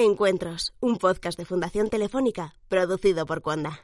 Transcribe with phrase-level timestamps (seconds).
[0.00, 3.80] Encuentros, un podcast de Fundación Telefónica producido por Cuanda.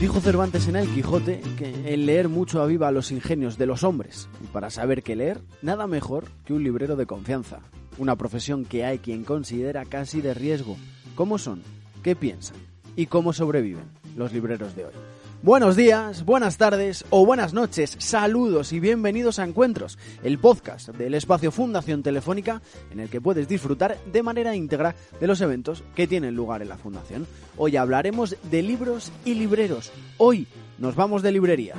[0.00, 4.30] Dijo Cervantes en El Quijote que el leer mucho aviva los ingenios de los hombres,
[4.42, 7.60] y para saber qué leer, nada mejor que un librero de confianza,
[7.98, 10.78] una profesión que hay quien considera casi de riesgo.
[11.16, 11.62] ¿Cómo son?
[12.02, 12.56] ¿Qué piensan?
[12.96, 13.84] ¿Y cómo sobreviven
[14.16, 15.13] los libreros de hoy?
[15.44, 21.12] Buenos días, buenas tardes o buenas noches, saludos y bienvenidos a Encuentros, el podcast del
[21.12, 26.06] espacio Fundación Telefónica en el que puedes disfrutar de manera íntegra de los eventos que
[26.06, 27.26] tienen lugar en la Fundación.
[27.58, 29.92] Hoy hablaremos de libros y libreros.
[30.16, 30.46] Hoy
[30.78, 31.76] nos vamos de librerías.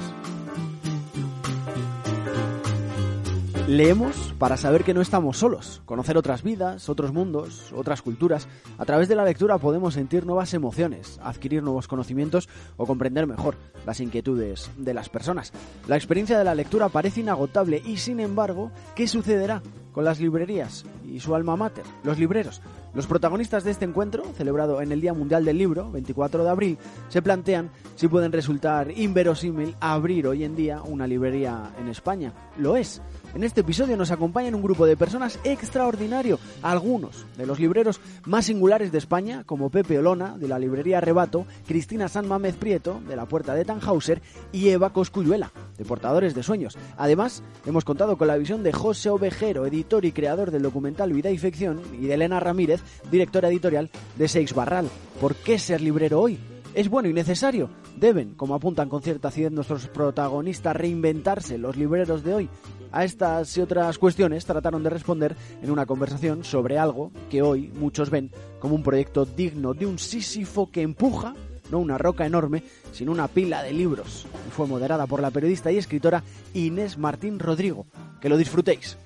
[3.68, 8.48] Leemos para saber que no estamos solos, conocer otras vidas, otros mundos, otras culturas.
[8.78, 13.58] A través de la lectura podemos sentir nuevas emociones, adquirir nuevos conocimientos o comprender mejor
[13.84, 15.52] las inquietudes de las personas.
[15.88, 19.64] La experiencia de la lectura parece inagotable y sin embargo, ¿qué sucederá
[19.94, 22.62] con las librerías y su alma mater, los libreros?
[22.94, 26.78] Los protagonistas de este encuentro, celebrado en el Día Mundial del Libro, 24 de abril,
[27.10, 32.32] se plantean si pueden resultar inverosímil abrir hoy en día una librería en España.
[32.58, 33.02] Lo es.
[33.36, 38.46] En este episodio nos acompañan un grupo de personas extraordinario, algunos de los libreros más
[38.46, 43.18] singulares de España, como Pepe Olona, de la librería Rebato, Cristina San Mamez Prieto, de
[43.18, 44.22] la Puerta de Tannhauser,
[44.54, 46.78] y Eva Coscuyuela, de Portadores de Sueños.
[46.96, 51.30] Además, hemos contado con la visión de José Ovejero, editor y creador del documental Vida
[51.30, 54.88] y Ficción, y de Elena Ramírez, directora editorial de Seix Barral.
[55.20, 56.40] ¿Por qué ser librero hoy?
[56.74, 57.70] ¿Es bueno y necesario?
[57.96, 62.50] ¿Deben, como apuntan con cierta acidez nuestros protagonistas, reinventarse los libreros de hoy?
[62.96, 67.68] A estas y otras cuestiones trataron de responder en una conversación sobre algo que hoy
[67.76, 71.34] muchos ven como un proyecto digno de un Sísifo que empuja,
[71.70, 72.64] no una roca enorme,
[72.94, 74.26] sino una pila de libros.
[74.48, 76.24] Y fue moderada por la periodista y escritora
[76.54, 77.86] Inés Martín Rodrigo.
[78.22, 78.98] Que lo disfrutéis.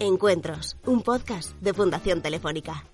[0.00, 2.86] Encuentros, un podcast de Fundación Telefónica.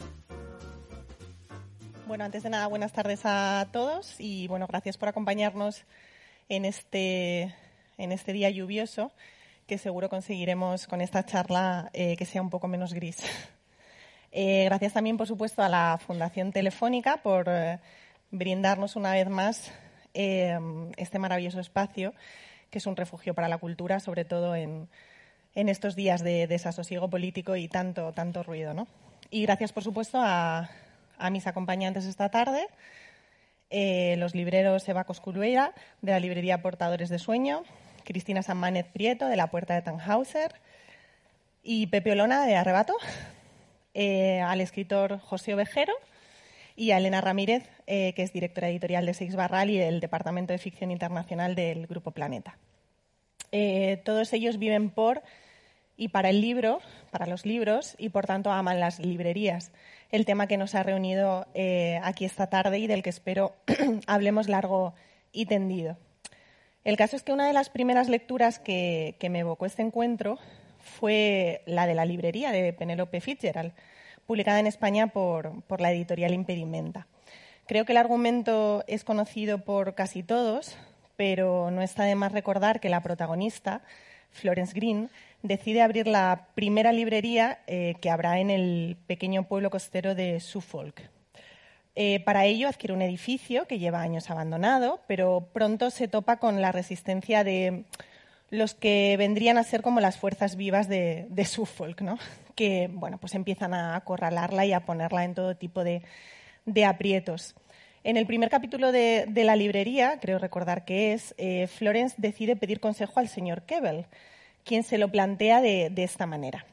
[2.08, 5.84] Bueno, antes de nada, buenas tardes a todos y bueno, gracias por acompañarnos
[6.48, 7.54] en este,
[7.98, 9.12] en este día lluvioso
[9.70, 13.18] que seguro conseguiremos con esta charla eh, que sea un poco menos gris.
[14.32, 17.80] Eh, gracias también, por supuesto, a la Fundación Telefónica por eh,
[18.30, 19.72] brindarnos una vez más
[20.14, 22.14] este maravilloso espacio,
[22.70, 24.88] que es un refugio para la cultura, sobre todo en,
[25.52, 28.72] estos días de desasosiego político y tanto, tanto ruido.
[28.72, 28.86] ¿no?
[29.30, 30.70] Y gracias, por supuesto, a,
[31.32, 32.68] mis acompañantes esta tarde,
[34.16, 37.64] los libreros Eva Cosculuera, de la librería Portadores de Sueño,
[38.10, 40.56] Cristina Sanmánez Prieto, de la Puerta de Tannhauser,
[41.62, 42.94] y Pepe Olona, de Arrebato,
[43.94, 45.92] eh, al escritor José Ovejero
[46.74, 50.52] y a Elena Ramírez, eh, que es directora editorial de Seix Barral y del Departamento
[50.52, 52.58] de Ficción Internacional del Grupo Planeta.
[53.52, 55.22] Eh, todos ellos viven por
[55.96, 56.80] y para el libro,
[57.12, 59.70] para los libros, y por tanto aman las librerías.
[60.10, 61.46] El tema que nos ha reunido
[62.02, 63.54] aquí esta tarde y del que espero
[64.08, 64.94] hablemos largo
[65.30, 65.96] y tendido.
[66.82, 70.38] El caso es que una de las primeras lecturas que, me evocó este encuentro
[70.78, 73.72] fue la de la librería de Penélope Fitzgerald,
[74.26, 77.06] publicada en España por, la editorial Impedimenta.
[77.66, 80.78] Creo que el argumento es conocido por casi todos,
[81.16, 83.82] pero no está de más recordar que la protagonista,
[84.30, 85.10] Florence Green,
[85.42, 91.02] decide abrir la primera librería eh, que habrá en el pequeño pueblo costero de Suffolk,
[91.96, 96.60] eh, para ello adquiere un edificio que lleva años abandonado, pero pronto se topa con
[96.60, 97.84] la resistencia de
[98.50, 102.18] los que vendrían a ser como las fuerzas vivas de, Suffolk, ¿no?
[102.54, 106.02] que bueno, pues empiezan a acorralarla y a ponerla en todo tipo de,
[106.84, 107.54] aprietos.
[108.02, 112.80] En el primer capítulo de, la librería, creo recordar que es, eh, Florence decide pedir
[112.80, 114.06] consejo al señor Kebel,
[114.64, 116.64] quien se lo plantea de esta manera.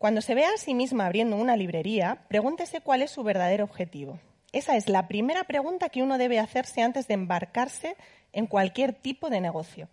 [0.00, 4.18] Cuando se vea a sí misma abriendo una librería, pregúntese cuál es su verdadero objetivo.
[4.50, 7.96] Esa es la primera pregunta que uno debe hacerse antes de embarcarse
[8.32, 9.90] en cualquier tipo de negocio.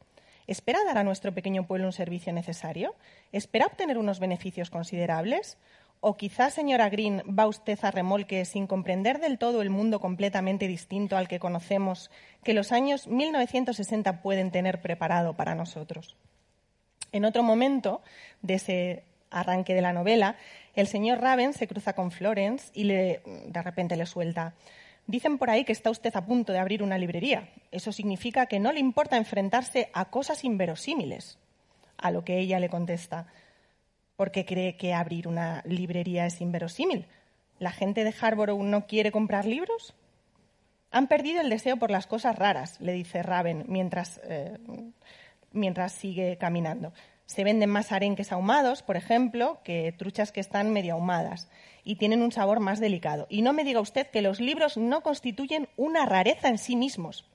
[0.48, 2.95] ¿Espera dar a nuestro pequeño pueblo un servicio necesario?
[3.33, 5.57] ¿Espera obtener unos beneficios considerables?
[6.00, 10.69] O quizás, señora Green, va usted a remolque sin comprender del todo el mundo completamente
[10.69, 12.12] distinto al que conocemos
[12.45, 16.15] que los años 1960 pueden tener preparado para nosotros.
[17.12, 18.01] En otro momento
[18.42, 20.35] de ese arranque de la novela,
[20.75, 24.53] el señor Raven se cruza con Florence y le, de repente le suelta.
[25.07, 27.50] Dicen por ahí que está usted a punto de abrir una librería.
[27.71, 31.39] Eso significa que no le importa enfrentarse a cosas inverosímiles.
[31.97, 33.27] A lo que ella le contesta,
[34.18, 37.07] ¿por qué cree que abrir una librería es inverosímil?
[37.57, 39.95] ¿La gente de Harborough no quiere comprar libros?
[40.91, 44.57] Han perdido el deseo por las cosas raras, le dice Raven mientras, eh,
[45.51, 46.94] mientras sigue caminando.
[47.27, 51.47] Se venden más arenques ahumados, por ejemplo, que truchas que están medio ahumadas
[51.83, 53.27] y tienen un sabor más delicado.
[53.29, 57.25] Y no me diga usted que los libros no constituyen una rareza en sí mismos.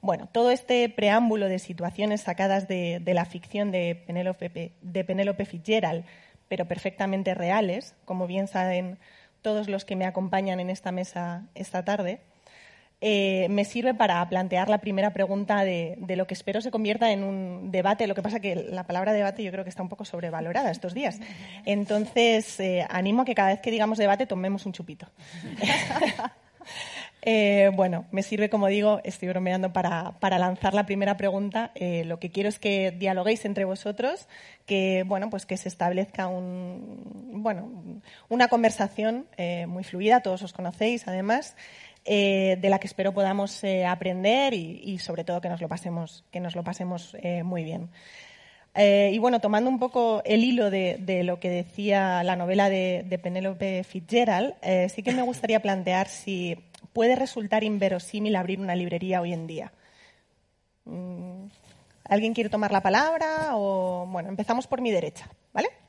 [0.00, 6.04] Bueno, todo este preámbulo de situaciones sacadas de, la ficción de Penélope, de Penélope Fitzgerald,
[6.48, 8.98] pero perfectamente reales, como bien saben
[9.42, 12.20] todos los que me acompañan en esta mesa esta tarde,
[13.04, 17.24] eh, me sirve para plantear la primera pregunta de, lo que espero se convierta en
[17.24, 18.06] un debate.
[18.06, 20.94] Lo que pasa que la palabra debate yo creo que está un poco sobrevalorada estos
[20.94, 21.18] días.
[21.66, 25.08] Entonces, eh, animo a que cada vez que digamos debate tomemos un chupito.
[27.24, 31.70] Eh, bueno, me sirve, como digo, estoy bromeando para, lanzar la primera pregunta.
[32.04, 34.26] lo que quiero es que dialoguéis entre vosotros,
[34.66, 37.70] que bueno, pues que se establezca un, bueno,
[38.28, 39.26] una conversación
[39.68, 40.20] muy fluida.
[40.20, 41.54] Todos os conocéis, además.
[42.04, 46.24] Eh, de la que espero podamos eh, aprender y, sobre todo que nos lo pasemos,
[46.32, 47.90] que nos lo pasemos eh, muy bien.
[48.74, 53.18] y bueno, tomando un poco el hilo de, lo que decía la novela de, de
[53.18, 54.54] Penélope Fitzgerald,
[54.88, 56.56] sí que me gustaría plantear si
[56.92, 59.72] puede resultar inverosímil abrir una librería hoy en día.
[60.84, 61.46] Mm,
[62.04, 63.56] ¿Alguien quiere tomar la palabra?
[63.56, 65.81] O bueno, empezamos por mi derecha, ¿vale?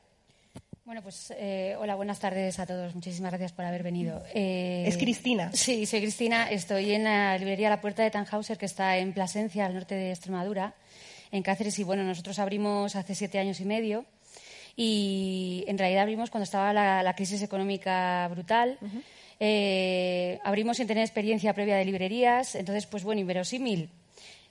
[0.84, 2.94] Bueno, pues eh, hola, buenas tardes a todos.
[2.94, 4.22] Muchísimas gracias por haber venido.
[4.34, 5.50] Eh, es Cristina.
[5.54, 6.50] Sí, soy Cristina.
[6.50, 10.10] Estoy en la librería La Puerta de Tannhauser, que está en Plasencia, al norte de
[10.10, 10.74] Extremadura,
[11.32, 11.78] en Cáceres.
[11.78, 14.04] Y bueno, nosotros abrimos hace siete años y medio.
[14.76, 18.78] Y en realidad abrimos cuando estaba la, crisis económica brutal.
[19.40, 22.56] Eh, abrimos sin tener experiencia previa de librerías.
[22.56, 23.88] Entonces, pues bueno, inverosímil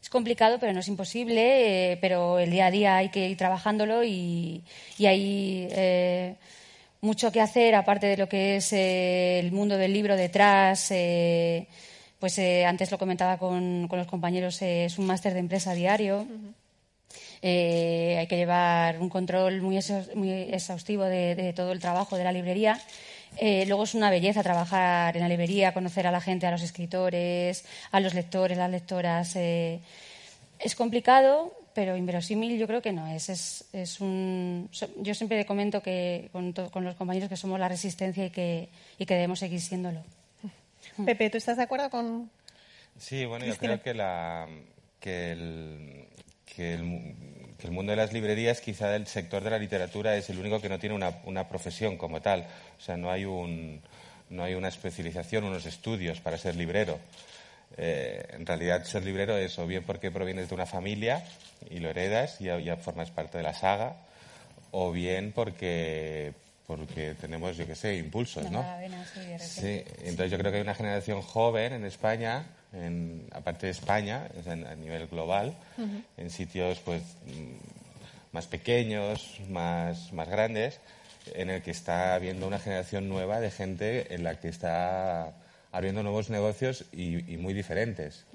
[0.03, 3.37] es complicado, pero no es imposible, eh, pero el día a día hay que ir
[3.37, 4.61] trabajándolo y,
[4.99, 6.35] hay eh,
[6.99, 10.91] mucho que hacer, aparte de lo que es eh, el mundo del libro detrás.
[12.19, 16.27] pues antes lo comentaba con, los compañeros, es un máster de empresa diario.
[17.41, 22.77] hay que llevar un control muy, exhaustivo de, todo el trabajo de la librería.
[23.41, 27.65] Luego es una belleza trabajar en la librería, conocer a la gente, a los escritores,
[27.91, 29.35] a los lectores, las lectoras.
[29.35, 33.29] Es complicado, pero inverosímil yo creo que no es.
[33.73, 36.53] es, un, yo siempre comento que con,
[36.85, 40.01] los compañeros que somos la resistencia y que, y que debemos seguir siéndolo.
[41.05, 42.29] Pepe, ¿tú estás de acuerdo con.?
[42.97, 44.47] Sí, bueno, yo creo que, la,
[44.99, 46.05] que, el,
[46.45, 47.15] que, el,
[47.57, 50.61] que, el, mundo de las librerías, quizá el sector de la literatura, es el único
[50.61, 52.47] que no tiene una, una profesión como tal.
[52.77, 53.81] O sea, no hay, un,
[54.29, 56.99] no hay una especialización, unos estudios para ser librero.
[57.77, 61.23] Eh, en realidad ser librero es o bien porque provienes de una familia
[61.69, 63.95] y lo heredas y ya, formas parte de la saga,
[64.71, 66.33] o bien porque
[66.67, 68.65] porque tenemos, yo qué sé, impulsos, ¿no?
[69.39, 74.29] sí, entonces yo creo que hay una generación joven en España, en, aparte de España,
[74.47, 75.55] a nivel global,
[76.17, 80.79] en sitios pues mm, más pequeños, más, más grandes,
[81.33, 85.33] en el que está habiendo una generación nueva de gente en la que está
[85.71, 88.25] abriendo nuevos negocios y, muy diferentes.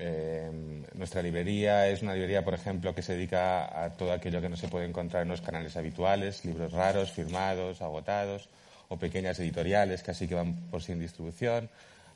[0.00, 0.50] Eh,
[0.94, 4.56] nuestra librería es una librería, por ejemplo, que se dedica a todo aquello que no
[4.56, 8.48] se puede encontrar en los canales habituales, libros raros, firmados, agotados,
[8.88, 11.68] o pequeñas editoriales que así que van por sin distribución.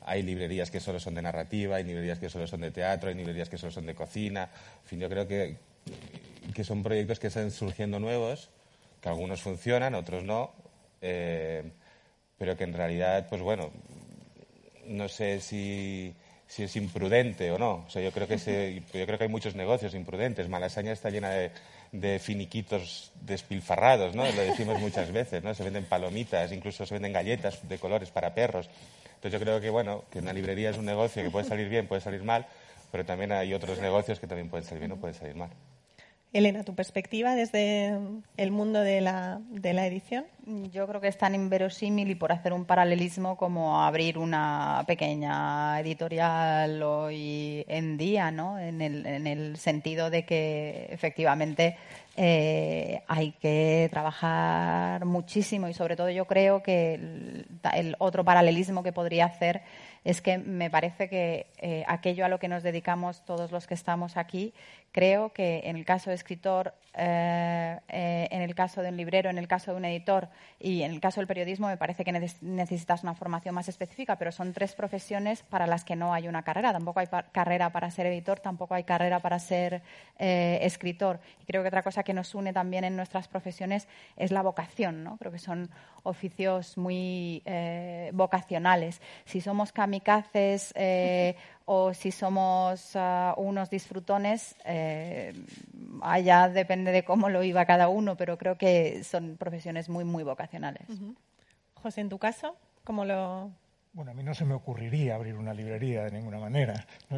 [0.05, 3.15] Hay librerías que solo son de narrativa, hay librerías que solo son de teatro, hay
[3.15, 4.49] librerías que solo son de cocina.
[4.83, 5.57] En fin, yo creo que,
[6.53, 8.49] que son proyectos que están surgiendo nuevos,
[9.01, 10.51] que algunos funcionan, otros no,
[11.01, 11.63] eh,
[12.37, 13.71] pero que en realidad, pues bueno,
[14.87, 16.13] no sé si,
[16.53, 17.83] si, es imprudente o no.
[17.87, 20.47] O sea, yo creo que yo creo que hay muchos negocios imprudentes.
[20.49, 21.51] Malasaña está llena de,
[21.91, 24.23] de, finiquitos despilfarrados, ¿no?
[24.23, 25.53] Lo decimos muchas veces, ¿no?
[25.53, 28.69] Se venden palomitas, incluso se venden galletas de colores para perros.
[29.15, 31.87] Entonces yo creo que bueno, que una librería es un negocio que puede salir bien,
[31.87, 32.45] puede salir mal,
[32.91, 35.49] pero también hay otros negocios que también pueden salir bien o pueden salir mal.
[36.33, 37.95] Elena, tu perspectiva desde
[38.37, 40.25] el mundo de la, de la edición.
[40.71, 45.79] Yo creo que es tan inverosímil y por hacer un paralelismo como abrir una pequeña
[45.79, 48.57] editorial hoy en día, ¿no?
[48.57, 51.77] En el, en el sentido de que efectivamente
[52.17, 58.91] eh, hay que trabajar muchísimo y sobre todo yo creo que el otro paralelismo que
[58.91, 59.61] podría hacer
[60.03, 63.73] es que me parece que eh, aquello a lo que nos dedicamos todos los que
[63.73, 64.53] estamos aquí,
[64.93, 69.31] creo que en el caso de escritor, eh, eh, en el caso de un librero,
[69.31, 72.11] en el caso de un editor y en el caso del periodismo, me parece que
[72.11, 76.43] necesitas una formación más específica, pero son tres profesiones para las que no hay una
[76.43, 76.71] carrera.
[76.71, 79.81] Tampoco hay carrera para ser editor, tampoco hay carrera para ser
[80.19, 81.19] escritor.
[81.41, 85.03] Y creo que otra cosa que nos une también en nuestras profesiones es la vocación.
[85.03, 85.17] ¿no?
[85.17, 85.71] Creo que son
[86.03, 87.41] oficios muy
[88.13, 89.01] vocacionales.
[89.25, 91.35] Si somos kamikazes eh,
[91.65, 95.33] o si somos ah, unos disfrutones, eh,
[96.01, 100.23] allá depende de cómo lo iba cada uno, pero creo que son profesiones muy, muy
[100.23, 100.87] vocacionales.
[101.75, 103.51] José, en tu caso, ¿cómo lo...?
[103.93, 106.85] Bueno, a mí no se me ocurriría abrir una librería de ninguna manera.
[107.09, 107.17] No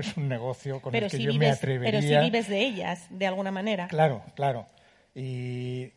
[0.00, 2.00] es, un negocio con el que yo me atrevería...
[2.00, 3.88] Pero si vives de ellas, de alguna manera.
[3.88, 4.66] Claro, claro.
[5.14, 5.92] Y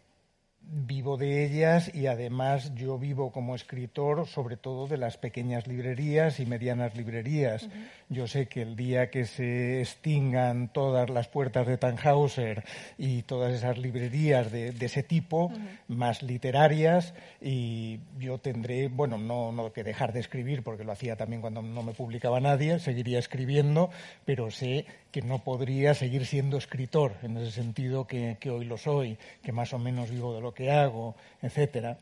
[0.69, 6.39] vivo de ellas y además yo vivo como escritor sobre todo de las pequeñas librerías
[6.39, 7.69] y medianas librerías.
[8.09, 12.63] Yo sé que el día que se extingan todas las puertas de Tannhauser
[12.97, 15.51] y todas esas librerías de, ese tipo,
[15.89, 21.17] más literarias, y yo tendré, bueno, no, no que dejar de escribir porque lo hacía
[21.17, 23.89] también cuando no me publicaba nadie, seguiría escribiendo,
[24.23, 28.77] pero sé que no podría seguir siendo escritor en ese sentido que, que hoy lo
[28.77, 31.97] soy, que más o menos vivo de lo que hago, etcétera.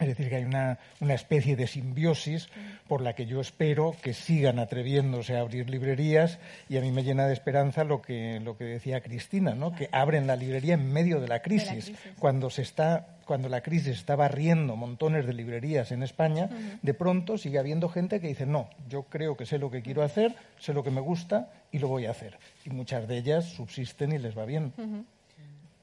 [0.00, 2.48] Es decir, que hay una, especie de simbiosis
[2.88, 6.38] por la que yo espero que sigan atreviéndose a abrir librerías
[6.70, 9.74] y a mí me llena de esperanza lo que, lo que decía Cristina, ¿no?
[9.74, 13.98] que abren la librería en medio de la crisis, Cuando, se está, cuando la crisis
[13.98, 16.48] está barriendo montones de librerías en España,
[16.80, 20.02] de pronto sigue habiendo gente que dice, no, yo creo que sé lo que quiero
[20.02, 22.38] hacer, sé lo que me gusta y lo voy a hacer.
[22.64, 24.72] Y muchas de ellas subsisten y les va bien.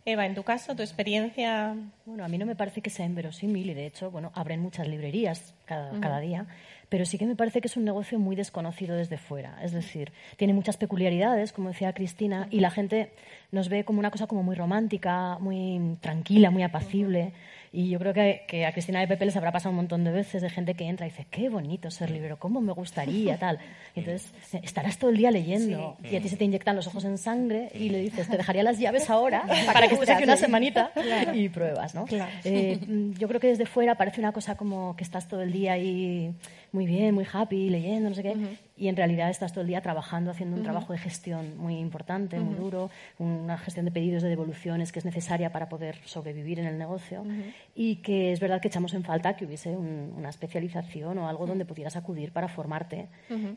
[0.08, 1.76] Eva, en tu caso, tu experiencia.
[2.06, 4.88] Bueno, a mí no me parece que sea inverosímil y de hecho, bueno, abren muchas
[4.88, 6.46] librerías cada, día,
[6.88, 9.60] pero sí que me parece que es un negocio muy desconocido desde fuera.
[9.62, 13.12] Es decir, tiene muchas peculiaridades, como decía Cristina, y la gente
[13.52, 17.34] nos ve como una cosa como muy romántica, muy tranquila, muy apacible.
[17.72, 20.42] Y yo creo que, a Cristina de Pepe les habrá pasado un montón de veces
[20.42, 23.60] de gente que entra y dice, qué bonito ser librero, cómo me gustaría, tal.
[23.96, 24.34] Y entonces
[24.64, 27.70] estarás todo el día leyendo y a ti se te inyectan los ojos en sangre
[27.74, 30.92] y le dices, te dejaría las llaves ahora para que estés aquí una semanita
[31.34, 32.06] y pruebas, ¿no?
[32.44, 32.80] Eh,
[33.18, 36.34] yo creo que desde fuera parece una cosa como que estás todo el día ahí
[36.72, 38.36] muy bien, muy happy, leyendo, no sé qué,
[38.78, 42.40] y en realidad estás todo el día trabajando, haciendo un trabajo de gestión muy importante,
[42.40, 46.68] muy duro, una gestión de pedidos de devoluciones que es necesaria para poder sobrevivir en
[46.68, 47.26] el negocio
[47.76, 51.66] y que es verdad que echamos en falta que hubiese una especialización o algo donde
[51.66, 53.08] pudieras acudir para formarte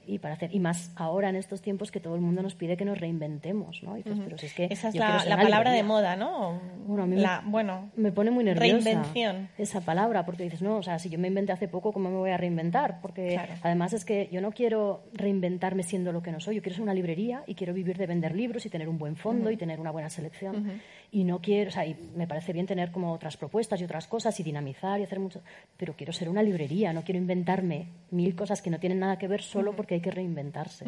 [0.07, 2.77] y para hacer y más ahora en estos tiempos que todo el mundo nos pide
[2.77, 3.97] que nos reinventemos, ¿no?
[4.05, 6.61] pero si es que esa es la, palabra de moda, ¿no?
[6.87, 9.49] Bueno, a mí me, bueno, me pone muy nerviosa reinvención.
[9.59, 12.17] esa palabra porque dices no, o sea, si yo me inventé hace poco, ¿cómo me
[12.17, 13.01] voy a reinventar?
[13.01, 16.57] Porque además es que yo no quiero reinventarme siendo lo que no soy.
[16.57, 19.17] Yo quiero ser una librería y quiero vivir de vender libros y tener un buen
[19.17, 20.81] fondo y tener una buena selección.
[21.11, 24.07] Y no quiero, o sea, y me parece bien tener como otras propuestas y otras
[24.07, 25.43] cosas y dinamizar y hacer mucho,
[25.77, 29.29] pero quiero ser una librería, no quiero inventarme mil cosas que no tienen nada que
[29.29, 30.85] ver solo porque hay que reinventarse.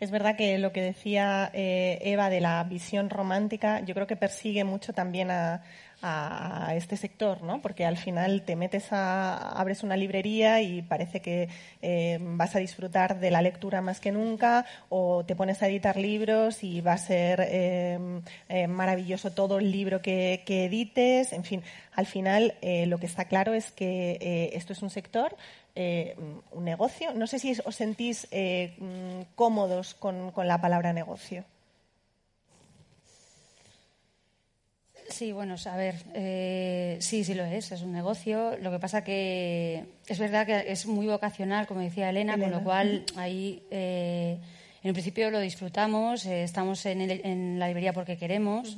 [0.00, 4.16] Es verdad que lo que decía eh, Eva de la visión romántica, yo creo que
[4.16, 5.62] persigue mucho también a,
[6.04, 7.62] a, este sector, ¿no?
[7.62, 11.48] Porque al final te metes a, abres una librería y parece que
[11.80, 15.96] eh, vas a disfrutar de la lectura más que nunca, o te pones a editar
[15.96, 17.98] libros y va a ser eh,
[18.48, 21.32] eh, maravilloso todo el libro que, edites.
[21.32, 21.62] En fin,
[21.94, 22.54] al final
[22.86, 25.36] lo que está claro es que esto es un sector
[25.76, 27.12] un negocio.
[27.14, 28.28] No sé si os sentís
[29.34, 31.44] cómodos con, la palabra negocio.
[35.14, 38.58] Sí, bueno, a ver, eh, sí, sí lo es, es un negocio.
[38.60, 42.64] Lo que pasa que es verdad que es muy vocacional, como decía Elena, con lo
[42.64, 44.38] cual ahí eh,
[44.82, 48.76] en principio lo disfrutamos, eh, estamos en, la librería porque queremos.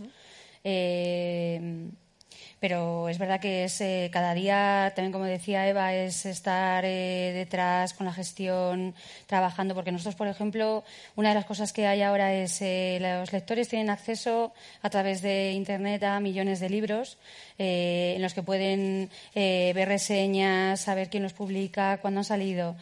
[2.59, 7.33] Pero es verdad que es eh, cada día, también como decía Eva, es estar eh,
[7.35, 8.95] detrás con la gestión,
[9.27, 10.83] trabajando, porque nosotros, por ejemplo,
[11.17, 15.21] una de las cosas que hay ahora es eh, los lectores tienen acceso a través
[15.21, 17.19] de Internet a millones de libros
[17.59, 22.77] en los que pueden ver reseñas, saber quién los publica, cuándo han salido.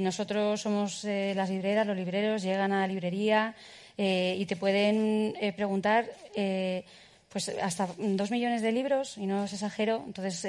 [0.00, 3.54] nosotros somos las libreras, los libreros llegan a la librería
[3.96, 6.06] y te pueden preguntar
[7.28, 10.44] pues hasta dos millones de libros, y no os exagero, entonces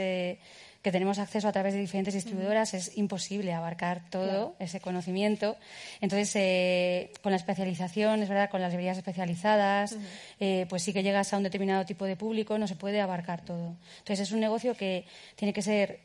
[0.88, 5.58] que tenemos acceso a través de diferentes distribuidoras, es imposible abarcar todo ese conocimiento.
[6.00, 9.98] Entonces, eh, con la especialización, es verdad, con las librerías especializadas,
[10.40, 13.44] eh, pues sí que llegas a un determinado tipo de público, no se puede abarcar
[13.44, 13.76] todo.
[14.00, 15.06] Entonces, es un negocio que
[15.36, 16.00] tiene que ser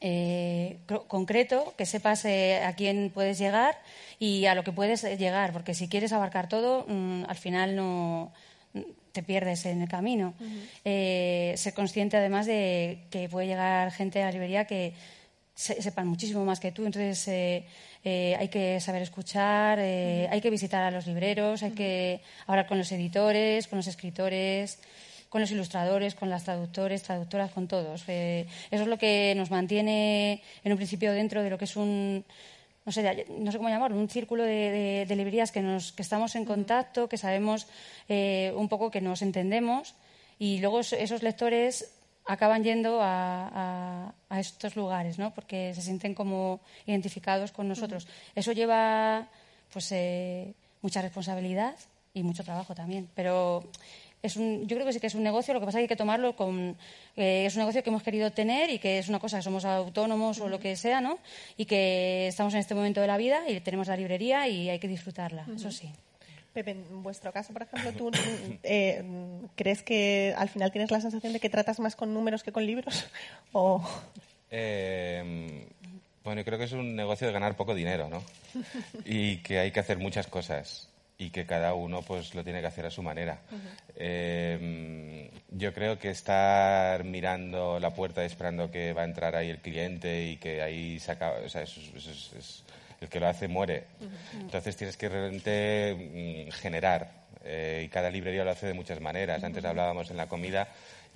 [0.00, 3.80] eh, concreto, que sepas a quién puedes llegar
[4.18, 8.32] y a lo que puedes llegar, porque si quieres abarcar todo, mm, al final no
[9.16, 10.34] te pierdes en el camino.
[10.84, 14.92] Eh, ser consciente además de que puede llegar gente a la librería que
[15.54, 17.64] sepan muchísimo más que tú, entonces eh,
[18.04, 22.76] eh, hay que saber escuchar, hay que visitar a los libreros, hay que hablar con
[22.76, 24.80] los editores, con los escritores,
[25.30, 28.02] con los ilustradores, con las traductores, traductoras, con todos.
[28.06, 32.22] eso es lo que nos mantiene en un principio dentro de lo que es un
[32.86, 36.44] no sé, no sé cómo llamarlo, un círculo de, librerías que, nos, que estamos en
[36.44, 37.66] contacto, que sabemos
[38.08, 39.96] eh, un poco que nos entendemos
[40.38, 41.92] y luego esos lectores
[42.24, 45.34] acaban yendo a, estos lugares, ¿no?
[45.34, 48.06] Porque se sienten como identificados con nosotros.
[48.34, 49.28] Eso lleva,
[49.72, 51.74] pues, eh, mucha responsabilidad
[52.14, 53.08] y mucho trabajo también.
[53.14, 53.64] Pero
[54.22, 55.96] yo creo que sí que es un negocio, lo que pasa es que hay que
[55.96, 56.76] tomarlo con...
[57.16, 59.64] Eh, es un negocio que hemos querido tener y que es una cosa que somos
[59.64, 61.18] autónomos o lo que sea, ¿no?
[61.56, 64.78] Y que estamos en este momento de la vida y tenemos la librería y hay
[64.78, 65.90] que disfrutarla, eso sí.
[66.52, 68.10] Pepe, en vuestro caso, por ejemplo, ¿tú
[68.62, 69.04] eh,
[69.54, 72.64] crees que al final tienes la sensación de que tratas más con números que con
[72.64, 73.06] libros?
[73.52, 73.86] ¿O...
[74.50, 75.68] Eh,
[76.24, 78.22] bueno, creo que es un negocio de ganar poco dinero, ¿no?
[79.04, 82.66] Y que hay que hacer muchas cosas y que cada uno pues lo tiene que
[82.66, 83.40] hacer a su manera.
[83.94, 89.58] Eh, yo creo que estar mirando la puerta esperando que va a entrar ahí el
[89.58, 92.62] cliente y que ahí o sea, es,
[93.00, 93.84] el que lo hace muere.
[94.38, 97.10] Entonces tienes que realmente mm, generar
[97.44, 99.42] eh, y cada librería lo hace de muchas maneras.
[99.42, 100.68] Antes hablábamos en la comida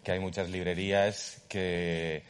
[0.02, 2.22] que hay muchas librerías que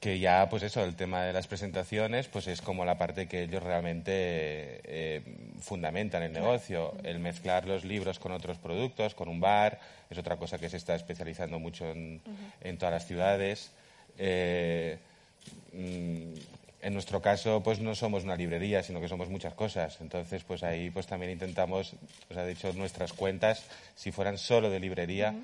[0.00, 3.44] que ya, pues eso, el tema de las presentaciones, pues es como la parte que
[3.44, 5.22] ellos realmente eh,
[5.60, 6.94] fundamentan el negocio.
[7.02, 10.76] El mezclar los libros con otros productos, con un bar, es otra cosa que se
[10.76, 12.20] está especializando mucho en,
[12.78, 13.72] todas las ciudades.
[14.18, 14.98] Eh,
[15.72, 16.34] mm,
[16.82, 19.98] en nuestro caso, pues no somos una librería, sino que somos muchas cosas.
[20.00, 21.94] Entonces, pues ahí pues también intentamos,
[22.28, 23.64] pues ha dicho, nuestras cuentas,
[23.96, 25.34] si fueran solo de librería,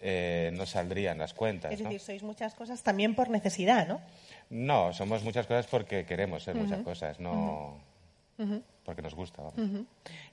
[0.00, 1.72] eh, no saldrían las cuentas.
[1.72, 4.00] Es decir, sois muchas cosas también por necesidad, ¿no?
[4.50, 7.76] No, somos muchas cosas porque queremos ser muchas cosas, no
[8.84, 9.42] porque nos gusta.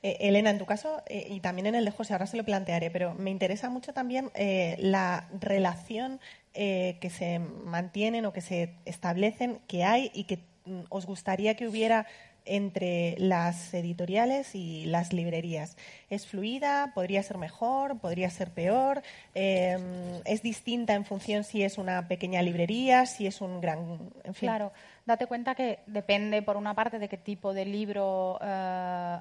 [0.03, 2.45] Eh, Elena, en tu caso, eh, y también en el de José, ahora se lo
[2.45, 4.31] plantearé, pero me interesa mucho también
[4.77, 6.19] la relación
[6.53, 11.67] que se mantienen o que se establecen, que hay y que mm, os gustaría que
[11.67, 12.05] hubiera
[12.45, 15.77] entre las editoriales y las librerías.
[16.09, 16.91] ¿Es fluida?
[16.93, 17.99] ¿Podría ser mejor?
[17.99, 19.01] ¿Podría ser peor?
[19.33, 19.81] Em,
[20.25, 24.11] ¿Es distinta en función si es una pequeña librería, si es un gran...
[24.23, 24.47] En fin.
[24.47, 24.71] Claro,
[25.05, 29.17] date cuenta que depende, por una parte, de qué tipo de libro eh,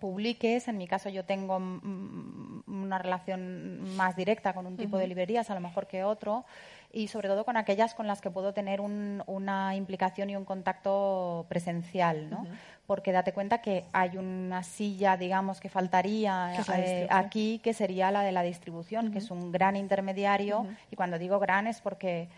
[0.00, 0.68] publiques.
[0.68, 5.54] En mi caso, yo tengo una relación más directa con un tipo de librerías, a
[5.54, 6.44] lo mejor que otro
[6.90, 11.44] y sobre todo con aquellas con las que puedo tener una implicación y un contacto
[11.48, 12.46] presencial, ¿no?
[12.86, 18.22] Porque date cuenta que hay una silla, digamos, que faltaría eh, aquí, que sería la
[18.22, 22.28] de la distribución, que es un gran intermediario, y cuando digo gran es porque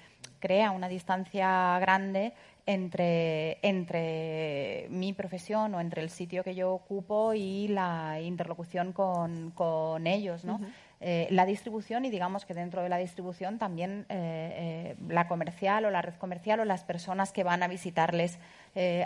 [0.40, 2.32] crea una distancia grande
[2.66, 9.52] entre, entre mi profesión o entre el sitio que yo ocupo y la interlocución con,
[9.52, 10.60] con ellos, ¿no?
[11.02, 15.86] Eh, la distribución y digamos que dentro de la distribución también eh, eh, la comercial
[15.86, 18.38] o la red comercial o las personas que van a visitarles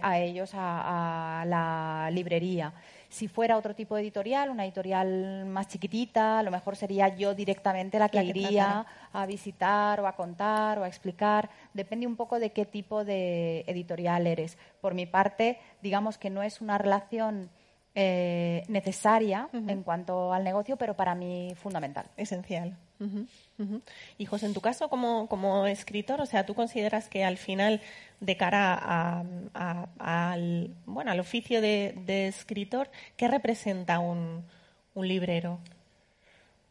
[0.03, 2.75] a ellos a, la librería.
[3.15, 7.33] Si fuera otro tipo de editorial, una editorial más chiquitita, a lo mejor sería yo
[7.33, 11.49] directamente la que, iría a visitar o a contar o a explicar.
[11.75, 14.59] Depende un poco de qué tipo de editorial eres.
[14.81, 17.51] Por mi parte, digamos que no es una relación
[17.95, 22.07] eh, necesaria en cuanto al negocio, pero para mí fundamental.
[22.17, 22.77] Esencial.
[24.19, 27.81] Y José, en tu caso como, como, escritor, o sea, ¿tú consideras que al final,
[28.21, 29.25] de cara
[29.99, 34.45] al, bueno, al oficio de, escritor, qué representa un,
[34.95, 35.59] un, librero?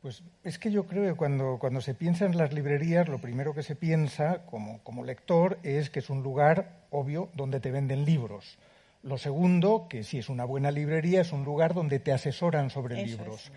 [0.01, 3.53] Pues es que yo creo que cuando, cuando se piensa en las librerías, lo primero
[3.53, 8.05] que se piensa como, como lector es que es un lugar, obvio, donde te venden
[8.05, 8.57] libros
[9.03, 13.05] lo segundo, que si es una buena librería, es un lugar donde te asesoran sobre
[13.05, 13.51] libros.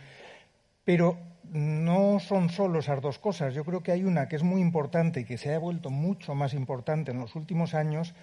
[0.87, 1.19] Pero
[1.53, 3.53] no son solo esas dos cosas.
[3.55, 6.35] Yo creo que hay una que es muy importante y que se ha vuelto mucho
[6.35, 8.15] más importante en los últimos años,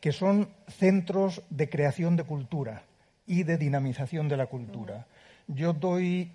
[0.00, 2.82] que son centros de creación de cultura
[3.26, 5.06] y de dinamización de la cultura.
[5.48, 6.30] Yo doy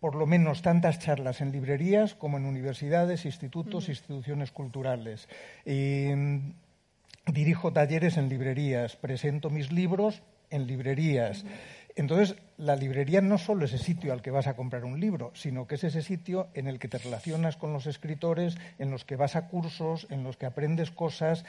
[0.00, 5.28] por lo menos tantas charlas en librerías como en universidades, institutos, instituciones culturales.
[5.64, 6.54] Em,
[7.26, 11.44] dirijo talleres en librerías, presento mis libros en librerías.
[11.98, 15.32] Entonces, la librería no solo es ese sitio al que vas a comprar un libro,
[15.34, 19.04] sino que es ese sitio en el que te relacionas con los escritores, en los
[19.04, 21.44] que vas a cursos, en los que aprendes cosas,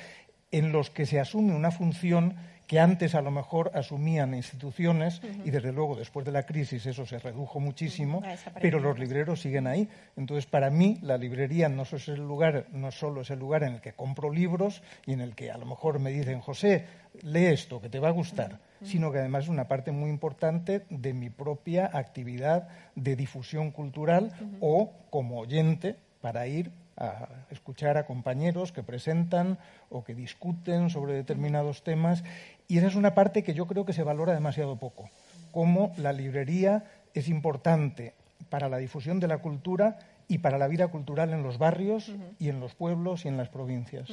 [0.51, 2.35] en los que se asume una función
[2.69, 7.03] que antes a lo mejor asumían instituciones y desde luego después de la crisis eso
[7.03, 8.21] se redujo muchísimo,
[8.61, 9.89] pero los libreros siguen ahí.
[10.15, 13.63] Entonces, para mí la librería no solo, es el lugar, no solo es el lugar
[13.63, 16.85] en el que compro libros y en el que a lo mejor me dicen, José,
[17.23, 20.85] lee esto, que te va a gustar, sino que además es una parte muy importante
[20.91, 28.05] de mi propia actividad de difusión cultural o como oyente para ir a escuchar a
[28.05, 29.57] compañeros que presentan
[29.89, 32.23] o que discuten sobre determinados temas.
[32.67, 35.09] Y esa es una parte que yo creo que se valora demasiado poco,
[35.51, 36.83] cómo la librería
[37.13, 38.13] es importante
[38.49, 42.49] para la difusión de la cultura y para la vida cultural en los barrios y
[42.49, 44.07] en los pueblos y en las provincias.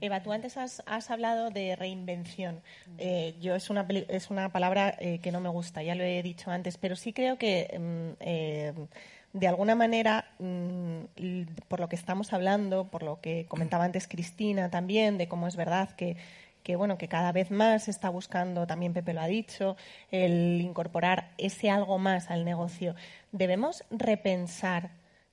[0.00, 2.60] Eva, tú antes has, hablado de reinvención.
[2.98, 6.20] Eh, yo es una, es una palabra eh, que no me gusta, ya lo he
[6.22, 8.72] dicho antes, pero sí creo que mm, eh,
[9.34, 11.00] de alguna manera, mm,
[11.66, 15.56] por lo que estamos hablando, por lo que comentaba antes Cristina también, de cómo es
[15.56, 16.16] verdad que,
[16.76, 19.76] bueno, que cada vez más se está buscando, también Pepe lo ha dicho,
[20.12, 22.94] el incorporar ese algo más al negocio.
[23.32, 24.90] Debemos repensar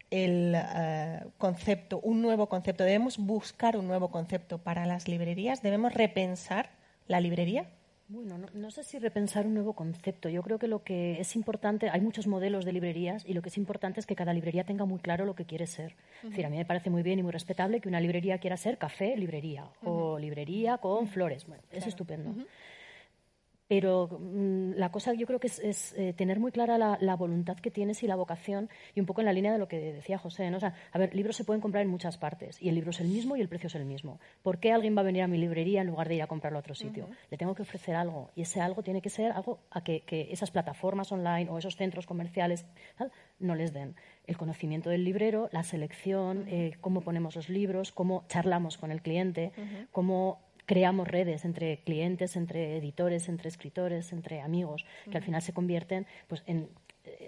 [0.09, 5.93] el eh, concepto, un nuevo concepto, debemos buscar un nuevo concepto para las librerías, debemos
[5.93, 6.71] repensar
[7.07, 7.67] la librería.
[8.13, 10.27] Bueno, no, sé si repensar un nuevo concepto.
[10.27, 13.47] Yo creo que lo que es importante, hay muchos modelos de librerías y lo que
[13.47, 15.95] es importante es que cada librería tenga muy claro lo que quiere ser.
[16.21, 18.57] Es decir, a mí me parece muy bien y muy respetable que una librería quiera
[18.57, 21.47] ser café, librería o librería con flores.
[21.47, 22.35] Bueno, es estupendo.
[23.71, 27.71] Pero mm, la cosa yo creo que es, eh, tener muy clara la, voluntad que
[27.71, 30.51] tienes y la vocación, y un poco en la línea de lo que decía José.
[30.51, 30.57] ¿no?
[30.57, 32.99] O sea, a ver, libros se pueden comprar en muchas partes, y el libro es
[32.99, 34.19] el mismo y el precio es el mismo.
[34.43, 36.59] ¿Por qué alguien va a venir a mi librería en lugar de ir a comprarlo
[36.59, 37.07] a otro sitio?
[37.29, 40.51] Le tengo que ofrecer algo, y ese algo tiene que ser algo a que, esas
[40.51, 42.65] plataformas online o esos centros comerciales
[43.39, 43.95] no les den.
[44.27, 49.01] El conocimiento del librero, la selección, eh, cómo ponemos los libros, cómo charlamos con el
[49.01, 49.53] cliente,
[49.93, 55.51] cómo creamos redes entre clientes, entre editores, entre escritores, entre amigos, que al final se
[55.51, 56.69] convierten pues, en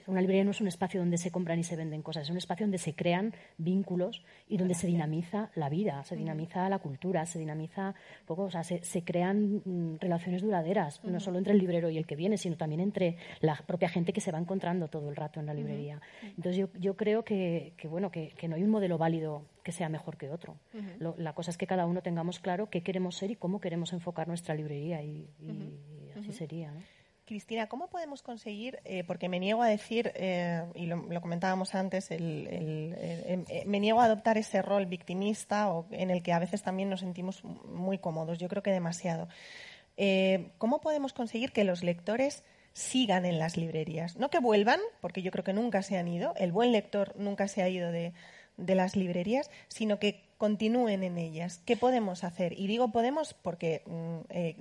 [0.07, 2.37] una librería no es un espacio donde se compran y se venden cosas, es un
[2.37, 7.25] espacio donde se crean vínculos y donde se dinamiza la vida, se dinamiza la cultura,
[7.25, 11.89] se dinamiza poco, o sea, se, crean mm, relaciones duraderas, no solo entre el librero
[11.89, 15.09] y el que viene, sino también entre la propia gente que se va encontrando todo
[15.09, 16.01] el rato en la librería.
[16.23, 20.17] Entonces yo, yo creo que, bueno, que, no hay un modelo válido que sea mejor
[20.17, 20.57] que otro.
[20.99, 24.27] la cosa es que cada uno tengamos claro qué queremos ser y cómo queremos enfocar
[24.27, 25.27] nuestra librería y,
[26.17, 26.71] así sería.
[26.71, 26.79] ¿no?
[27.25, 32.07] Cristina, ¿cómo podemos conseguir, eh, porque me niego a decir, eh, y lo, comentábamos antes,
[32.11, 36.89] eh, me niego a adoptar ese rol victimista o en el que a veces también
[36.89, 39.29] nos sentimos muy cómodos, yo creo que demasiado.
[40.57, 44.17] ¿Cómo podemos conseguir que los lectores sigan en las librerías?
[44.17, 47.47] No que vuelvan, porque yo creo que nunca se han ido, el buen lector nunca
[47.47, 48.13] se ha ido de,
[48.57, 51.61] de las librerías, sino que continúen en ellas.
[51.65, 52.59] ¿Qué podemos hacer?
[52.59, 54.55] Y digo podemos porque mm, eh,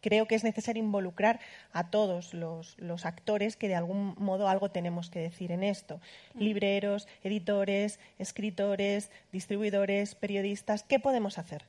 [0.00, 1.40] creo que es necesario involucrar
[1.72, 6.00] a todos los, actores que de algún modo algo tenemos que decir en esto.
[6.34, 6.38] Mm.
[6.40, 10.84] Libreros, editores, escritores, distribuidores, periodistas.
[10.84, 11.66] ¿Qué podemos hacer?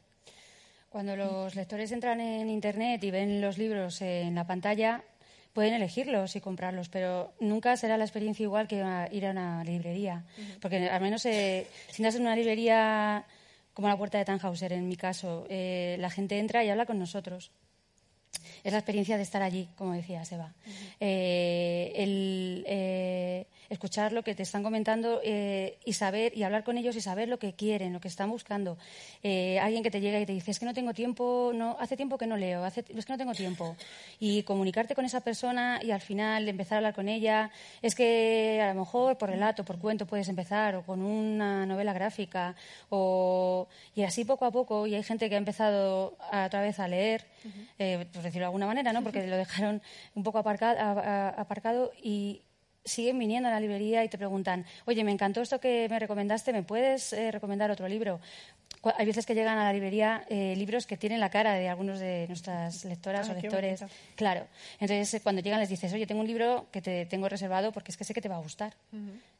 [0.89, 5.03] Cuando los lectores entran en Internet y ven los libros en la pantalla,
[5.57, 8.75] pueden elegirlos y comprarlos, pero nunca será la experiencia igual que
[9.11, 10.23] ir a una librería.
[10.61, 13.25] Porque al menos eh, si es en una librería
[13.73, 16.99] como la puerta de Tannhauser, en mi caso, eh, la gente entra y habla con
[16.99, 17.49] nosotros.
[18.67, 20.51] Es la experiencia de estar allí, como decía Seba.
[20.99, 26.95] Eh, el, escuchar lo que te están comentando eh, y saber y hablar con ellos
[26.95, 28.77] y saber lo que quieren, lo que están buscando.
[29.23, 31.95] Eh, alguien que te llega y te dice, es que no tengo tiempo, no, hace
[31.95, 33.75] tiempo que no leo, hace, es que no tengo tiempo.
[34.19, 37.51] Y comunicarte con esa persona y al final empezar a hablar con ella,
[37.81, 41.93] es que a lo mejor por relato, por cuento puedes empezar o con una novela
[41.93, 42.55] gráfica
[42.89, 44.87] o, y así poco a poco.
[44.87, 47.25] Y hay gente que ha empezado a, otra vez a leer,
[47.79, 49.03] eh, por decirlo de alguna manera, ¿no?
[49.03, 49.81] porque lo dejaron
[50.15, 50.77] un poco aparcado,
[51.37, 52.41] aparcado y,
[52.87, 56.53] siguen viniendo a la librería y te preguntan, oye, me encantó esto que me recomendaste,
[56.53, 58.19] ¿me puedes eh, recomendar otro libro?
[58.97, 61.99] Hay veces que llegan a la librería eh, libros que tienen la cara de algunos
[61.99, 63.83] de nuestras lectoras ah, o lectores.
[64.15, 64.47] Claro.
[64.79, 67.91] Entonces, eh, cuando llegan les dices, oye, tengo un libro que te tengo reservado porque
[67.91, 68.73] es que sé que te va a gustar.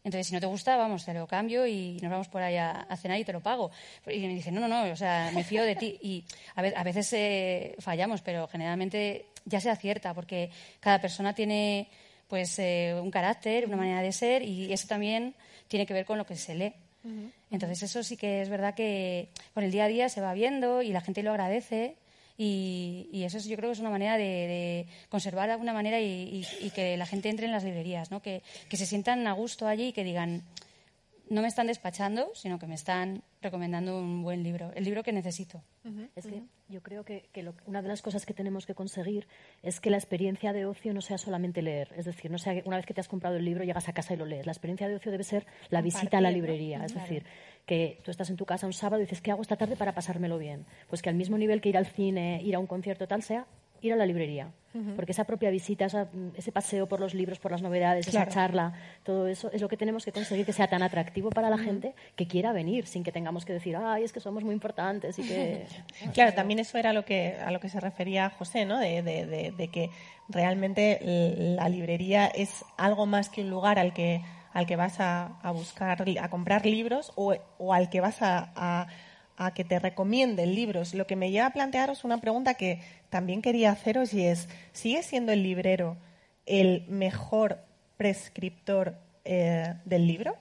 [0.03, 2.87] Entonces, si no te gusta, vamos, te lo cambio y nos vamos por ahí a,
[2.97, 3.71] cenar y te lo pago.
[4.07, 5.97] Y me dicen, no, no, no, o sea, me fío de ti.
[6.01, 6.23] Y
[6.55, 11.87] a, a veces fallamos, pero generalmente ya se acierta porque cada persona tiene
[12.27, 15.33] pues eh, un carácter, una manera de ser y eso también
[15.67, 16.73] tiene que ver con lo que se lee.
[17.51, 20.81] Entonces eso sí que es verdad que con el día a día se va viendo
[20.81, 21.95] y la gente lo agradece
[22.37, 26.95] y, eso yo creo que es una manera de, conservar de alguna manera y, que
[26.97, 28.21] la gente entre en las librerías, ¿no?
[28.21, 30.43] que, que se sientan a gusto allí y que digan,
[31.29, 35.13] no me están despachando, sino que me están recomendando un buen libro, el libro que
[35.13, 35.63] necesito.
[36.15, 37.29] Es que yo creo que,
[37.65, 39.25] una de las cosas que tenemos que conseguir
[39.63, 41.93] es que la experiencia de ocio no sea solamente leer.
[41.95, 43.93] Es decir, no sea que una vez que te has comprado el libro llegas a
[43.93, 44.45] casa y lo lees.
[44.45, 46.83] La experiencia de ocio debe ser la visita a la librería.
[46.83, 47.23] Es decir,
[47.65, 49.93] que tú estás en tu casa un sábado y dices, ¿qué hago esta tarde para
[49.93, 50.65] pasármelo bien?
[50.89, 53.47] Pues que al mismo nivel que ir al cine, ir a un concierto tal, sea
[53.81, 54.51] ir a la librería.
[54.95, 55.87] Porque esa propia visita,
[56.35, 59.75] ese paseo por los libros, por las novedades, esa charla, todo eso es lo que
[59.75, 63.11] tenemos que conseguir que sea tan atractivo para la gente que quiera venir sin que
[63.11, 65.65] tengamos que decir, ay, es que somos muy importantes y que...
[66.13, 68.77] claro, también eso era lo que, a lo que se refería José, ¿no?
[68.77, 69.89] De, de, que
[70.29, 70.99] realmente
[71.57, 74.21] la librería es algo más que un lugar al que,
[74.53, 78.87] al que vas a, buscar, a comprar libros o, o al que vas a a
[79.53, 83.71] que te recomienden libros, lo que me lleva a plantearos una pregunta que también quería
[83.71, 85.97] haceros y es, ¿sigue siendo el librero
[86.45, 87.59] el mejor
[87.97, 88.95] prescriptor
[89.25, 90.35] eh, del libro?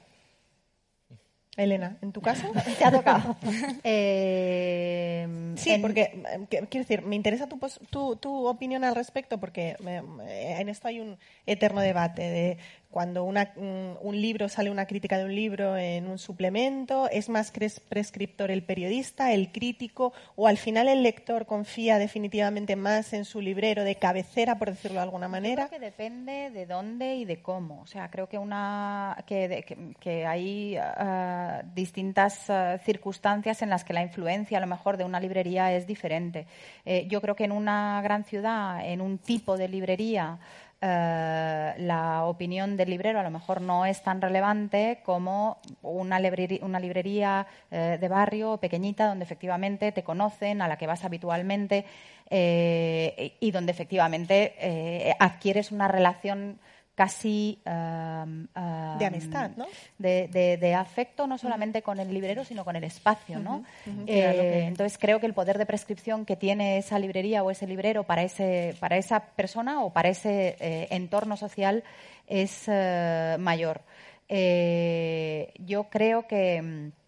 [1.57, 2.51] Elena, ¿en tu caso?
[2.79, 3.37] Te ha tocado.
[3.89, 7.59] Eh, sí, porque quiero decir, me interesa tu,
[7.91, 12.59] tu, tu opinión al respecto porque en esto hay un eterno debate de
[12.91, 17.53] cuando un libro sale una crítica de un libro en un suplemento, es más
[17.89, 23.41] prescriptor el periodista, el crítico, o al final el lector confía definitivamente más en su
[23.41, 25.69] librero de cabecera, por decirlo de alguna manera.
[25.69, 27.83] creo que depende de dónde y de cómo.
[27.83, 29.65] O sea, creo que una que,
[30.01, 35.05] que, hay ah, distintas ah, circunstancias en las que la influencia, a lo mejor, de
[35.05, 36.47] una librería es diferente.
[36.85, 40.39] Eh, yo creo que en una gran ciudad, en un tipo de librería,
[40.83, 47.47] eh, la opinión del librero a lo mejor no es tan relevante como una librería,
[47.71, 51.87] eh, de barrio pequeñita donde efectivamente te conocen, a la que vas habitualmente
[52.29, 56.59] eh, y donde efectivamente adquieres una relación
[56.97, 59.67] casi de amistad, ¿no?
[59.99, 63.65] De, afecto no solamente con el librero, sino con el espacio, ¿no?
[64.07, 68.05] Eh, entonces creo que el poder de prescripción que tiene esa librería o ese librero
[68.05, 71.85] para ese para esa persona o para ese eh, entorno social
[72.27, 73.83] es eh, mayor.
[74.29, 77.06] yo creo que mm,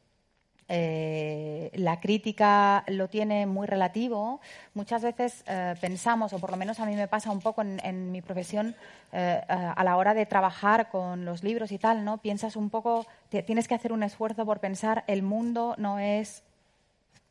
[0.71, 4.41] eh, la crítica lo tiene muy relativo.
[4.75, 8.13] Muchas veces eh, pensamos, o por lo menos a mí me pasa un poco en,
[8.13, 8.77] mi profesión,
[9.13, 12.19] eh, a la hora de trabajar con los libros y tal, ¿no?
[12.19, 16.43] Piensas un poco, tienes que hacer un esfuerzo por pensar, el mundo no es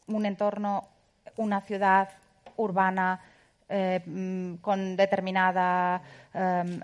[0.08, 0.88] un entorno,
[1.36, 2.10] una ciudad
[2.56, 3.22] urbana,
[3.70, 6.02] mm, con determinada
[6.34, 6.80] em,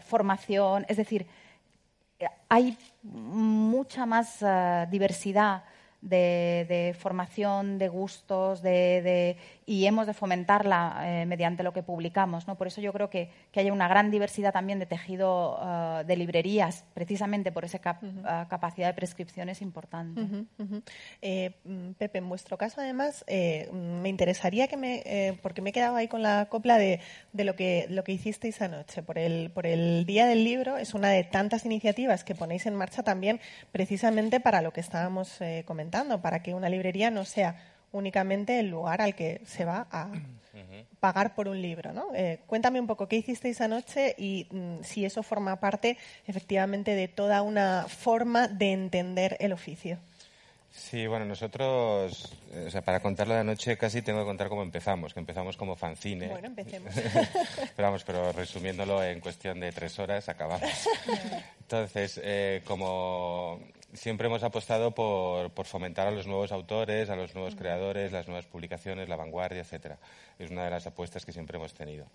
[0.00, 0.86] formación.
[0.88, 1.26] Es decir,
[2.48, 4.44] hay mucha más
[4.90, 5.62] diversidad
[6.04, 9.36] de, formación, de gustos, de,
[9.66, 12.46] y hemos de fomentarla eh, mediante lo que publicamos.
[12.46, 12.56] ¿no?
[12.56, 16.16] Por eso yo creo que, que haya una gran diversidad también de tejido eh, de
[16.16, 20.20] librerías, precisamente por esa eh, capacidad de prescripción es importante.
[20.20, 26.08] Mm, Pepe, en vuestro caso, además, me interesaría que me, porque me he quedado ahí
[26.08, 27.00] con la copla de,
[27.32, 29.02] de, lo, que, lo que hicisteis anoche.
[29.02, 32.74] Por el, por el Día del Libro es una de tantas iniciativas que ponéis en
[32.74, 33.40] marcha también
[33.72, 39.00] precisamente para lo que estábamos comentando para que una librería no sea únicamente el lugar
[39.00, 40.10] al que se va a
[41.00, 41.92] pagar por un libro.
[41.92, 42.14] ¿no?
[42.14, 47.08] Eh, cuéntame un poco qué hicisteis anoche y mm, si eso forma parte efectivamente de
[47.08, 49.98] toda una forma de entender el oficio.
[50.76, 52.32] Sí, bueno, nosotros,
[52.66, 55.76] o sea, para contarlo de anoche casi tengo que contar cómo empezamos, que empezamos como
[55.76, 56.26] fanzine.
[56.26, 56.92] Bueno, empecemos.
[57.76, 60.68] pero vamos, pero resumiéndolo en cuestión de tres horas acabamos.
[61.60, 63.60] Entonces, eh, como
[63.94, 68.46] siempre hemos apostado por, fomentar a los nuevos autores, a los nuevos creadores, las nuevas
[68.46, 69.98] publicaciones, la vanguardia, etcétera.
[70.38, 72.06] Es una de las apuestas que siempre hemos tenido.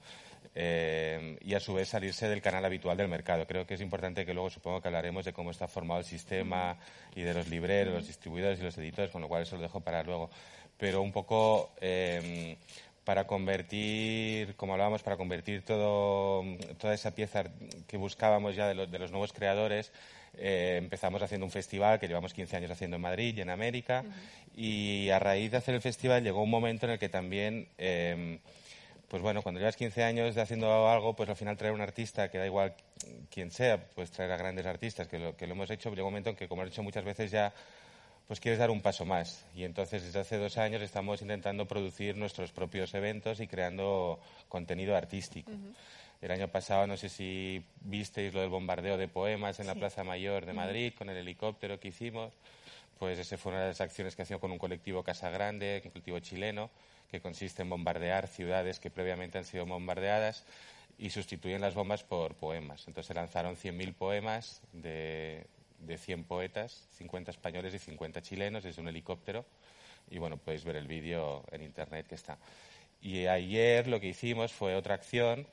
[0.56, 3.48] Eh, y a su vez salirse del canal habitual del mercado.
[3.48, 6.78] Creo que es importante que luego supongo que hablaremos de cómo está formado el sistema
[7.16, 9.80] y de los libreros, los distribuidores y los editores, con lo cual eso lo dejo
[9.80, 10.30] para luego.
[10.78, 12.58] Pero un poco eh,
[13.04, 16.44] para convertir, como hablábamos, para convertir todo,
[16.78, 17.46] toda esa pieza
[17.88, 19.92] que buscábamos ya de los nuevos creadores
[20.38, 24.04] eh, empezamos haciendo un festival que llevamos 15 años haciendo en Madrid y en América.
[24.56, 28.40] Y a raíz de hacer el festival llegó un momento en el que también, em,
[29.08, 32.30] pues bueno, cuando llevas 15 años de haciendo algo, pues al final traer un artista,
[32.30, 32.76] que da igual
[33.32, 36.14] quién sea, pues traer a grandes artistas, que lo, que lo hemos hecho, llegó un
[36.14, 37.54] momento en que, como he dicho muchas veces, ya
[38.30, 39.44] pues quieres dar un paso más.
[39.56, 44.96] Y entonces desde hace dos años estamos intentando producir nuestros propios eventos y creando contenido
[44.96, 45.50] artístico.
[46.22, 50.04] El año pasado, no sé si visteis lo del bombardeo de poemas en la Plaza
[50.04, 52.34] Mayor de Madrid con el helicóptero que hicimos.
[52.98, 55.92] Pues esa fue una de las acciones que hacíamos con un colectivo Casa Grande, un
[55.92, 56.70] colectivo chileno,
[57.10, 60.44] que consiste en bombardear ciudades que previamente han sido bombardeadas
[60.98, 62.86] y sustituyen las bombas por poemas.
[62.88, 65.48] Entonces se lanzaron 100.000 poemas de,
[65.80, 69.46] de 100 poetas, 50 españoles y 50 chilenos desde un helicóptero.
[70.12, 72.38] Y bueno, podéis ver el vídeo en internet que está.
[73.02, 75.48] Y ayer lo que hicimos fue otra acción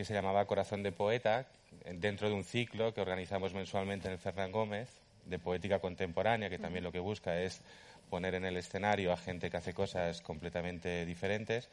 [0.00, 1.44] que se llamaba Corazón de Poeta,
[1.84, 4.88] dentro de un ciclo que organizamos mensualmente en el Fernán Gómez,
[5.26, 7.60] de poética contemporánea, que también lo que busca es
[8.08, 11.68] poner en el escenario a gente que hace cosas completamente diferentes.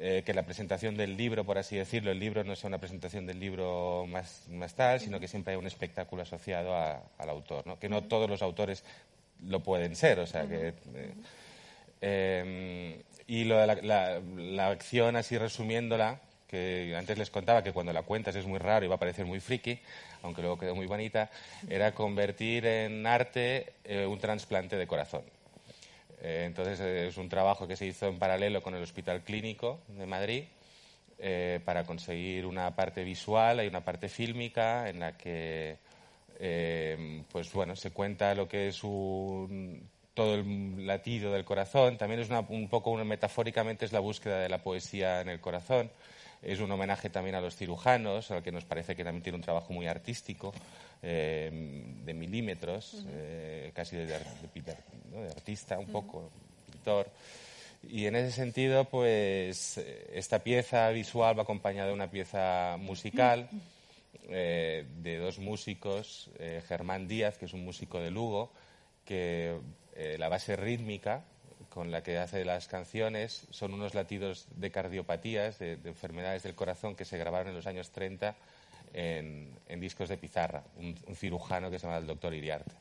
[0.00, 3.26] Eh, que la presentación del libro, por así decirlo, el libro no sea una presentación
[3.26, 7.78] del libro más, más tal, sino que siempre hay un espectáculo asociado al autor, ¿no?
[7.78, 8.82] que no todos los autores
[9.46, 10.74] lo pueden ser, o sea que...
[10.94, 11.14] Eh,
[12.00, 16.20] eh, y lo de la, la, acción, así resumiéndola,
[16.52, 19.24] que antes les contaba que cuando la cuentas es muy raro y va a parecer
[19.24, 19.78] muy friki,
[20.22, 21.30] aunque luego quedó muy bonita,
[21.66, 25.22] era convertir en arte eh, un trasplante de corazón.
[26.20, 30.04] Eh, entonces es un trabajo que se hizo en paralelo con el Hospital Clínico de
[30.04, 30.44] Madrid
[31.18, 35.78] eh, para conseguir una parte visual y una parte fílmica en la que
[37.30, 41.96] pues bueno se cuenta lo que es un, todo el latido del corazón.
[41.96, 45.90] También es un poco metafóricamente es la búsqueda de la poesía en el corazón.
[46.42, 49.42] Es un homenaje también a los cirujanos, al que nos parece que también tiene un
[49.42, 50.52] trabajo muy artístico,
[51.00, 51.50] eh,
[52.04, 54.14] de milímetros, eh, casi de,
[55.30, 56.30] artista, un poco,
[56.70, 57.08] pintor.
[57.88, 59.78] Y en ese sentido, pues
[60.12, 63.48] esta pieza visual va acompañada de una pieza musical
[64.28, 66.30] eh, de dos músicos,
[66.66, 68.52] Germán Díaz, que es un músico de Lugo,
[69.04, 69.58] que
[70.18, 71.24] la base rítmica
[71.72, 76.94] con la que hace las canciones son unos latidos de cardiopatías, de, enfermedades del corazón
[76.94, 78.36] que se grabaron en los años 30
[78.92, 82.74] en, discos de pizarra, un, cirujano que se llama el doctor Iriarte.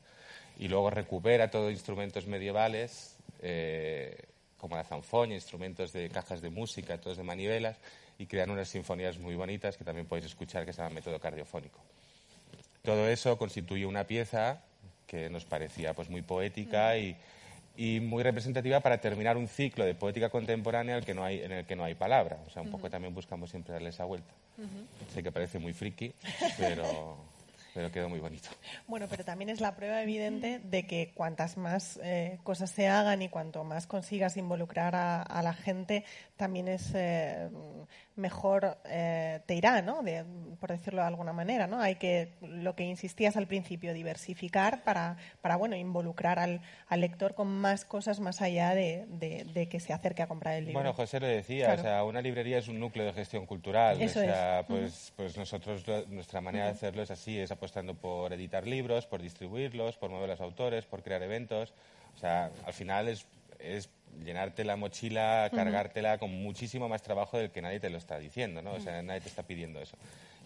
[0.60, 4.26] Y luego recupera todos instrumentos medievales, eh,
[4.58, 7.78] como la zanfoña, instrumentos de cajas de música, todos de manivelas,
[8.20, 11.80] y crean unas sinfonías muy bonitas que también podéis escuchar que se llama método cardiofónico.
[12.84, 14.62] Todo eso constituye una pieza
[15.08, 17.16] que nos parecía pues muy poética y
[17.82, 21.42] y muy representativa para terminar un ciclo de poética contemporánea en el que no hay,
[21.42, 22.38] en el que no hay palabra.
[22.46, 24.32] O sea, un poco también buscamos siempre darle esa vuelta.
[25.12, 26.14] Sé que parece muy friki,
[26.60, 27.18] pero,
[27.74, 28.50] pero quedó muy bonito.
[28.88, 33.22] Bueno, pero también es la prueba evidente de que cuantas más eh, cosas se hagan
[33.22, 36.04] y cuanto más consigas involucrar a, la gente,
[36.36, 37.50] también es eh,
[38.16, 40.04] mejor eh, te irá, ¿no?
[40.60, 41.80] por decirlo de alguna manera, ¿no?
[41.80, 47.34] Hay que, lo que insistías al principio, diversificar para, para bueno, involucrar al, al lector
[47.34, 50.80] con más cosas más allá de, de, que se acerque a comprar el libro.
[50.80, 54.02] Bueno, José lo decía, o sea, una librería es un núcleo de gestión cultural.
[54.02, 58.34] Eso o sea, pues, pues nosotros, nuestra manera de hacerlo es así, es apostando por
[58.34, 61.76] editar libros, por distribuirlos, por mover a los autores, por crear eventos.
[62.16, 63.28] O sea, al final es,
[63.60, 63.88] es
[64.26, 68.64] llenarte la mochila, cargártela con muchísimo más trabajo del que nadie te lo está diciendo,
[68.64, 68.74] ¿no?
[68.74, 69.96] O sea, nadie te está pidiendo eso.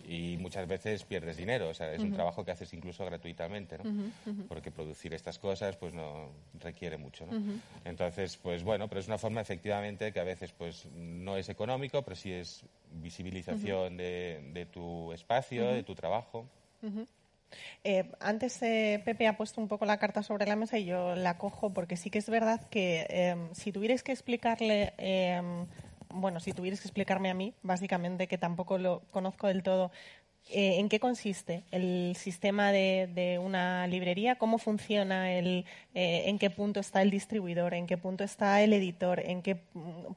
[0.09, 4.11] Y muchas veces pierdes dinero, o sea, es un trabajo que haces incluso gratuitamente, ¿no?
[4.49, 7.41] Porque producir estas cosas, pues no requiere mucho, ¿no?
[7.85, 12.01] Entonces, pues bueno, pero es una forma efectivamente que a veces, pues no es económico,
[12.01, 16.45] pero sí es visibilización de, de, tu espacio, de tu trabajo.
[17.83, 21.15] Eh, antes eh, Pepe ha puesto un poco la carta sobre la mesa y yo
[21.15, 25.67] la cojo porque sí que es verdad que em, si tuvierais que explicarle, em,
[26.09, 29.91] bueno, si tuvierais que explicarme a mí, básicamente que tampoco lo conozco del todo,
[30.51, 34.35] eh, ¿En qué consiste el sistema de, una librería?
[34.35, 35.33] ¿Cómo funciona?
[35.33, 37.73] El, ¿En qué punto está el distribuidor?
[37.73, 39.21] ¿En qué punto está el editor?
[39.21, 39.55] ¿En qué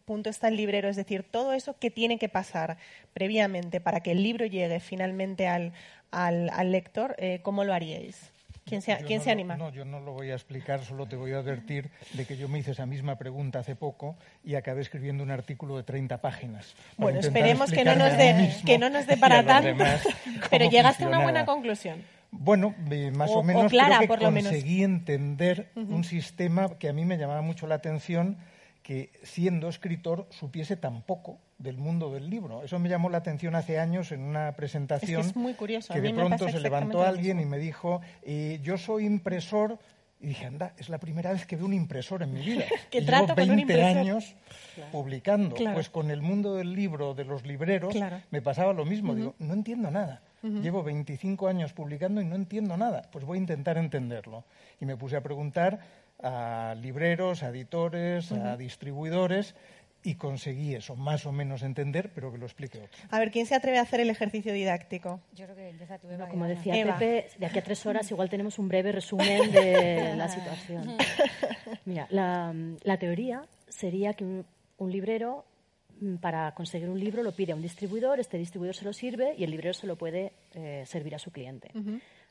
[0.04, 0.88] punto está el librero?
[0.90, 2.76] Es decir, todo eso que tiene que pasar
[3.14, 5.72] previamente para que el libro llegue finalmente al,
[6.11, 8.33] al, al lector, eh, ¿cómo lo haríais?
[8.64, 9.57] ¿Quién se, ¿quién se anima?
[9.57, 12.49] no, yo no lo voy a explicar, solo te voy a advertir de que yo
[12.49, 16.75] me hice esa misma pregunta hace poco y acabé escribiendo un artículo de 30 páginas.
[16.99, 19.85] Bueno, esperemos que no, nos dé, que no nos dé para tanto,
[20.51, 22.03] pero llegaste a una buena conclusión.
[22.31, 22.75] Bueno,
[23.14, 27.66] más o, menos creo que conseguí entender un sistema que a mí me llamaba mucho
[27.66, 28.37] la atención
[28.83, 32.62] que siendo escritor supiese tan poco del mundo del libro.
[32.62, 35.21] Eso me llamó la atención hace años en una presentación.
[35.21, 35.92] Es muy curioso.
[35.92, 38.01] Que de pronto se levantó alguien y me dijo,
[38.62, 39.79] yo soy impresor.
[40.21, 42.64] Y dije, anda, es la primera vez que veo un impresor en mi vida.
[42.90, 44.35] que y trato llevo 20 años
[44.90, 45.55] publicando.
[45.75, 47.94] Pues con el mundo del libro, de los libreros,
[48.31, 49.15] me pasaba lo mismo.
[49.15, 50.23] Digo, no entiendo nada.
[50.42, 53.02] Llevo 25 años publicando y no entiendo nada.
[53.11, 54.44] Pues voy a intentar entenderlo.
[54.81, 55.81] Y me puse a preguntar
[56.23, 59.54] a libreros, a editores, a distribuidores
[60.03, 62.99] y conseguí eso, más o menos entender, pero que lo explique otro.
[63.11, 65.21] A ver, ¿quién se atreve a hacer el ejercicio didáctico?
[65.35, 68.59] Yo creo que empieza tu Como decía Pepe, de aquí a tres horas igual tenemos
[68.59, 70.96] un breve resumen de la situación.
[71.85, 75.44] Mira, la, teoría sería que un, librero,
[76.01, 79.35] mm, para conseguir un libro, lo pide a un distribuidor, este distribuidor se lo sirve
[79.37, 81.71] y el librero se lo puede eh, servir a su cliente.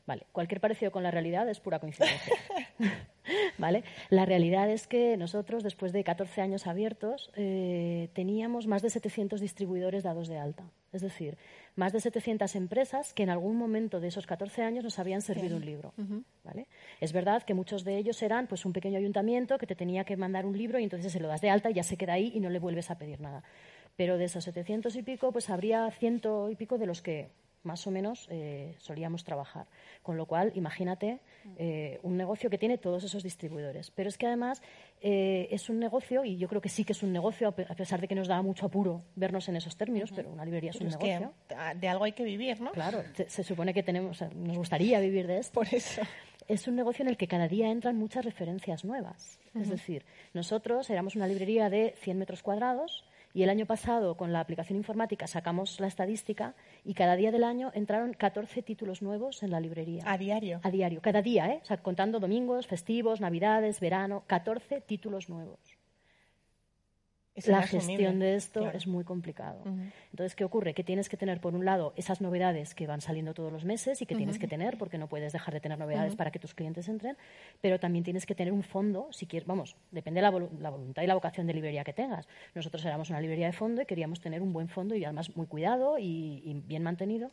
[0.08, 2.34] Vale, cualquier parecido con la realidad es pura coincidencia.
[3.58, 3.84] ¿Vale?
[4.08, 9.38] La realidad es que nosotros, después de 14 años abiertos, eh, teníamos más de 700
[9.38, 10.64] distribuidores dados de alta.
[10.94, 11.36] Es decir,
[11.76, 15.58] más de 700 empresas que en algún momento de esos 14 años nos habían servido
[15.58, 15.92] un libro.
[16.42, 16.68] ¿vale?
[17.02, 20.16] Es verdad que muchos de ellos eran pues, un pequeño ayuntamiento que te tenía que
[20.16, 22.32] mandar un libro y entonces se lo das de alta y ya se queda ahí
[22.34, 23.42] y no le vuelves a pedir nada.
[23.94, 27.28] Pero de esos 700 y pico, pues habría ciento y pico de los que
[27.62, 29.66] más o menos eh, solíamos trabajar.
[30.02, 31.20] Con lo cual, imagínate
[31.56, 33.90] eh, un negocio que tiene todos esos distribuidores.
[33.90, 34.62] Pero es que además
[35.00, 38.00] eh, es un negocio, y yo creo que sí que es un negocio, a pesar
[38.00, 40.88] de que nos da mucho apuro vernos en esos términos, pero una librería es un
[40.88, 41.32] negocio.
[41.76, 42.72] de algo hay que vivir, ¿no?
[42.72, 45.54] Claro, se, supone que tenemos, nos gustaría vivir de esto.
[45.54, 46.02] Por eso.
[46.46, 49.38] Es un negocio en el que cada día entran muchas referencias nuevas.
[49.54, 53.04] Es decir, nosotros éramos una librería de 100 metros cuadrados
[53.38, 57.44] y el año pasado, con la aplicación informática, sacamos la estadística y cada día del
[57.44, 60.02] año entraron 14 títulos nuevos en la librería.
[60.06, 60.58] ¿A diario?
[60.64, 61.60] A diario, cada día, ¿eh?
[61.62, 65.77] O sea, contando domingos, festivos, navidades, verano, 14 títulos nuevos
[67.46, 69.62] la gestión de esto es muy complicado.
[70.10, 70.74] Entonces, ¿qué ocurre?
[70.74, 74.02] Que tienes que tener, por un lado, esas novedades que van saliendo todos los meses
[74.02, 76.54] y que tienes que tener, porque no puedes dejar de tener novedades para que tus
[76.54, 77.16] clientes entren,
[77.60, 81.06] pero también tienes que tener un fondo, si quieres, vamos, depende de la, voluntad y
[81.06, 82.28] la vocación de librería que tengas.
[82.54, 85.46] Nosotros éramos una librería de fondo y queríamos tener un buen fondo y además muy
[85.46, 87.30] cuidado y, y bien mantenido,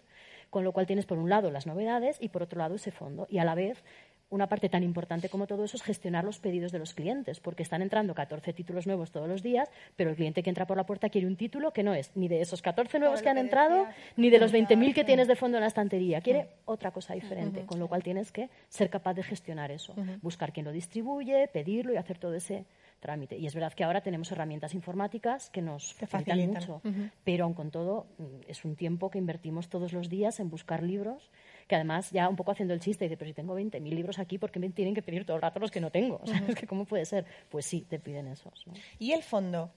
[0.49, 3.27] con lo cual tienes, por un lado, las novedades y, por otro lado, ese fondo.
[3.29, 3.83] Y a la vez
[4.29, 7.63] una parte tan importante como todo eso es gestionar los pedidos de los clientes, porque
[7.63, 10.85] están entrando 14 títulos nuevos todos los días, pero el cliente que entra por la
[10.85, 13.87] puerta quiere un título que no es ni de esos 14 nuevos que han entrado,
[14.17, 16.21] ni de los 20.000 que tienes de fondo en la estantería.
[16.21, 20.51] Quiere otra cosa diferente, con lo cual tienes que ser capaz de gestionar eso, buscar
[20.51, 22.65] quién lo distribuye, pedirlo y hacer todo ese
[22.99, 23.37] trámite.
[23.37, 26.81] Y es verdad que ahora tenemos herramientas informáticas que nos facilitan, mucho,
[27.23, 30.81] pero aun con todo mm, es un tiempo que invertimos todos los días en buscar
[30.81, 31.29] libros
[31.67, 34.37] que además ya un poco haciendo el chiste, dice, pero si tengo 20.000 libros aquí,
[34.37, 36.19] ¿por qué me tienen que pedir todo el rato los que no tengo?
[36.23, 37.25] O sea, es que ¿cómo puede ser?
[37.49, 38.65] Pues sí, te piden esos.
[38.99, 39.71] ¿Y el fondo?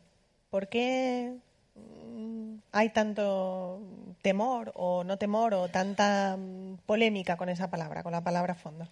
[0.51, 1.35] ¿Por qué
[1.75, 3.81] mm, hay tanto
[4.23, 8.87] temor o no temor o tanta mm, polémica con esa palabra, con la palabra fondo?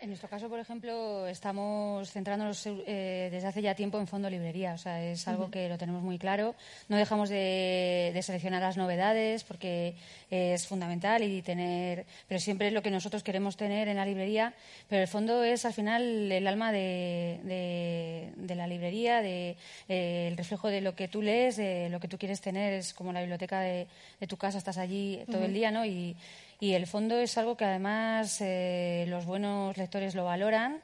[0.00, 4.74] En nuestro caso, por ejemplo, estamos centrándonos eh, desde hace ya tiempo en fondo librería.
[4.74, 6.54] O sea, es algo que lo tenemos muy claro.
[6.88, 9.96] No dejamos de, seleccionar las novedades porque
[10.30, 14.54] es fundamental y tener, pero siempre es lo que nosotros queremos tener en la librería.
[14.88, 19.56] Pero el fondo es al final el alma de, la librería, de,
[19.88, 22.72] el reflejo de lo que tú lees, de lo que tú quieres tener.
[22.72, 23.88] Es como la biblioteca de,
[24.28, 25.84] tu casa, estás allí todo el día, ¿no?
[25.84, 26.14] Y,
[26.60, 30.82] y el fondo es algo que además eh, los buenos lectores lo valoran.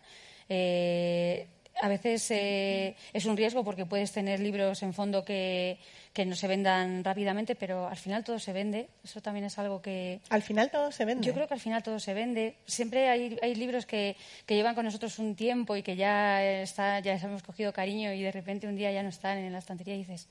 [0.48, 1.48] Eh,
[1.82, 5.78] a veces eh, es un riesgo porque puedes tener libros en fondo que,
[6.24, 8.88] no se vendan rápidamente, pero al final todo se vende.
[9.02, 10.20] Eso también es algo que.
[10.28, 11.26] Al final todo se vende.
[11.26, 12.54] Yo creo que al final todo se vende.
[12.66, 14.16] Siempre hay, hay libros que,
[14.46, 18.12] que, llevan con nosotros un tiempo y que ya, está, ya les hemos cogido cariño
[18.12, 20.28] y de repente un día ya no están en la estantería y dices,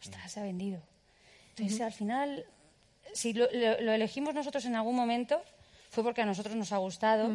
[0.00, 0.80] ostras, se ha vendido.
[1.56, 2.46] Entonces, al final
[3.14, 5.40] si lo, elegimos nosotros en algún momento,
[5.90, 7.30] fue porque a nosotros nos ha gustado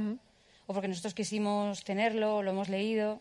[0.65, 3.19] o porque nosotros quisimos tenerlo, o lo hemos leído.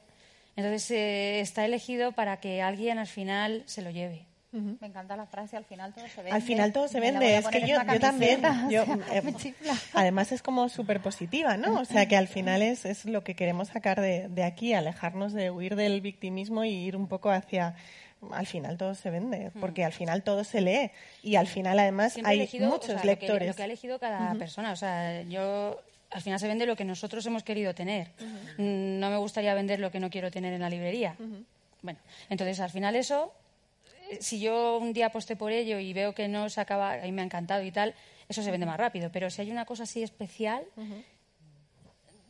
[0.57, 4.27] Entonces eh, está elegido para que alguien al final se lo lleve.
[4.53, 6.33] Me encanta la frase, al final todo se vende.
[6.33, 8.43] Al final todo se vende, es que yo, también.
[8.71, 9.55] Eh,
[9.95, 11.81] además es como súper positiva, ¿no?
[11.81, 15.33] O sea que al final es, es lo que queremos sacar de, de aquí, alejarnos
[15.33, 17.77] de huir del victimismo y ir un poco hacia
[18.31, 20.91] al final todo se vende, porque al final todo se lee
[21.23, 23.49] y al final además hay muchos lectores.
[23.49, 26.85] Lo que, ha elegido cada persona, o sea, yo al final se vende lo que
[26.85, 28.09] nosotros hemos querido tener.
[28.59, 31.17] Mm, no me gustaría vender lo que no quiero tener en la librería.
[31.83, 31.99] Bueno,
[32.29, 33.33] entonces al final eso,
[34.11, 37.11] eh, si yo un día aposté por ello y veo que no se acaba, y
[37.13, 37.95] me ha encantado y tal,
[38.29, 39.11] eso se vende más rápido.
[39.11, 40.65] Pero si hay una cosa así especial,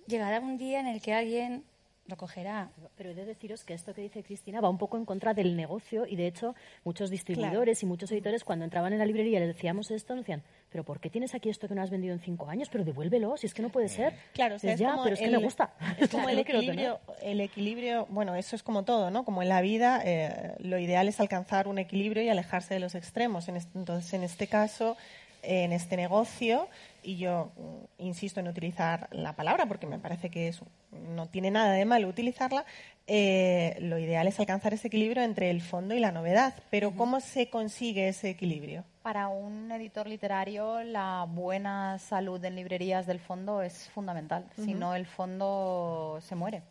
[0.06, 1.64] llegará un día en el que alguien
[2.06, 2.70] lo cogerá.
[2.96, 5.56] Pero he de deciros que esto que dice Cristina va un poco en contra del
[5.56, 9.40] negocio y de hecho muchos distribuidores y muchos editores cuando entraban en la librería y
[9.40, 12.14] les decíamos esto nos decían, pero ¿por qué tienes aquí esto que no has vendido
[12.14, 12.68] en cinco años?
[12.70, 14.14] Pero devuélvelo, si es que no puede ser.
[14.32, 15.74] Claro, es ya, pero es que me gusta.
[15.98, 19.24] Es como el equilibrio, el equilibrio, bueno, eso es como todo, ¿no?
[19.24, 22.94] Como en la vida, eh, lo ideal es alcanzar un equilibrio y alejarse de los
[22.94, 23.48] extremos.
[23.48, 24.96] entonces, en este caso
[25.42, 26.68] en este negocio
[27.02, 31.50] y yo mm, insisto en utilizar la palabra porque me parece que es, no tiene
[31.50, 32.64] nada de malo utilizarla,
[33.06, 36.54] eh, lo ideal es alcanzar ese equilibrio entre el fondo y la novedad.
[36.70, 38.84] Pero ¿cómo se consigue ese equilibrio?
[39.02, 44.46] Para un editor literario, la buena salud en librerías del fondo es fundamental.
[44.54, 46.62] Si no, el fondo se muere.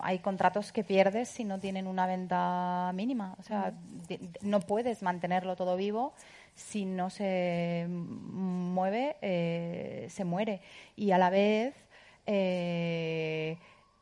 [0.00, 3.34] hay contratos que pierdes si no tienen una venta mínima.
[3.40, 3.72] O sea,
[4.42, 6.12] no puedes mantenerlo todo vivo
[6.56, 10.60] si no se mueve, eh, se muere.
[10.96, 11.74] Y a la vez,
[12.26, 13.58] eh,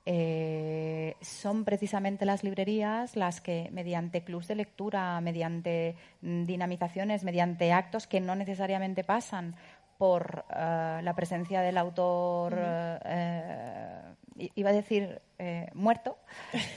[0.06, 8.06] eh, son precisamente las librerías las que, mediante clubs de lectura, mediante dinamizaciones, mediante actos
[8.06, 9.56] que no necesariamente pasan
[9.98, 12.54] por la presencia del autor,
[14.54, 15.20] iba a decir
[15.74, 16.16] muerto,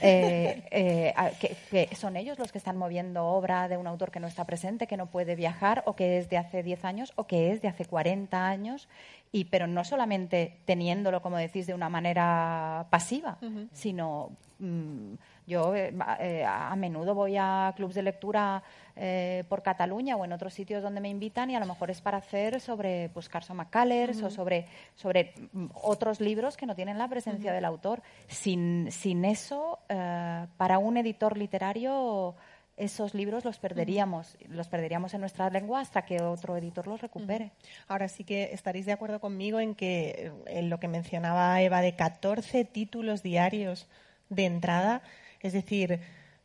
[0.00, 4.86] que, son ellos los que están moviendo obra de un autor que no está presente,
[4.86, 7.68] que no puede viajar, o que es de hace 10 años, o que es de
[7.68, 8.88] hace 40 años,
[9.32, 13.38] y, pero no solamente teniéndolo, como decís, de una manera pasiva,
[13.72, 15.14] sino mm,
[15.48, 18.62] yo eh, eh, a menudo voy a clubes de lectura
[18.94, 22.02] eh, por Cataluña o en otros sitios donde me invitan y a lo mejor es
[22.02, 26.98] para hacer sobre pues, Carson McCullers o sobre, sobre mm, otros libros que no tienen
[26.98, 28.02] la presencia del autor.
[28.28, 32.36] Sin, sin eso, para un editor literario
[32.76, 37.52] esos libros los perderíamos, los perderíamos en nuestra lengua hasta que otro editor los recupere.
[37.88, 41.96] Ahora sí que estaréis de acuerdo conmigo en que en lo que mencionaba Eva de
[41.96, 43.88] 14 títulos diarios
[44.28, 45.02] de entrada,
[45.40, 46.00] es decir,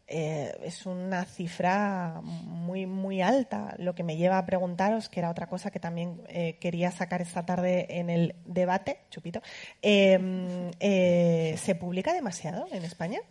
[0.06, 5.30] eh, es una cifra muy muy alta, lo que me lleva a preguntaros, que era
[5.30, 9.42] otra cosa que también eh, quería sacar esta tarde en el debate, chupito,
[9.82, 13.22] em, eh, ¿se publica demasiado en España?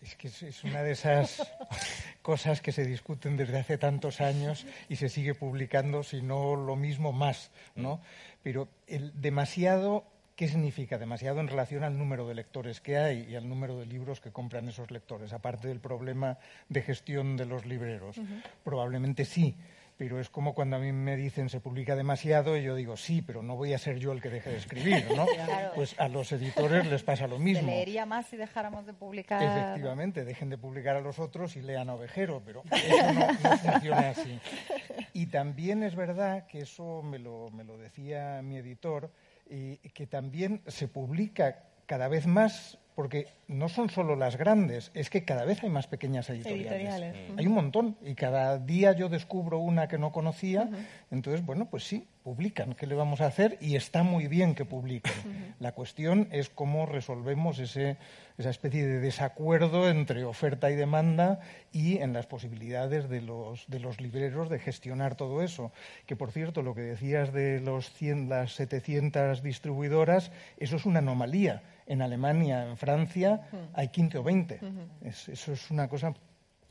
[0.00, 1.46] Es que es una de esas
[2.22, 6.74] cosas que se discuten desde hace tantos años y se sigue publicando, si no lo
[6.74, 8.00] mismo, más, ¿no?
[8.42, 13.36] Pero el demasiado ¿Qué significa demasiado en relación al número de lectores que hay y
[13.36, 15.32] al número de libros que compran esos lectores?
[15.32, 18.16] Aparte del problema de gestión de los libreros.
[18.64, 19.56] Probablemente sí,
[19.96, 23.22] pero es como cuando a mí me dicen se publica demasiado y yo digo sí,
[23.22, 25.26] pero no voy a ser yo el que deje de escribir, ¿no?
[25.76, 27.68] Pues a los editores les pasa lo mismo.
[27.68, 29.42] Se leería más si dejáramos de publicar.
[29.42, 34.10] Efectivamente, dejen de publicar a los otros y lean a Ovejero, pero eso no, funciona
[34.10, 34.40] así.
[35.14, 39.10] Y también es verdad que eso me lo, me lo decía mi editor,
[39.52, 45.08] y que también se publica cada vez más porque no son solo las grandes, es
[45.08, 47.30] que cada vez hay más pequeñas editoriales.
[47.36, 50.68] Hay un montón y cada día yo descubro una que no conocía,
[51.10, 53.58] entonces, bueno, pues sí, publican, ¿qué le vamos a hacer?
[53.60, 55.12] Y está muy bien que publiquen.
[55.58, 57.96] La cuestión es cómo resolvemos ese,
[58.38, 61.40] esa especie de desacuerdo entre oferta y demanda
[61.72, 65.72] y en las posibilidades de los, de los libreros de gestionar todo eso.
[66.06, 71.00] Que, por cierto, lo que decías de los 100, las 700 distribuidoras, eso es una
[71.00, 74.60] anomalía en Alemania, en Francia, hay 15 o 20.
[75.04, 76.14] eso es una cosa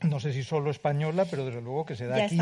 [0.04, 2.38] no sé si solo española, pero desde luego que se da aquí y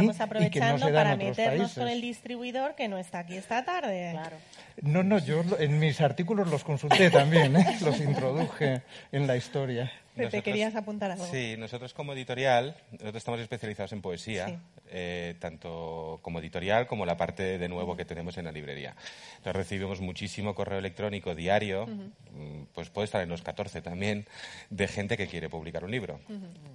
[0.51, 1.79] que no se da para en otros meternos países.
[1.79, 4.11] con el distribuidor que no está aquí esta tarde.
[4.13, 4.37] Claro.
[4.83, 7.79] No, no, yo en mis artículos los consulté también, ¿eh?
[7.85, 8.83] los introduje
[9.13, 9.93] en la historia.
[10.15, 11.25] ¿Te querías apuntar algo?
[11.27, 17.17] Sí, nosotros como editorial, nosotros estamos especializados en poesía, eh, tanto como editorial como la
[17.17, 18.97] parte de nuevo que tenemos en la librería.
[19.37, 24.27] Entonces recibimos muchísimo correo electrónico diario, mm, pues puede estar en los 14 también,
[24.69, 26.21] de gente que quiere publicar un libro,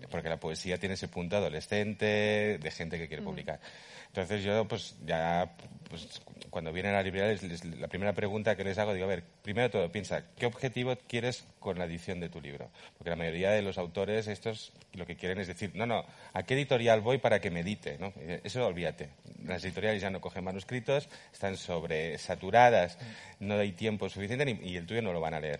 [0.09, 3.59] porque la poesía tiene ese punto adolescente de gente que quiere publicar.
[4.07, 5.51] Entonces yo, pues ya,
[5.89, 7.37] pues, cuando vienen a la librería,
[7.77, 11.45] la primera pregunta que les hago, digo, a ver, primero todo, piensa, ¿qué objetivo quieres
[11.65, 12.69] con la edición de tu libro?
[12.95, 16.43] Porque la mayoría de los autores, estos, lo que quieren es decir, no, no, ¿a
[16.43, 17.97] qué editorial voy para que me edite?
[17.97, 18.13] ¿no?
[18.43, 19.09] Eso olvídate.
[19.43, 22.99] Las editoriales ya no cogen manuscritos, están sobresaturadas,
[23.39, 25.59] no hay tiempo suficiente y el tuyo no lo van a leer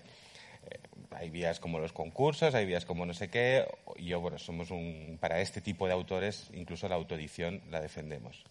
[1.12, 3.66] hay vías como los concursos, hay vías como no sé qué.
[3.98, 5.18] Yo, bueno, somos un.
[5.22, 8.44] Para este tipo de autores, incluso la autoedición la defendemos.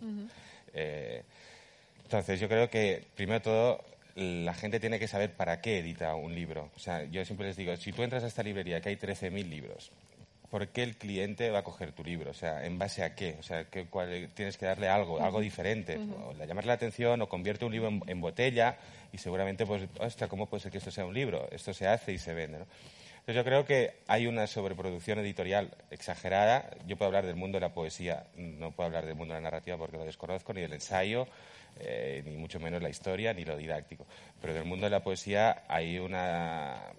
[0.72, 1.22] Eh,
[2.04, 3.84] entonces, yo creo que, primero de todo,
[4.14, 6.70] la gente tiene que saber para qué edita un libro.
[6.76, 9.48] O sea, yo siempre les digo, si tú entras a esta librería que hay 13.000
[9.48, 9.90] libros,
[10.50, 12.30] ¿por qué el cliente va a coger tu libro?
[12.30, 13.36] O sea, ¿en base a qué?
[13.40, 13.88] O sea, ¿qué,
[14.34, 15.98] tienes que darle algo, algo diferente.
[15.98, 18.76] o llamarle la atención o convierte un libro en, botella
[19.12, 21.48] y seguramente, pues, hostia, ¿cómo puede ser que esto sea un libro?
[21.50, 22.66] Esto se hace y se vende, ¿no?
[23.24, 26.68] Entonces yo creo que hay una sobreproducción editorial exagerada.
[26.86, 29.44] Yo puedo hablar del mundo de la poesía, no puedo hablar del mundo de la
[29.44, 31.26] narrativa porque lo desconozco, ni del ensayo,
[31.80, 34.04] eh, ni mucho menos la historia, ni lo didáctico.
[34.42, 36.92] Pero del mundo de la poesía hay una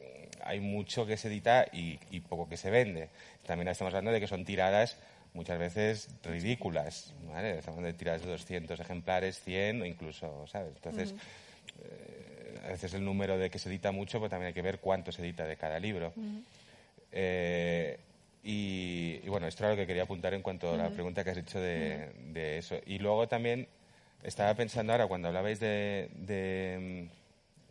[0.43, 3.09] hay mucho que se edita y, poco que se vende.
[3.45, 4.97] También estamos hablando de que son tiradas
[5.35, 7.59] muchas veces ridículas, ¿vale?
[7.59, 10.73] Estamos de tiras de 200 ejemplares, 100 o incluso, ¿sabes?
[10.75, 11.13] Entonces,
[11.83, 12.24] eh,
[12.65, 15.11] a veces el número de que se edita mucho, pues también hay que ver cuánto
[15.11, 16.13] se edita de cada libro.
[17.11, 17.97] Eh,
[18.43, 21.37] y, bueno, esto era lo que quería apuntar en cuanto a la pregunta que has
[21.37, 22.75] hecho de, eso.
[22.85, 23.67] Y luego también
[24.23, 26.09] estaba pensando ahora, cuando hablabais de,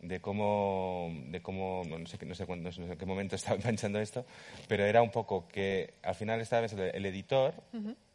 [0.01, 3.99] de, cómo, de cómo no, sé, no, sé, no sé en qué momento estaba pensando
[3.99, 4.25] esto,
[4.67, 7.53] pero era un poco que al final estaba pensando, el editor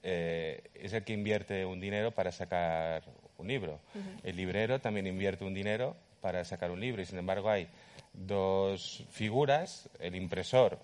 [0.03, 3.03] eh, es el que invierte un dinero para sacar
[3.39, 3.81] un libro.
[4.23, 7.69] El librero también invierte un dinero para sacar un libro y sin embargo hay
[8.13, 10.79] dos figuras, el impresor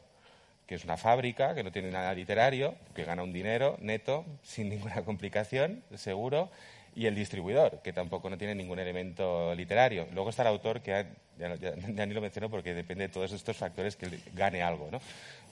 [0.66, 4.68] que es una fábrica, que no tiene nada literario, que gana un dinero neto, sin
[4.68, 6.51] ninguna complicación, seguro,
[6.95, 10.09] y el distribuidor, que tampoco no tiene ningún elemento literario.
[10.12, 11.07] Luego está el autor, que
[11.39, 14.99] ya, ni lo menciono porque depende de todos estos factores que gane algo, ¿no?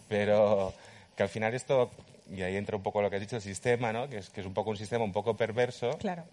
[0.09, 0.73] Pero
[1.15, 1.91] que al final esto,
[2.31, 4.09] y ahí entra un poco lo que has dicho, el sistema, ¿no?
[4.09, 6.25] que, es, que es un poco un sistema un poco perverso, claro.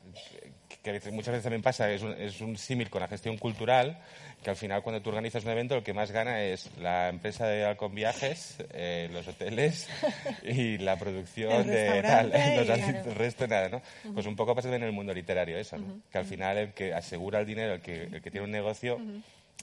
[0.83, 3.99] que, muchas veces también pasa, es un, es un símil con la gestión cultural,
[4.41, 7.45] que al final cuando tú organizas un evento lo que más gana es la empresa
[7.45, 9.89] de Alcon Viajes, eh, los hoteles
[10.43, 13.81] y la producción de tal, el resto nada, ¿no?
[14.13, 16.01] Pues un poco pasa en el mundo literario eso, ¿no?
[16.11, 18.99] Que al final el que asegura el dinero, el que, el que tiene un negocio,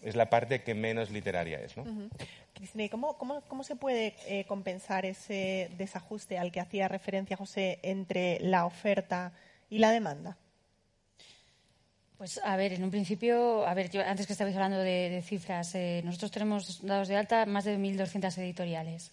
[0.02, 1.84] es la parte que menos literaria es, ¿no?
[2.54, 7.78] Cristina, cómo, cómo, cómo, se puede eh, compensar ese desajuste al que hacía referencia José
[7.82, 9.32] entre la oferta
[9.70, 10.36] y la demanda?
[12.16, 15.74] Pues a ver, en un principio, a ver, yo antes que estabais hablando de, cifras,
[15.76, 19.12] eh, nosotros tenemos dados de alta más de 1.200 editoriales.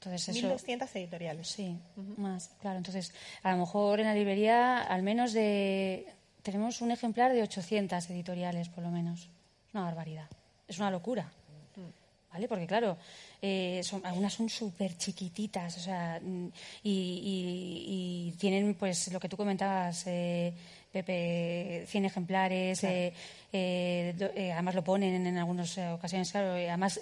[0.00, 1.48] Entonces, eso, 1.200 editoriales.
[1.48, 1.78] Sí,
[2.16, 2.78] más, claro.
[2.78, 6.06] Entonces, a lo mejor en la librería al menos de
[6.42, 9.30] tenemos un ejemplar de 800 editoriales, por lo menos.
[9.74, 10.28] Una barbaridad.
[10.66, 11.30] Es una locura.
[12.34, 12.48] ¿vale?
[12.48, 12.96] Porque claro,
[13.40, 16.20] eh, son, algunas son súper chiquititas, o sea,
[16.82, 20.52] y, tienen pues lo que tú comentabas, eh,
[20.92, 23.12] Pepe, 100 ejemplares, eh,
[24.52, 27.00] además lo ponen en algunas ocasiones, claro, además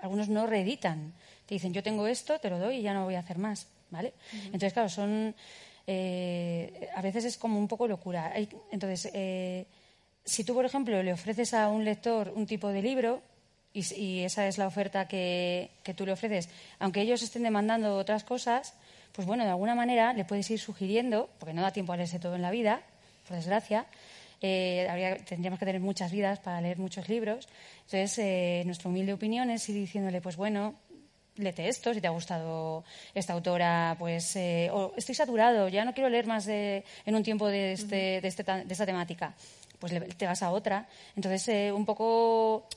[0.00, 1.12] algunos no reeditan,
[1.44, 3.66] te dicen yo tengo esto, te lo doy y ya no voy a hacer más,
[3.90, 4.12] ¿vale?
[4.44, 5.34] Entonces, claro, son,
[5.88, 8.32] a veces es como un poco locura.
[8.70, 9.12] entonces,
[10.28, 13.22] si tú, por ejemplo, le ofreces a un lector un tipo de libro,
[13.72, 16.48] y, esa es la oferta que, tú le ofreces,
[16.78, 18.74] aunque ellos estén demandando otras cosas,
[19.12, 22.18] pues bueno, de alguna manera le puedes ir sugiriendo, porque no da tiempo a leerse
[22.18, 22.82] todo en la vida,
[23.26, 23.86] por desgracia,
[24.40, 24.86] eh,
[25.26, 27.48] tendríamos que tener muchas vidas para leer muchos libros.
[27.84, 30.74] Entonces, eh, nuestra humilde opinión es ir diciéndole, pues bueno,
[31.36, 36.10] léete esto, si te ha gustado esta autora, pues eh, estoy saturado, ya no quiero
[36.10, 39.34] leer más en un tiempo de, este, de, este de, esta temática,
[39.78, 40.88] pues te vas a otra.
[41.16, 42.68] Entonces, un poco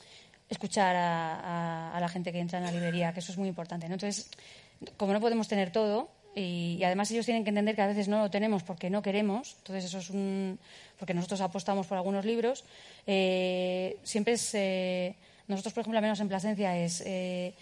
[0.48, 3.86] escuchar a, la gente que entra en la librería, que eso es muy importante.
[3.86, 4.30] Entonces,
[4.96, 8.20] como no podemos tener todo, y, además ellos tienen que entender que a veces no
[8.20, 10.58] lo tenemos porque no queremos, entonces eso es un.
[10.98, 12.64] porque nosotros apostamos por algunos libros,
[13.06, 14.54] eh, siempre es.
[14.54, 15.14] Eh,
[15.48, 17.02] nosotros, por ejemplo, al menos en Plasencia, es.
[17.04, 17.54] Eh,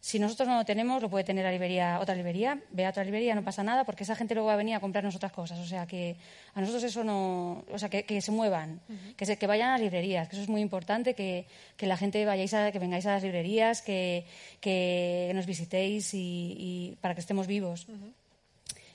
[0.00, 3.02] si nosotros no lo tenemos, lo puede tener la librería, otra librería, ve a otra
[3.02, 5.58] librería, no pasa nada, porque esa gente luego va a venir a comprarnos otras cosas.
[5.58, 6.16] O sea, que
[6.54, 7.64] a nosotros eso no.
[7.72, 8.80] O sea, que, se muevan,
[9.16, 11.46] que, se, que vayan a las librerías, que eso es muy importante, que,
[11.76, 14.24] que la gente vayáis a, que vengáis a las librerías, que,
[14.60, 17.88] que nos visitéis y, para que estemos vivos.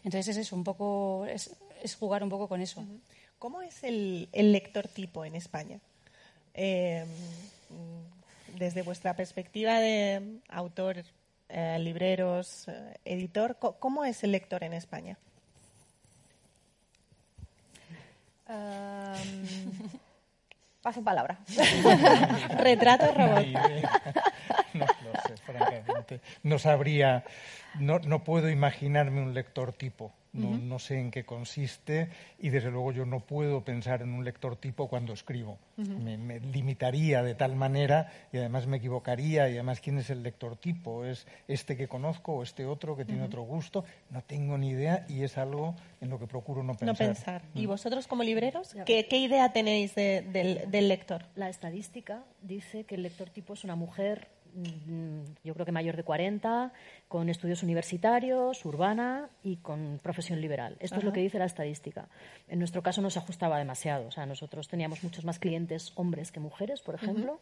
[0.06, 1.26] Entonces es eso, un poco.
[1.26, 1.54] Es,
[1.99, 2.82] jugar un poco con eso.
[3.39, 5.80] ¿Cómo es el, el lector tipo en España?
[6.54, 7.04] Eh,
[8.64, 11.03] desde vuestra perspectiva de autor,
[11.49, 15.18] eh, libreros, eh, editor, ¿cómo es el lector en España?
[20.82, 21.39] paso palabra.
[22.57, 23.45] Retrato robot.
[24.74, 24.93] No, sé,
[25.46, 26.22] francamente.
[26.44, 27.24] No sabría,
[27.80, 30.14] no, no puedo imaginarme un lector tipo.
[30.34, 34.56] No, sé en qué consiste y desde luego yo no puedo pensar en un lector
[34.56, 35.60] tipo cuando escribo.
[35.78, 40.56] me, limitaría de tal manera y además me equivocaría y además quién es el lector
[40.56, 44.70] tipo, es este que conozco o este otro que tiene otro gusto, no tengo ni
[44.70, 46.88] idea y es algo en lo que procuro no pensar.
[46.88, 47.41] No pensar.
[47.54, 51.26] ¿Y vosotros como libreros qué, idea tenéis del lector?
[51.36, 54.43] La estadística dice que el lector tipo es una mujer Mm,
[55.43, 56.72] yo creo que mayor de 40,
[57.08, 60.78] con estudios universitarios, urbana y con profesión liberal.
[60.80, 62.08] Esto es lo que dice la estadística.
[62.47, 64.08] En nuestro caso no se ajustaba demasiado.
[64.08, 67.39] O sea, nosotros teníamos muchos más clientes hombres que mujeres, por ejemplo.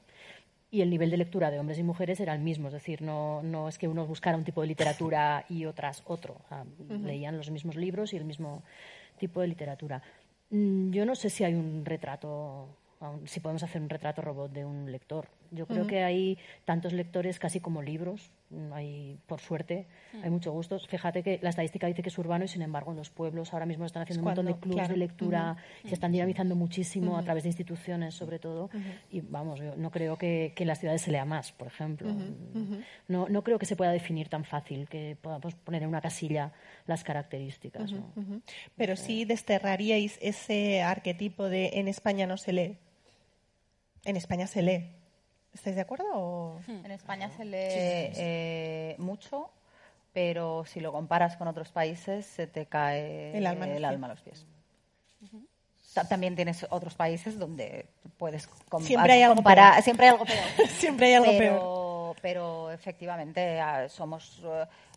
[0.73, 3.43] Y el nivel de lectura de hombres y mujeres era el mismo, es decir, no,
[3.43, 6.37] no es que unos buscara un tipo de literatura y otras otro.
[6.87, 8.63] Leían los mismos libros y el mismo
[9.17, 10.01] tipo de literatura.
[10.49, 12.69] Mm, yo no sé si hay un retrato
[13.25, 15.27] si podemos hacer un retrato robot de un lector.
[15.51, 18.31] Yo creo que hay tantos lectores casi como libros
[18.73, 19.87] hay, por suerte,
[20.21, 20.87] hay muchos gustos.
[20.87, 23.65] Fíjate que la estadística dice que es urbano y, sin embargo, en los pueblos ahora
[23.65, 27.43] mismo están haciendo un montón de clubes de lectura, se están dinamizando muchísimo a través
[27.43, 28.69] de instituciones, sobre todo.
[29.09, 32.13] Y vamos, yo no creo que, que, en las ciudades se lea más, por ejemplo.
[33.07, 36.51] No, no creo que se pueda definir tan fácil, que podamos poner en una casilla
[36.87, 37.93] las características.
[38.75, 42.77] Pero sí desterraríais ese arquetipo de en España no se lee.
[44.05, 44.89] En España se lee.
[45.53, 46.59] ¿Estáis de acuerdo?
[46.67, 46.85] Hmm.
[46.85, 49.51] En España se lee eh, mucho,
[50.13, 54.45] pero si lo comparas con otros países se te cae el alma, a los pies.
[56.09, 57.85] También tienes otros países donde
[58.17, 58.47] puedes
[58.79, 59.83] siempre hay algo Peor.
[59.83, 60.69] Siempre hay algo peor.
[60.79, 61.80] siempre hay algo peor.
[62.21, 64.41] Pero efectivamente ah, somos,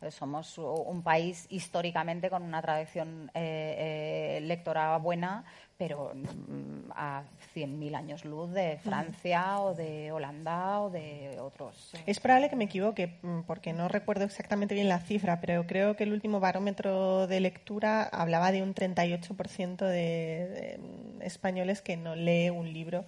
[0.02, 5.44] eh, somos un país históricamente con una tradición eh, lectora buena
[5.76, 11.94] pero mm, a 100.000 años luz de Francia o de Holanda o de otros.
[11.94, 12.02] Eh.
[12.06, 15.96] Es probable que me equivoque, mm, porque no recuerdo exactamente bien la cifra, pero creo
[15.96, 20.80] que el último barómetro de lectura hablaba de un 38% de, de,
[21.22, 23.04] españoles que no lee un libro,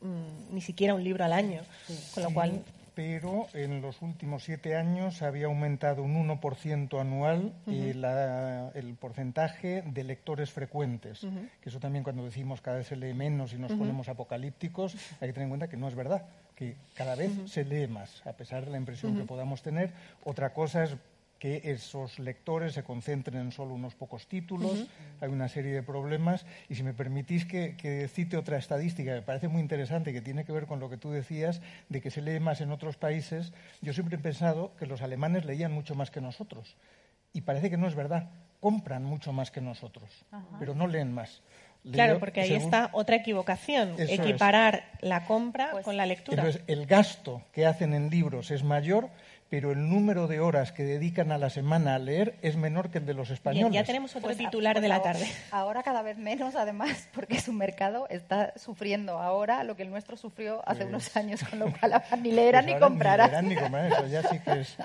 [0.00, 0.54] mm.
[0.54, 1.62] ni siquiera un libro al año,
[2.14, 2.62] con lo cual
[2.96, 10.50] pero en los últimos siete años había aumentado un 1% anual el porcentaje de lectores
[10.50, 11.20] frecuentes.
[11.60, 15.28] Que eso también cuando decimos cada vez se lee menos y nos ponemos apocalípticos, hay
[15.28, 16.24] que tener en cuenta que no es verdad,
[16.54, 19.92] que cada vez se lee más, a pesar de la impresión que podamos tener.
[20.24, 20.96] Otra cosa es
[21.38, 24.86] que esos lectores se concentren en solo unos pocos títulos,
[25.20, 26.46] hay una serie de problemas.
[26.68, 30.44] Y si me permitís que, cite otra estadística que me parece muy interesante, que tiene
[30.44, 33.52] que ver con lo que tú decías, de que se lee más en otros países,
[33.82, 36.76] yo siempre he pensado que los alemanes leían mucho más que nosotros.
[37.32, 38.30] Y parece que no es verdad.
[38.60, 40.24] Compran mucho más que nosotros,
[40.58, 41.42] pero no leen más.
[41.92, 46.42] claro, porque ahí está otra equivocación, equiparar la compra pues con la lectura.
[46.42, 49.10] Entonces, el gasto que hacen en libros es mayor,
[49.48, 52.98] pero el número de horas que dedican a la semana a leer es menor que
[52.98, 53.72] el de los españoles.
[53.72, 55.26] ya tenemos otro pues, titular pues de la tarde.
[55.52, 60.16] Ahora cada vez menos, además, porque su mercado está sufriendo ahora lo que el nuestro
[60.16, 63.48] sufrió hace pues unos años, con lo cual ni leerán ni comprarán.
[63.48, 64.76] Ni leerán ni eso ya sí que es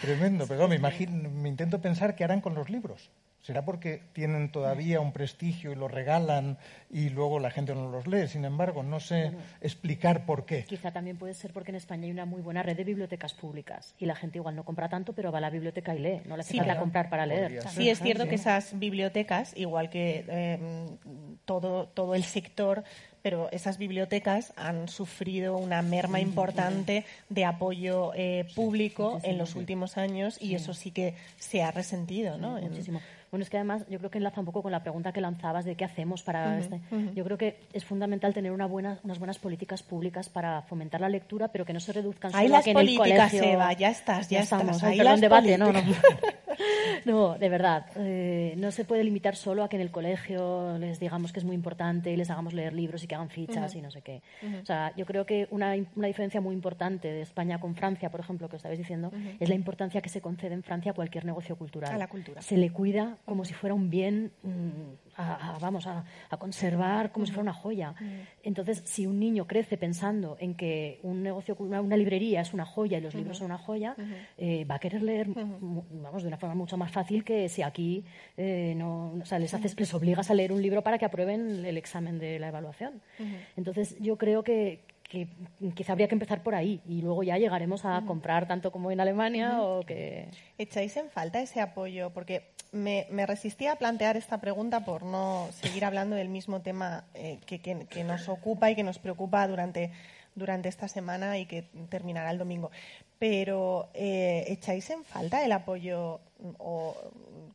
[0.00, 0.46] tremendo.
[0.48, 3.10] Pero me, imagino, me intento pensar qué harán con los libros.
[3.42, 6.58] ¿Será porque tienen todavía un prestigio y lo regalan
[6.90, 8.28] y luego la gente no los lee?
[8.28, 9.32] Sin embargo, no sé
[9.62, 10.64] explicar por qué.
[10.64, 13.94] Quizá también puede ser porque en España hay una muy buena red de bibliotecas públicas
[13.98, 16.20] y la gente igual no compra tanto, pero va a la biblioteca y lee.
[16.26, 17.62] No le hace falta comprar para leer.
[17.70, 20.98] Sí, es cierto que esas bibliotecas, igual que em,
[21.46, 22.84] todo, todo el sector,
[23.22, 29.96] pero esas bibliotecas han sufrido una merma importante de apoyo eh, público en los últimos
[29.96, 32.60] años y eso sí que se ha resentido, ¿no?
[32.60, 33.00] Muchísimo.
[33.30, 35.64] Bueno, es que además yo creo que enlaza un poco con la pregunta que lanzabas
[35.64, 36.80] de qué hacemos para este.
[37.14, 41.08] Yo creo que es fundamental tener una buena, unas buenas políticas públicas para fomentar la
[41.08, 43.42] lectura, pero que no se reduzcan solo a que en el colegio.
[43.42, 44.82] Eva, ya estás, ya, estamos.
[44.82, 45.80] Ahí perdón, debate, no, no.
[47.04, 47.86] no, de verdad.
[47.96, 51.44] Eh, no se puede limitar solo a que en el colegio les digamos que es
[51.44, 54.22] muy importante y les hagamos leer libros y que hagan fichas y no sé qué.
[54.60, 58.20] O sea, yo creo que una, una, diferencia muy importante de España con Francia, por
[58.20, 61.56] ejemplo, que estabais diciendo, es la importancia que se concede en Francia a cualquier negocio
[61.56, 61.94] cultural.
[61.94, 62.42] A la cultura.
[62.42, 66.04] Se le cuida como si fuera un bien mm, a, vamos a,
[66.38, 67.94] conservar como si fuera una joya.
[68.42, 72.64] Entonces, si un niño crece pensando en que un negocio, una, una librería es una
[72.64, 73.94] joya y los libros son una joya,
[74.38, 78.04] eh, va a querer leer, vamos, de una forma mucho más fácil que si aquí
[78.36, 81.64] eh, no, o sea, les haces, les obligas a leer un libro para que aprueben
[81.64, 83.02] el examen de la evaluación.
[83.56, 85.26] Entonces, yo creo que, que
[85.74, 89.00] quizá habría que empezar por ahí y luego ya llegaremos a comprar tanto como en
[89.00, 90.28] Alemania o que...
[90.56, 92.10] ¿Echáis en falta ese apoyo?
[92.10, 97.40] Porque me, resistía a plantear esta pregunta por no seguir hablando del mismo tema eh,
[97.44, 99.90] que, nos ocupa y que nos preocupa durante,
[100.36, 102.70] durante esta semana y que terminará el domingo.
[103.18, 106.20] Pero eh, ¿echáis en falta el apoyo
[106.58, 106.94] o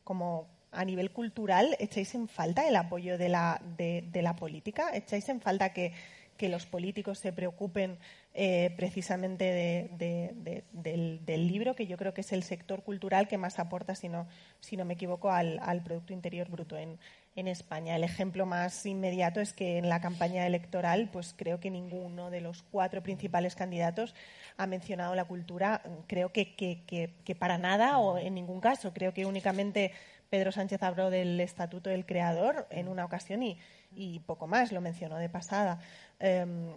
[0.04, 4.90] como a nivel cultural, echáis en falta el apoyo de la, de, de la política?
[4.92, 5.94] ¿Echáis en falta que
[6.36, 7.98] que los políticos se preocupen
[8.34, 13.94] eh, precisamente del, libro, que yo creo que es el sector cultural que más aporta,
[13.94, 14.28] si no,
[14.60, 16.98] si no me equivoco, al, Producto Interior Bruto en,
[17.34, 17.96] España.
[17.96, 22.40] El ejemplo más inmediato es que en la campaña electoral, pues creo que ninguno de
[22.40, 24.14] los cuatro principales candidatos
[24.56, 25.82] ha mencionado la cultura.
[26.06, 28.94] Creo que, que para nada o en ningún caso.
[28.94, 29.92] Creo que únicamente
[30.30, 33.58] Pedro Sánchez habló del Estatuto del Creador en una ocasión y,
[33.96, 35.80] y poco más, lo mencionó de pasada.
[36.18, 36.68] Em,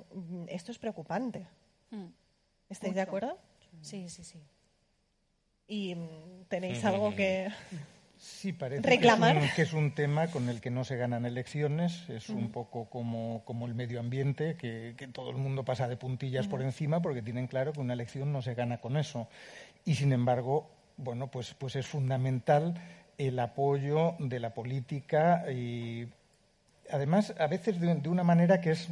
[0.47, 1.45] esto es preocupante.
[1.91, 2.05] Mm.
[2.70, 3.38] ¿Estáis de acuerdo?
[3.82, 4.39] Sí, sí, sí.
[5.67, 7.49] ¿Y mm, tenéis algo que...?
[8.17, 9.39] Sí, parece reclamar.
[9.39, 12.30] Que, es un, que es un tema con el que no se ganan elecciones, es
[12.30, 16.45] un poco como, como, el medio ambiente, que, que, todo el mundo pasa de puntillas
[16.45, 19.30] por encima porque tienen claro que una elección no se gana con eso.
[19.86, 22.76] Y sin embargo, bueno, pues, pues es fundamental
[23.17, 26.07] el apoyo de la política y
[26.92, 28.90] además a veces de, de una manera que es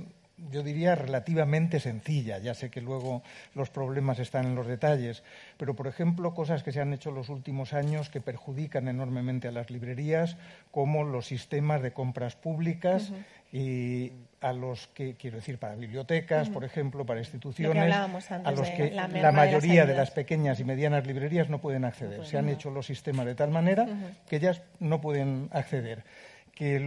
[0.51, 2.37] yo diría, relativamente sencilla.
[2.37, 3.23] Ya sé que luego
[3.55, 5.23] los problemas están en los detalles,
[5.57, 9.47] pero, por ejemplo, cosas que se han hecho en los últimos años que perjudican enormemente
[9.47, 10.37] a las librerías,
[10.71, 13.11] como los sistemas de compras públicas
[13.51, 18.91] y a los que, quiero decir, para bibliotecas, por ejemplo, para instituciones, a los que
[18.91, 22.25] la, mayoría de, las pequeñas y medianas librerías no pueden acceder.
[22.25, 23.87] se han hecho los sistemas de tal manera
[24.29, 26.03] que ellas no pueden acceder
[26.57, 26.83] que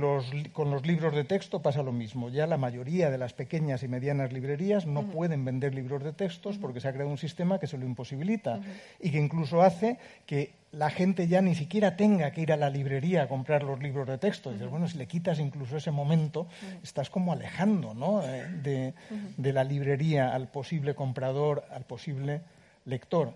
[0.52, 2.28] con los libros de texto pasa lo mismo.
[2.28, 6.58] Ya la mayoría de las pequeñas y medianas librerías no pueden vender libros de textos
[6.58, 8.58] porque se ha creado un sistema que se lo imposibilita
[8.98, 9.96] y que incluso hace
[10.26, 13.80] que la gente ya ni siquiera tenga que ir a la librería a comprar los
[13.80, 14.50] libros de texto.
[14.50, 16.48] dices, bueno, si le quitas incluso ese momento,
[16.82, 18.24] estás como alejando ¿no?
[18.24, 18.94] Eh, de,
[19.36, 22.40] de la librería al posible comprador, al posible
[22.86, 23.34] lector.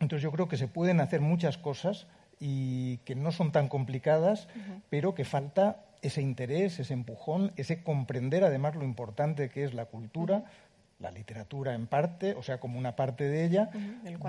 [0.00, 2.06] Entonces yo creo que se pueden hacer muchas cosas
[2.38, 4.48] y que no son tan complicadas,
[4.90, 9.86] pero que falta ese interés, ese empujón, ese comprender además lo importante que es la
[9.86, 10.44] cultura,
[10.98, 13.70] la literatura en parte, o sea, como una parte de ella,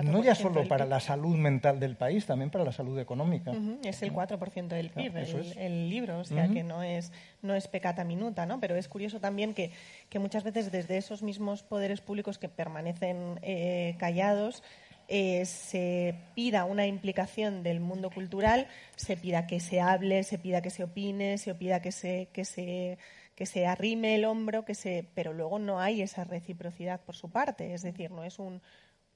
[0.04, 3.54] no ya solo para la salud mental del país, también para la salud económica.
[3.84, 5.16] Es el 4% del PIB,
[5.58, 8.60] el, libro, o sea, que no es, no es pecata minuta, ¿no?
[8.60, 9.72] Pero es curioso también que,
[10.10, 14.62] que muchas veces desde esos mismos poderes públicos que permanecen eh, callados,
[15.08, 20.62] eh, se pida una implicación del mundo cultural, se pida que se hable, se pida
[20.62, 22.98] que se opine, se pida que se, que se,
[23.36, 27.30] que se arrime el hombro, que se, pero luego no hay esa reciprocidad por su
[27.30, 27.74] parte.
[27.74, 28.62] Es decir, no es un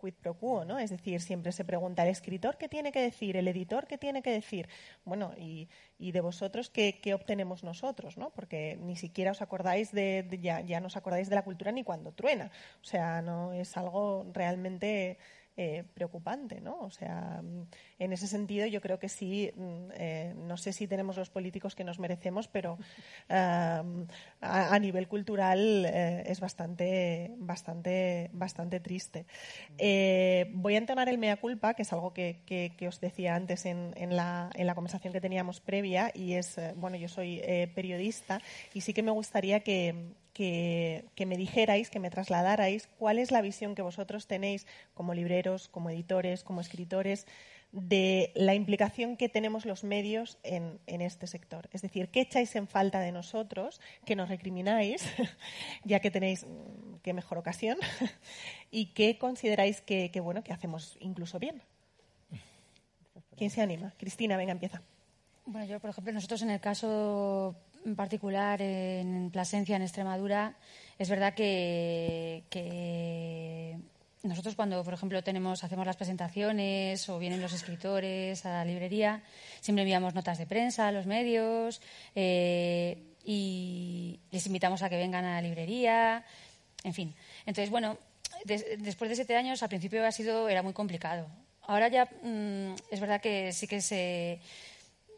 [0.01, 0.79] quid pro quo, ¿no?
[0.79, 4.21] Es decir, siempre se pregunta el escritor qué tiene que decir, el editor qué tiene
[4.21, 4.67] que decir.
[5.05, 5.69] Bueno, y,
[5.99, 8.31] y de vosotros qué, qué, obtenemos nosotros, ¿no?
[8.31, 11.83] Porque ni siquiera os acordáis de, ya, ya no os acordáis de la cultura ni
[11.83, 12.51] cuando truena.
[12.81, 15.17] O sea, no es algo realmente
[15.63, 16.79] eh, preocupante, ¿no?
[16.79, 17.67] O sea, mm,
[17.99, 21.75] en ese sentido yo creo que sí, mm, eh, no sé si tenemos los políticos
[21.75, 22.79] que nos merecemos, pero
[23.29, 29.27] a, nivel cultural eh, es bastante, bastante, bastante triste.
[30.51, 34.49] voy a entonar el mea culpa, que es algo que, os decía antes en, la,
[34.55, 37.39] en, la, conversación que teníamos previa, y es, bueno, yo soy
[37.75, 38.41] periodista
[38.73, 43.41] y sí que me gustaría que, que, me dijerais, que me trasladarais cuál es la
[43.41, 47.27] visión que vosotros tenéis como libreros, como editores, como escritores,
[47.71, 51.69] de la implicación que tenemos los medios en, este sector.
[51.71, 55.05] Es decir, ¿qué echáis en falta de nosotros, que nos recrimináis,
[55.85, 57.77] ya que tenéis mm, qué mejor ocasión,
[58.71, 61.61] y qué consideráis que, que, bueno, que hacemos incluso bien?
[63.37, 63.93] ¿Quién se anima?
[63.97, 64.81] Cristina, venga, empieza.
[65.45, 67.55] Bueno, yo, por ejemplo, nosotros en el caso
[67.85, 70.55] en particular en Plasencia, en Extremadura,
[70.97, 72.43] es verdad que,
[74.23, 79.23] nosotros cuando, por ejemplo, tenemos, hacemos las presentaciones o vienen los escritores a la librería,
[79.61, 81.81] siempre enviamos notas de prensa a los medios
[82.15, 86.23] eh, y les invitamos a que vengan a la librería,
[86.83, 87.15] en fin.
[87.45, 87.97] Entonces, bueno,
[88.45, 91.27] después de siete años, al principio ha sido, era muy complicado.
[91.63, 94.39] Ahora ya mm, es verdad que sí que se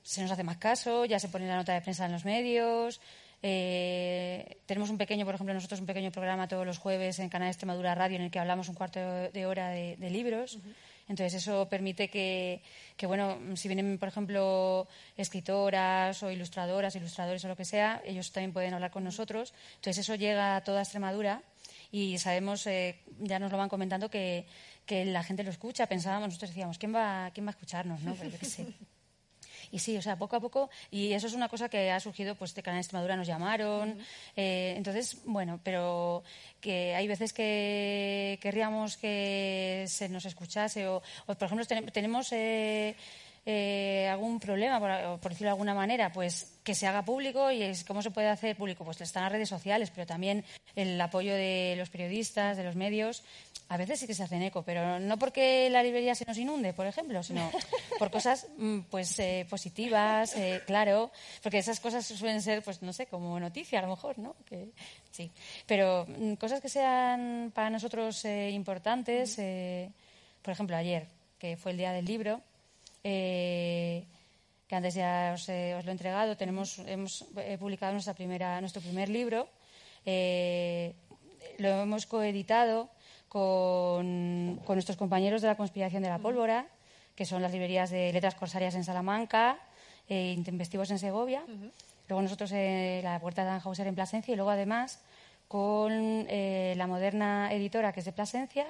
[0.03, 2.99] se nos hace más caso, ya se pone la nota de prensa en los medios.
[3.45, 7.49] Eh, tenemos un pequeño, por ejemplo, nosotros un pequeño programa todos los jueves en Canal
[7.49, 10.59] Extremadura Radio en el que hablamos un cuarto de hora de, libros.
[11.09, 12.61] Entonces eso permite que,
[12.95, 14.87] que, bueno, si vienen, por ejemplo,
[15.17, 19.53] escritoras o ilustradoras, ilustradores o lo que sea, ellos también pueden hablar con nosotros.
[19.75, 21.41] Entonces eso llega a toda Extremadura
[21.91, 24.45] y sabemos, eh, ya nos lo van comentando, que,
[24.85, 25.85] que, la gente lo escucha.
[25.87, 28.01] Pensábamos, nosotros decíamos, ¿quién va, quién va a escucharnos?
[28.01, 28.15] ¿no?
[28.15, 28.67] Pero yo sé.
[29.73, 32.35] Y sí, o sea, poco a poco, y eso es una cosa que ha surgido,
[32.35, 33.97] pues de Canal Extremadura nos llamaron.
[34.35, 36.23] Eh, entonces, bueno, pero
[36.61, 42.31] que hay veces que querríamos que se nos escuchase, o, por ejemplo, tenemos.
[42.33, 42.95] Eh,
[43.45, 47.61] eh, algún problema, por, por, decirlo de alguna manera, pues que se haga público y
[47.61, 48.85] es, cómo se puede hacer público.
[48.85, 50.43] Pues están las redes sociales, pero también
[50.75, 53.23] el apoyo de los periodistas, de los medios
[53.69, 56.73] a veces sí que se hacen eco, pero no porque la librería se nos inunde,
[56.73, 57.49] por ejemplo, sino
[57.99, 61.11] por cosas mm, pues eh, positivas, eh, claro,
[61.41, 64.35] porque esas cosas suelen ser, pues no sé, como noticia a lo mejor, ¿no?
[64.45, 64.69] Que,
[65.11, 65.31] sí,
[65.65, 69.37] pero mm, cosas que sean para nosotros eh, importantes,
[70.41, 71.07] por ejemplo, ayer,
[71.39, 72.41] que fue el día del libro,
[74.73, 79.45] que antes ya os, lo he entregado, tenemos, hemos publicado nuestra primera, nuestro primer libro,
[81.61, 82.89] lo hemos coeditado
[83.29, 86.65] con, nuestros compañeros de la Conspiración de la Pólvora,
[87.15, 89.59] que son las librerías de letras corsarias en Salamanca,
[90.09, 91.43] eh, Intempestivos en Segovia.
[92.07, 95.03] Luego nosotros eh, la Puerta de Anhauser en Plasencia y luego además
[95.47, 98.65] con eh, la moderna editora que es de Plasencia,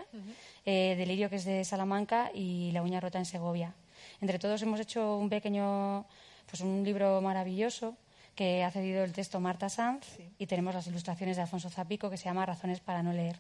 [0.66, 3.74] Delirio que es de Salamanca y La Uña Rota en Segovia.
[4.22, 6.06] Entre todos hemos hecho un pequeño,
[6.50, 7.96] pues un libro maravilloso
[8.36, 12.18] que ha cedido el texto Marta Sanz y tenemos las ilustraciones de Alfonso Zapico que
[12.18, 13.40] se llama Razones para no leer.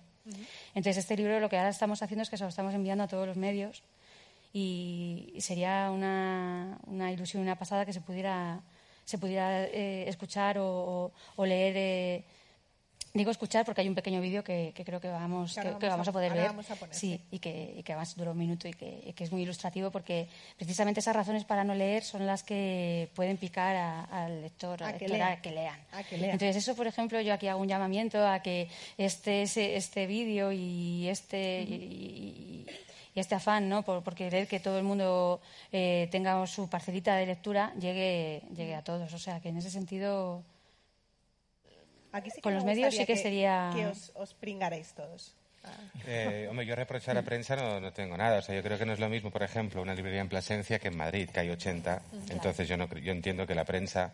[0.73, 3.07] Entonces, este libro lo que ahora estamos haciendo es que se lo estamos enviando a
[3.07, 3.83] todos los medios
[4.53, 8.61] y, sería una, una, ilusión, una pasada que se pudiera,
[9.03, 11.73] se pudiera eh, escuchar o, leer.
[11.75, 12.23] Eh,
[13.15, 16.33] Digo escuchar porque hay un pequeño vídeo que, creo que vamos, que, vamos, a, poder
[16.33, 16.51] ver.
[16.89, 20.27] sí, y que, y que además dura un minuto y que, es muy ilustrativo porque
[20.57, 25.07] precisamente esas razones para no leer son las que pueden picar al lector, a, que,
[25.07, 25.39] lean.
[25.43, 25.77] que, lean.
[26.11, 31.07] Entonces, eso, por ejemplo, yo aquí hago un llamamiento a que este, este vídeo y
[31.07, 31.61] este.
[31.61, 32.65] y,
[33.13, 33.83] este afán ¿no?
[33.83, 35.39] por, querer que todo el mundo
[35.71, 39.13] eh, tenga su parcelita de lectura llegue, llegue a todos.
[39.13, 40.41] O sea, que en ese sentido
[42.41, 43.71] con los medios sí que, sería...
[43.73, 45.35] Que os, pringaréis todos.
[45.63, 45.69] Ah.
[46.05, 48.39] Eh, hombre, yo reprochar a prensa no, no, tengo nada.
[48.39, 50.77] O sea, yo creo que no es lo mismo, por ejemplo, una librería en Plasencia
[50.77, 52.01] que en Madrid, que hay 80.
[52.29, 54.13] Entonces yo, no, yo entiendo que la prensa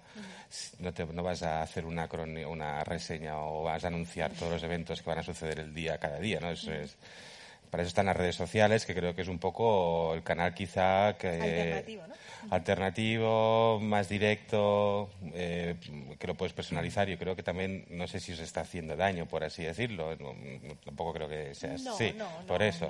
[0.80, 2.08] no, te, no vas a hacer una,
[2.48, 5.98] una reseña o vas a anunciar todos los eventos que van a suceder el día,
[5.98, 6.52] cada día, ¿no?
[6.52, 6.96] Eso es
[7.70, 11.18] para eso están las redes sociales, que creo que es un poco el canal quizá
[11.18, 12.16] que alternativo, ¿no?
[12.50, 15.76] alternativo más directo, eh,
[16.18, 17.08] que lo puedes personalizar.
[17.08, 20.18] Yo creo que también, no sé si os está haciendo daño, por así decirlo.
[20.84, 22.16] tampoco creo que sea así.
[22.48, 22.88] por eso.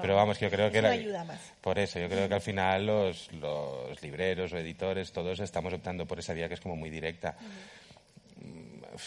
[0.00, 0.78] Pero vamos, que yo creo que...
[0.78, 1.40] ayuda más.
[1.60, 6.06] Por eso, yo creo que al final los, los libreros o editores, todos estamos optando
[6.06, 7.36] por esa vía que es como muy directa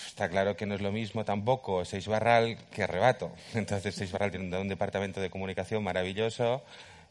[0.08, 3.32] está claro que no es lo mismo tampoco Seis Barral que Arrebato.
[3.54, 6.64] Entonces, Seis Barral tiene un, departamento de comunicación maravilloso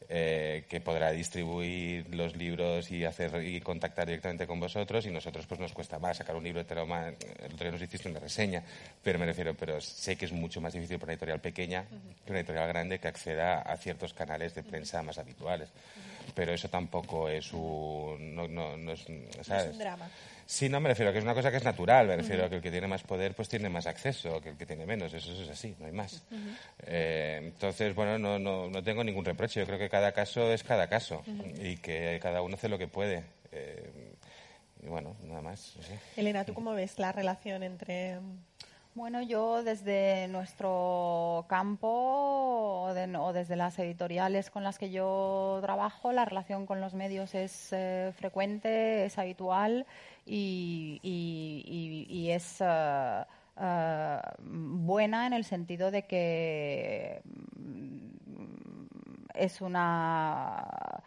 [0.08, 5.06] eh, que podrá distribuir los libros y hacer y contactar directamente con vosotros.
[5.06, 8.20] Y nosotros pues nos cuesta más sacar un libro el otro día nos hiciste una
[8.20, 8.62] reseña
[9.02, 11.84] pero me refiero pero sé que es mucho más difícil para una editorial pequeña
[12.24, 15.70] que una editorial grande que acceda a ciertos canales de prensa más habituales.
[16.34, 19.06] Pero eso tampoco es un no, no, es,
[19.42, 19.66] ¿sabes?
[19.66, 20.08] es un drama
[20.46, 22.48] Sí, no, me refiero a que es una cosa que es natural, me refiero a
[22.48, 25.12] que el que tiene más poder pues tiene más acceso que el que tiene menos,
[25.14, 26.24] eso, es así, no hay más.
[26.86, 30.62] Eh, entonces, bueno, no, no, no, tengo ningún reproche, yo creo que cada caso es
[30.62, 31.22] cada caso
[31.60, 33.24] y que cada uno hace lo que puede.
[33.52, 34.12] Eh,
[34.82, 35.74] y bueno, nada más.
[36.16, 38.18] Elena, ¿tú cómo ves la relación entre
[38.94, 42.92] bueno, yo desde nuestro campo o,
[43.32, 48.12] desde las editoriales con las que yo trabajo, la relación con los medios es eh,
[48.16, 49.86] frecuente, es habitual
[50.26, 51.00] y,
[52.30, 53.24] es eh,
[54.40, 57.22] buena en el sentido de que
[57.56, 58.86] mm,
[59.34, 61.02] es una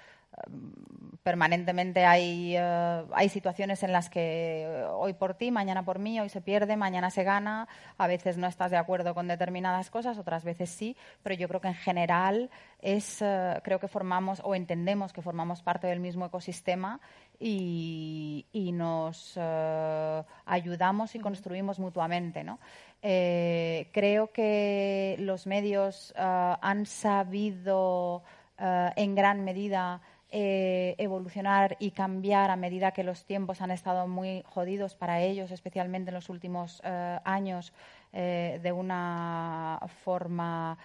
[1.26, 6.30] permanentemente hay, eh, hay situaciones en las que hoy por ti, mañana por mí, hoy
[6.30, 7.68] se pierde, mañana se gana,
[7.98, 11.62] a veces no estás de acuerdo con determinadas cosas, otras veces sí, pero yo creo
[11.62, 16.28] que en general es, eh, creo que formamos o entendemos que formamos parte del mismo
[16.28, 17.00] ecosistema
[17.40, 18.46] y,
[18.76, 22.44] nos eh, ayudamos y construimos mutuamente.
[22.44, 22.60] ¿no?
[23.02, 28.24] creo que los medios han sabido
[28.58, 30.02] en gran medida
[30.32, 35.52] eh, evolucionar y cambiar a medida que los tiempos han estado muy jodidos para ellos,
[35.52, 37.74] especialmente en los últimos eh, años,
[38.12, 40.78] eh, de una forma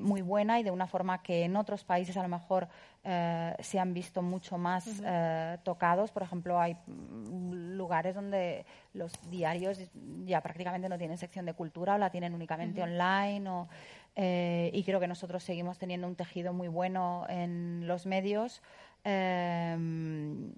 [0.00, 2.68] muy buena y de una forma que en otros países a lo mejor
[3.02, 5.02] se han visto mucho más
[5.62, 6.10] tocados.
[6.10, 9.78] Por ejemplo, hay mm, lugares donde los diarios
[10.24, 13.48] ya prácticamente no tienen sección de cultura o la tienen únicamente online.
[13.48, 13.68] O,
[14.16, 18.62] y creo que nosotros seguimos teniendo un tejido muy bueno en los medios.
[19.04, 20.52] Em,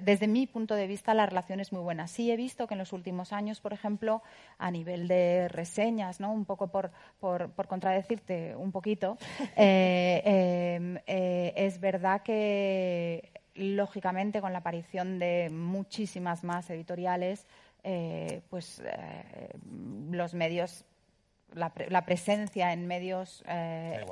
[0.00, 2.08] desde mi punto de vista, la relación es muy buena.
[2.08, 4.22] Sí he visto que en los últimos años, por ejemplo,
[4.58, 6.32] a nivel de reseñas, ¿no?
[6.32, 6.90] un poco por,
[7.20, 9.18] por, contradecirte un poquito,
[9.56, 17.46] eh, em, eh, es verdad que, lógicamente, con la aparición de muchísimas más editoriales,
[17.84, 18.82] eh, pues
[20.10, 20.84] los medios
[21.54, 24.04] la, presencia en medios eh,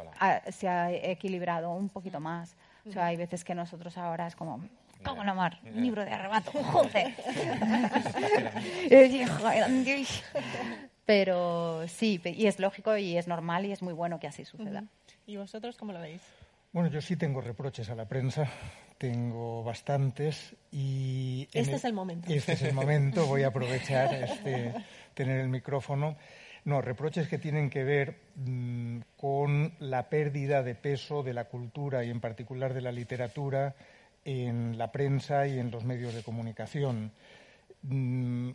[0.51, 2.57] se ha equilibrado un poquito más.
[2.87, 4.63] O sea, hay veces que nosotros ahora es como,
[5.03, 5.61] ¡Vamos la mar!
[5.75, 7.15] Libro de arrebato, ¡joder!
[11.07, 14.85] Pero sí, y es lógico y es normal y es muy bueno que así suceda.
[15.27, 16.21] ¿Y vosotros cómo lo veis?
[16.73, 18.47] Bueno, yo sí tengo reproches a la prensa,
[18.99, 21.49] tengo bastantes y...
[21.53, 22.31] Este es el momento.
[22.31, 24.75] Este es el momento, voy a aprovechar este,
[25.15, 26.17] tener el micrófono.
[26.69, 32.05] No, reproches que tienen que ver mm, con la pérdida de peso de la cultura
[32.05, 33.75] y en particular de la literatura
[34.23, 37.11] en la prensa y en los medios de comunicación.
[37.85, 38.51] Mm,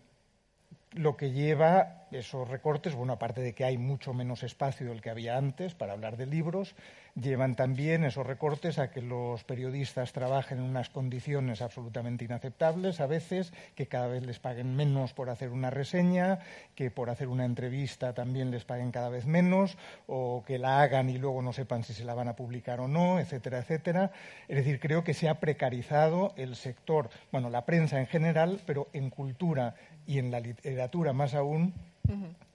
[0.91, 5.09] lo que lleva esos recortes, bueno, aparte de que hay mucho menos espacio del que
[5.09, 6.75] había antes para hablar de libros,
[7.15, 13.07] llevan también esos recortes a que los periodistas trabajen en unas condiciones absolutamente inaceptables a
[13.07, 16.39] veces, que cada vez les paguen menos por hacer una reseña,
[16.75, 21.09] que por hacer una entrevista también les paguen cada vez menos, o que la hagan
[21.09, 24.11] y luego no sepan si se la van a publicar o no, etcétera, etcétera.
[24.47, 28.87] Es decir, creo que se ha precarizado el sector, bueno, la prensa en general, pero
[28.93, 31.73] en cultura y en la literatura más aún,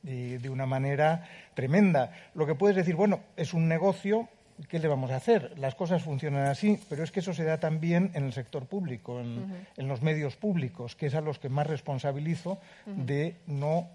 [0.03, 2.13] de una manera tremenda.
[2.35, 4.29] Lo que puedes decir, bueno, es un negocio,
[4.69, 5.59] ¿qué le vamos a hacer?
[5.59, 9.21] Las cosas funcionan así, pero es que eso se da también en el sector público,
[9.21, 13.89] en, los medios públicos, que es a los que más responsabilizo de no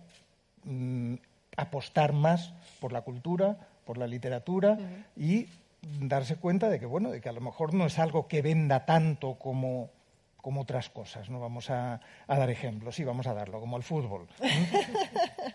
[0.65, 1.15] mm,
[1.57, 4.77] apostar más por la cultura, por la literatura
[5.15, 5.47] y
[5.99, 8.85] darse cuenta de que, bueno, de que a lo mejor no es algo que venda
[8.85, 9.89] tanto como
[10.43, 11.29] como otras cosas.
[11.29, 14.27] No vamos a, dar ejemplos, sí, vamos a darlo, como el fútbol.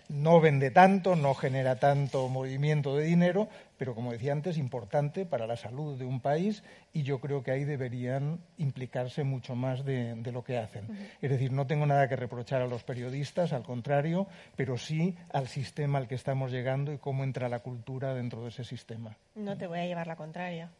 [0.08, 5.46] No vende tanto, no genera tanto movimiento de dinero, pero como decía antes, importante para
[5.46, 6.64] la salud de un país
[6.94, 10.88] y yo creo que ahí deberían implicarse mucho más de, lo que hacen.
[11.20, 14.26] Es decir, no tengo nada que reprochar a los periodistas, al contrario,
[14.56, 18.48] pero sí al sistema al que estamos llegando y cómo entra la cultura dentro de
[18.48, 19.14] ese sistema.
[19.34, 20.70] No te voy a llevar la contraria.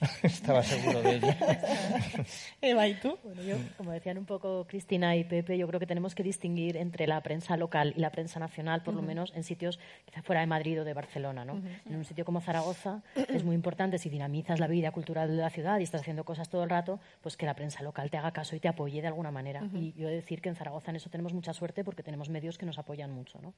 [0.22, 1.28] Estaba seguro de ello.
[2.60, 3.18] Eva, ¿y tú?
[3.22, 6.76] Bueno, yo, como decían un poco Cristina y Pepe, yo creo que tenemos que distinguir
[6.76, 10.40] entre la prensa local y la prensa nacional, por lo menos en sitios quizá fuera
[10.40, 11.44] de Madrid o de Barcelona.
[11.44, 11.62] ¿no?
[11.86, 15.50] En un sitio como Zaragoza es muy importante, si dinamizas la vida cultural de la
[15.50, 18.32] ciudad y estás haciendo cosas todo el rato, pues que la prensa local te haga
[18.32, 19.62] caso y te apoye de alguna manera.
[19.72, 22.28] Y yo he de decir que en Zaragoza en eso tenemos mucha suerte porque tenemos
[22.28, 23.40] medios que nos apoyan mucho.
[23.40, 23.54] ¿no?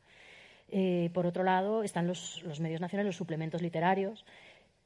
[0.70, 4.24] Eh, por otro lado, están los, los medios nacionales, los suplementos literarios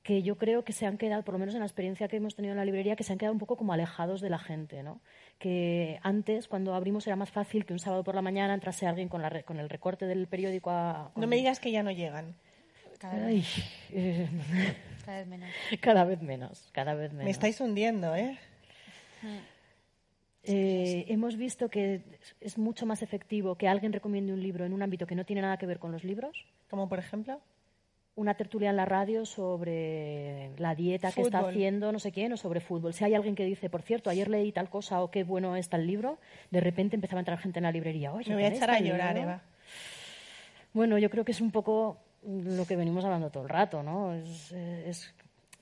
[0.03, 2.35] que yo creo que se han quedado, por lo menos en la experiencia que hemos
[2.35, 4.83] tenido en la librería, que se han quedado un poco como alejados de la gente,
[4.83, 5.01] ¿no?
[5.39, 9.09] Que antes, cuando abrimos, era más fácil que un sábado por la mañana entrase alguien
[9.09, 11.13] con, la, con el recorte del periódico a...
[11.15, 12.35] No me digas que ya no llegan.
[12.99, 13.47] Cada vez,
[13.93, 14.29] eh,
[15.05, 15.51] cada vez menos.
[15.81, 17.25] Cada vez menos, cada vez menos.
[17.25, 18.39] Me estáis hundiendo, ¿eh?
[20.45, 22.03] Eh, hemos visto que
[22.41, 25.43] es mucho más efectivo que alguien recomiende un libro en un ámbito que no tiene
[25.43, 26.45] nada que ver con los libros.
[26.69, 27.41] Como por ejemplo
[28.15, 32.37] una tertulia en la radio sobre la dieta que está haciendo no sé quién o
[32.37, 32.93] sobre fútbol.
[32.93, 35.79] Si hay alguien que dice, por cierto, ayer leí tal cosa o qué bueno está
[35.79, 36.19] el libro,
[36.51, 38.13] de repente empezaba a entrar gente en la librería.
[38.13, 39.43] Oye, Me voy a echar a llorar, Eva.
[40.75, 44.15] Bueno, yo creo que es un poco lo que venimos hablando todo el rato, ¿no?
[44.15, 45.15] Es,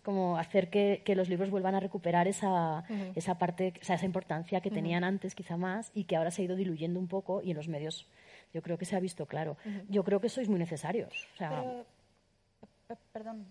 [0.03, 2.84] como hacer que, los libros vuelvan a recuperar esa,
[3.14, 6.42] esa parte, o sea, esa importancia que tenían antes quizá más y que ahora se
[6.42, 8.09] ha ido diluyendo un poco y en los medios
[8.53, 9.57] yo creo que se ha visto claro.
[9.88, 11.28] Yo creo que sois muy necesarios.
[11.34, 11.84] O sea,
[13.12, 13.47] perdón,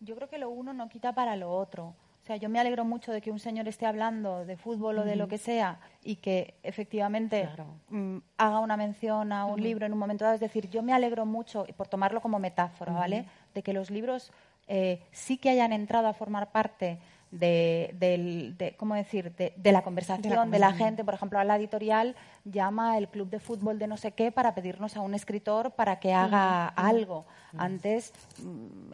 [0.00, 1.94] yo creo que lo uno no quita para lo otro.
[2.22, 5.04] O sea, yo me alegro mucho de que un señor esté hablando de fútbol o
[5.04, 7.48] de lo que sea y que efectivamente
[7.88, 10.34] mm, haga una mención a un libro en un momento dado.
[10.34, 13.24] Es decir, yo me alegro mucho, por tomarlo como metáfora, ¿vale?
[13.54, 14.30] De que los libros
[14.66, 16.98] eh, sí que hayan entrado a formar parte
[17.30, 19.32] de, ¿cómo decir?
[19.34, 21.04] De, la conversación de la, gente.
[21.04, 22.16] Por ejemplo, a la editorial
[22.50, 26.00] llama el club de fútbol de no sé qué para pedirnos a un escritor para
[26.00, 27.26] que haga algo.
[27.56, 28.92] Antes mm,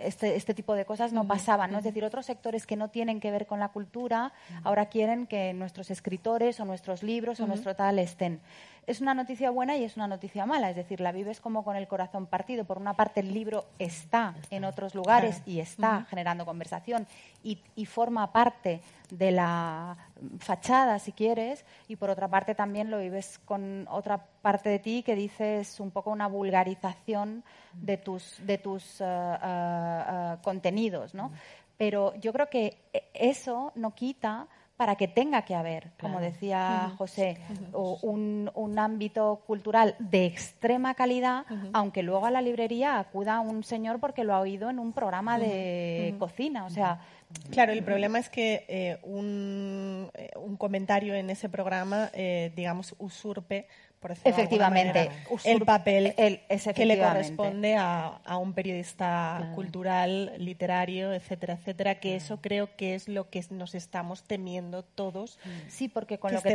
[0.00, 1.72] este, este, tipo de cosas no pasaban.
[1.72, 1.78] ¿no?
[1.78, 5.52] Es decir, otros sectores que no tienen que ver con la cultura ahora quieren que
[5.54, 8.40] nuestros escritores o nuestros libros o nuestro tal estén
[8.86, 10.70] es una noticia buena y es una noticia mala.
[10.70, 12.64] Es decir, la vives como con el corazón partido.
[12.64, 17.06] Por una parte, el libro está en otros lugares y está generando conversación
[17.42, 18.80] y, forma parte
[19.10, 19.96] de la
[20.38, 25.02] fachada, si quieres, y por otra parte también lo vives con otra parte de ti
[25.02, 27.44] que dices un poco una vulgarización
[27.74, 31.32] de tus, de tus eh, contenidos, ¿no?
[31.76, 32.78] Pero yo creo que
[33.12, 34.46] eso no quita
[34.76, 37.38] para que tenga que haber, como decía José,
[37.72, 44.00] un, un, ámbito cultural de extrema calidad, aunque luego a la librería acuda un señor
[44.00, 46.64] porque lo ha oído en un programa de cocina.
[46.64, 47.00] O sea,
[47.50, 52.94] Claro, el problema es que eh, un, eh, un, comentario en ese programa, eh, digamos,
[52.98, 53.68] usurpe
[54.24, 55.10] efectivamente,
[55.44, 62.76] el papel que le corresponde a, un periodista cultural, literario, etcétera, etcétera, que eso creo
[62.76, 65.38] que es lo que nos estamos temiendo todos.
[65.68, 66.54] Sí, porque con lo que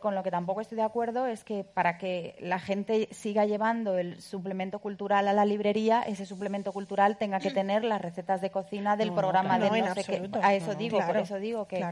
[0.00, 3.98] con lo que tampoco estoy de acuerdo es que para que la gente siga llevando
[3.98, 8.50] el suplemento cultural a la librería, ese suplemento cultural tenga que tener las recetas de
[8.50, 10.30] cocina del programa de no, sé qué.
[10.42, 11.84] A eso digo, por eso digo que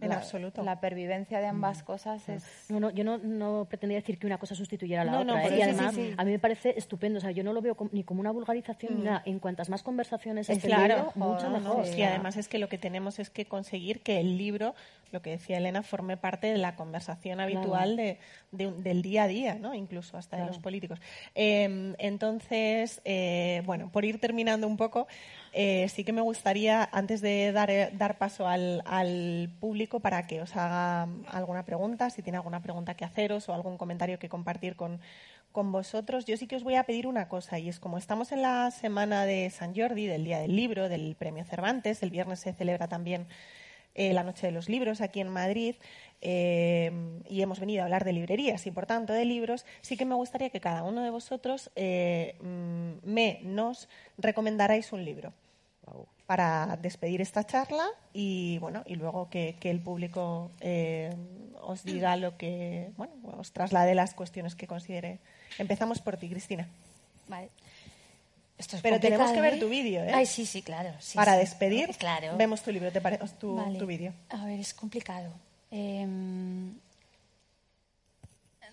[0.00, 0.62] en la, absoluto.
[0.62, 2.44] La pervivencia de ambas cosas es...
[2.68, 5.34] No, no, yo no, no, pretendía decir que una cosa sustituyera a la no, otra.
[5.34, 5.58] No, ¿eh?
[5.58, 7.18] Y además, a mí me parece estupendo.
[7.18, 9.04] O sea, yo no lo veo ni como una vulgarización ni mm.
[9.04, 9.22] nada.
[9.24, 11.86] En cuantas más conversaciones es claro, mucho mejor.
[11.86, 14.74] y además es que lo que tenemos es que conseguir que el libro,
[15.10, 18.18] lo que decía Elena, forme parte de la conversación habitual de,
[18.52, 19.74] del día a día, ¿no?
[19.74, 21.00] incluso hasta de los políticos.
[21.34, 25.06] Em, entonces, eh, bueno, por ir terminando un poco,
[25.52, 30.26] eh, sí que me gustaría, antes de dar, eh, dar paso al, al, público, para
[30.26, 34.28] que os haga alguna pregunta, si tiene alguna pregunta que haceros o algún comentario que
[34.28, 35.00] compartir con,
[35.52, 38.32] con vosotros, yo sí que os voy a pedir una cosa, y es como estamos
[38.32, 42.40] en la semana de San Jordi, del Día del Libro, del Premio Cervantes, el viernes
[42.40, 43.26] se celebra también
[43.94, 45.74] eh, la Noche de los Libros aquí en Madrid,
[46.20, 46.90] eh,
[47.28, 50.16] y hemos venido a hablar de librerías y por tanto de libros, sí que me
[50.16, 55.32] gustaría que cada uno de vosotros eh, mm, me nos recomendarais un libro
[56.26, 61.14] para despedir esta charla y bueno y luego que, el público eh,
[61.62, 65.20] os diga lo que bueno os traslade las cuestiones que considere.
[65.56, 66.68] Empezamos por ti Cristina.
[67.28, 67.48] Vale
[68.82, 70.12] pero tenemos que ver tu vídeo, ¿eh?
[70.12, 70.90] Ay, sí, sí, claro.
[71.14, 72.36] Para despedir, claro.
[72.36, 73.00] vemos tu libro, te
[73.38, 74.12] tu, tu vídeo.
[74.30, 75.30] A ver, es complicado.
[75.70, 76.74] Em,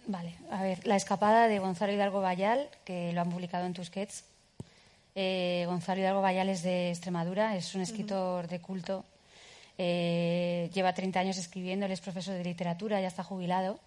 [0.08, 4.24] vale, a ver, La escapada de Gonzalo Hidalgo Bayal, que lo han publicado en Tusquets.
[5.14, 9.06] Eh, Gonzalo Hidalgo Bayal es de Extremadura, es un escritor de culto.
[9.78, 13.80] Eh, lleva 30 años escribiendo, él es profesor de literatura, ya está jubilado.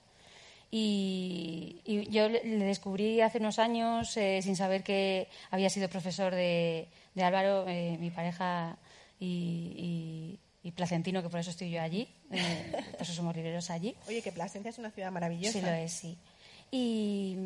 [0.70, 1.80] Y,
[2.10, 7.64] yo le descubrí hace unos años, eh, sin saber que había sido profesor de, Álvaro,
[7.66, 8.76] mi pareja,
[9.18, 13.94] y, y Placentino, que por eso estoy yo allí, eh, por eso somos libreros allí.
[14.06, 15.52] Oye, que Plasencia es una ciudad maravillosa.
[15.52, 16.18] Sí, lo es, sí.
[16.70, 17.36] Y,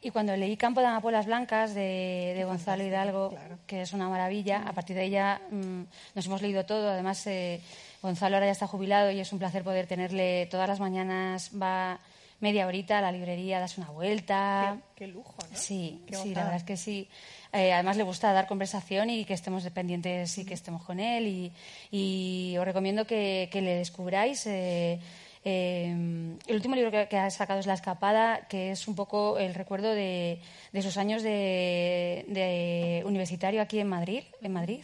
[0.00, 3.36] y cuando leí Campo de Amapolas Blancas de, Gonzalo Hidalgo,
[3.66, 5.82] que es una maravilla, a partir de ella mm,
[6.14, 6.88] nos hemos leído todo.
[6.88, 7.60] Además, eh,
[8.00, 11.50] Gonzalo ahora ya está jubilado y es un placer poder tenerle todas las mañanas.
[11.60, 12.00] Va
[12.44, 14.76] media horita a la librería, das una vuelta.
[14.94, 15.56] Qué, lujo, ¿no?
[15.56, 17.08] Sí, sí, la verdad es que sí.
[17.54, 21.50] Eh, además le gusta dar conversación y que estemos dependientes y que estemos con él.
[21.90, 24.46] Y, os recomiendo que, le descubráis.
[24.46, 25.00] Eh,
[25.42, 29.54] eh, el último libro que, ha sacado es La Escapada, que es un poco el
[29.54, 30.38] recuerdo de,
[30.82, 34.22] sus años de, universitario aquí en Madrid.
[34.42, 34.82] En Madrid.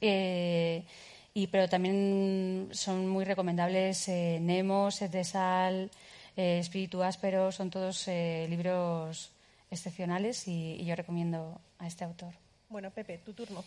[0.00, 5.90] y, pero también son muy recomendables Nemo, Sed de Sal,
[6.38, 9.32] Espíritu Áspero, son todos libros
[9.70, 12.32] excepcionales y, yo recomiendo a este autor.
[12.68, 13.64] Bueno, Pepe, tu turno.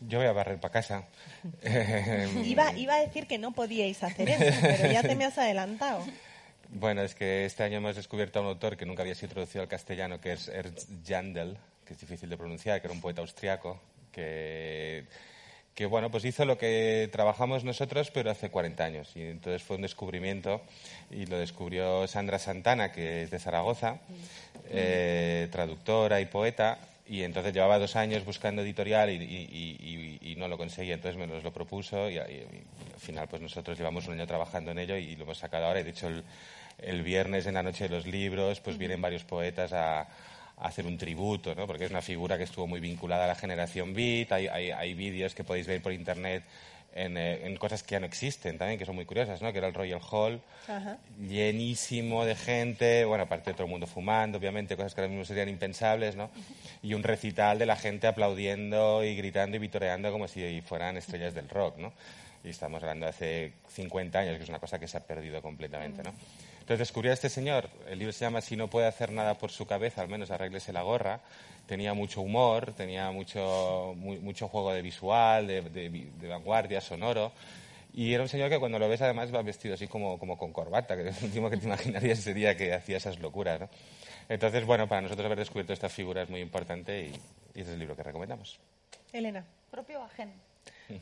[0.00, 1.04] Yo voy a barrer para casa.
[2.44, 6.04] iba, iba a decir que no podíais hacer eso, pero ya te me has adelantado.
[6.72, 9.62] Bueno, es que este año hemos descubierto a un autor que nunca había sido traducido
[9.62, 13.20] al castellano, que es Ernst Jandl, que es difícil de pronunciar, que era un poeta
[13.20, 13.80] austriaco,
[14.12, 15.06] que
[15.74, 19.12] que bueno, pues hizo lo que trabajamos nosotros, pero hace 40 años.
[19.14, 20.60] Y entonces fue un descubrimiento
[21.10, 23.98] y lo descubrió Sandra Santana, que es de Zaragoza,
[24.70, 26.78] eh, traductora y poeta.
[27.08, 30.94] Y entonces llevaba dos años buscando editorial y, no lo conseguía.
[30.94, 32.36] Entonces me nos lo propuso y, al
[32.98, 35.80] final pues nosotros llevamos un año trabajando en ello y lo hemos sacado ahora.
[35.80, 36.22] Y de hecho el,
[36.78, 40.08] el viernes en la noche de los libros pues vienen varios poetas a
[40.60, 41.66] hacer un tributo, ¿no?
[41.66, 44.94] porque es una figura que estuvo muy vinculada a la generación beat, hay, hay, hay
[44.94, 46.44] vídeos que podéis ver por internet
[46.94, 49.52] en, eh, en, cosas que ya no existen también, que son muy curiosas, ¿no?
[49.52, 50.40] que era el Royal Hall,
[51.20, 55.24] llenísimo de gente, bueno, aparte de todo el mundo fumando, obviamente, cosas que ahora mismo
[55.24, 56.30] serían impensables, ¿no?
[56.82, 61.34] y un recital de la gente aplaudiendo y gritando y vitoreando como si fueran estrellas
[61.34, 61.92] del rock, ¿no?
[62.42, 65.42] y estamos hablando de hace 50 años, que es una cosa que se ha perdido
[65.42, 66.02] completamente.
[66.02, 66.12] ¿no?
[66.70, 69.50] Entonces descubrí a este señor, el libro se llama Si no puede hacer nada por
[69.50, 71.18] su cabeza, al menos arréglese la gorra.
[71.66, 77.32] Tenía mucho humor, tenía mucho, mucho juego de visual, de, vanguardia, sonoro.
[77.92, 80.52] Y era un señor que cuando lo ves además va vestido así como, como con
[80.52, 83.58] corbata, que es lo último que te imaginarías ese día que hacía esas locuras.
[83.58, 83.68] ¿no?
[84.28, 87.06] Entonces, bueno, para nosotros haber descubierto esta figura es muy importante y,
[87.52, 88.60] y ese es el libro que recomendamos.
[89.12, 89.44] Elena.
[89.72, 90.32] Propio Agen.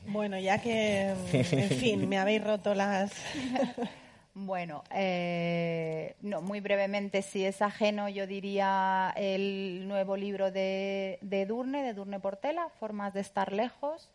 [0.06, 3.12] Bueno, ya que, en fin, me habéis roto las...
[4.40, 11.44] Bueno, eh, no, muy brevemente, si es ajeno, yo diría el nuevo libro de, de,
[11.44, 14.08] Durne, de Durne Portela, Formas de estar lejos,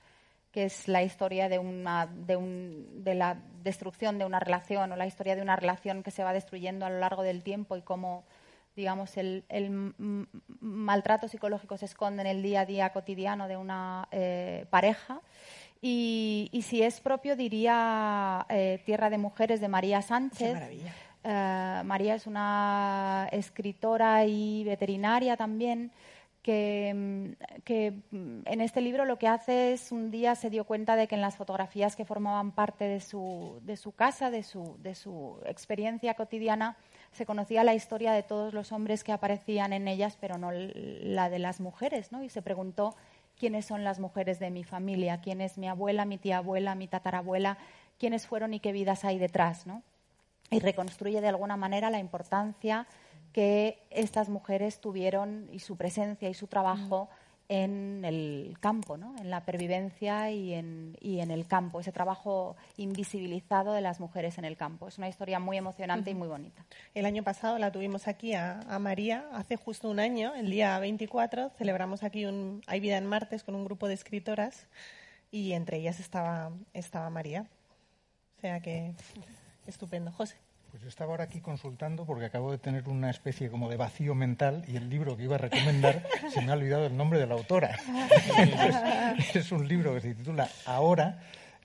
[0.54, 4.96] que es la historia de, una, de, un, de la destrucción de una relación o
[4.96, 7.82] la historia de una relación que se va destruyendo a lo largo del tiempo y
[7.82, 8.24] cómo,
[8.78, 9.94] digamos, el, el
[10.62, 15.20] maltrato psicológico se esconde en el día a día cotidiano de una eh, pareja.
[15.86, 20.58] Y, si es propio, diría eh, Tierra de Mujeres de María Sánchez.
[21.26, 25.92] Eh, María es una escritora y veterinaria también
[26.42, 30.64] que, mm, que, mm, en este libro lo que hace es un día se dio
[30.64, 34.44] cuenta de que en las fotografías que formaban parte de su, de su casa, de
[34.44, 36.78] su, de su experiencia cotidiana,
[37.12, 41.30] se conocía la historia de todos los hombres que aparecían en ellas, pero no la
[41.30, 42.24] de las mujeres, ¿no?
[42.24, 42.96] Y se preguntó
[43.38, 46.88] quiénes son las mujeres de mi familia, quién es mi abuela, mi tía abuela, mi
[46.88, 47.58] tatarabuela,
[48.00, 49.84] quiénes fueron y qué vidas hay detrás, ¿no?
[50.52, 52.88] Y reconstruye de alguna manera la importancia
[53.32, 57.10] que estas mujeres tuvieron y su presencia y su trabajo
[57.54, 59.16] en el campo, ¿no?
[59.20, 64.40] en la pervivencia y en, y en, el campo, ese trabajo invisibilizado de las mujeres
[64.40, 64.88] en el campo.
[64.88, 66.66] Es una historia muy emocionante y muy bonita.
[66.96, 71.52] El año pasado la tuvimos aquí a, María, hace justo un año, el día 24,
[71.52, 74.66] celebramos aquí un Hay Vida en Martes con un grupo de escritoras
[75.30, 77.46] y entre ellas estaba, estaba María.
[78.38, 78.94] O sea que
[79.68, 80.12] estupendo.
[80.12, 80.38] José.
[80.74, 84.16] Pues yo estaba ahora aquí consultando porque acabo de tener una especie como de vacío
[84.16, 86.02] mental y el libro que iba a recomendar
[86.34, 87.78] se me ha olvidado el nombre de la autora.
[89.36, 91.20] es un libro que se titula Ahora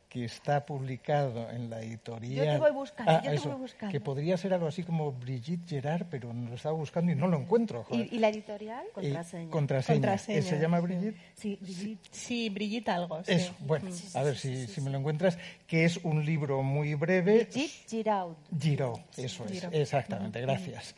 [0.08, 2.46] que está publicado en la editorial.
[2.46, 3.92] Yo te voy buscando, ah, yo te voy buscando.
[3.92, 7.38] Que podría ser algo así como Brigitte Gerard, pero lo estaba buscando y no lo
[7.38, 7.84] encuentro.
[7.90, 8.86] ¿Y, la editorial?
[8.92, 9.50] Contraseña.
[9.50, 10.18] contraseña.
[10.18, 11.16] ¿Se llama Brigitte?
[11.34, 12.08] Sí, Brigitte.
[12.10, 13.20] Sí, Brigitte algo.
[13.26, 17.44] Eso, bueno, a ver si, si, me lo encuentras, que es un libro muy breve.
[17.44, 18.36] Brigitte Giraud.
[18.58, 20.94] Giraud, eso es, exactamente, gracias.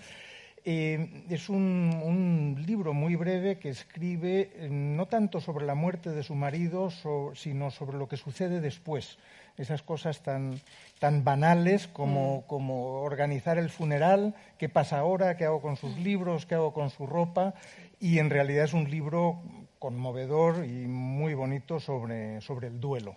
[0.65, 6.23] Eh, es un, libro muy breve que escribe eh, no tanto sobre la muerte de
[6.23, 6.91] su marido,
[7.35, 9.19] sino sobre lo que sucede después.
[9.57, 10.61] Esas cosas tan,
[10.99, 12.43] tan banales como, mm.
[12.47, 16.91] como organizar el funeral, qué pasa ahora, qué hago con sus libros, qué hago con
[16.91, 17.55] su ropa.
[17.99, 19.43] Y en realidad es un libro
[19.81, 23.17] conmovedor y muy bonito sobre, sobre el duelo.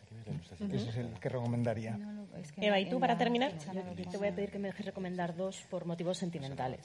[0.72, 2.00] Ese es el que recomendaría.
[2.56, 3.52] Eva, ¿y tú para terminar?
[4.10, 6.80] te voy a pedir que me dejes recomendar dos por motivos sentimentales.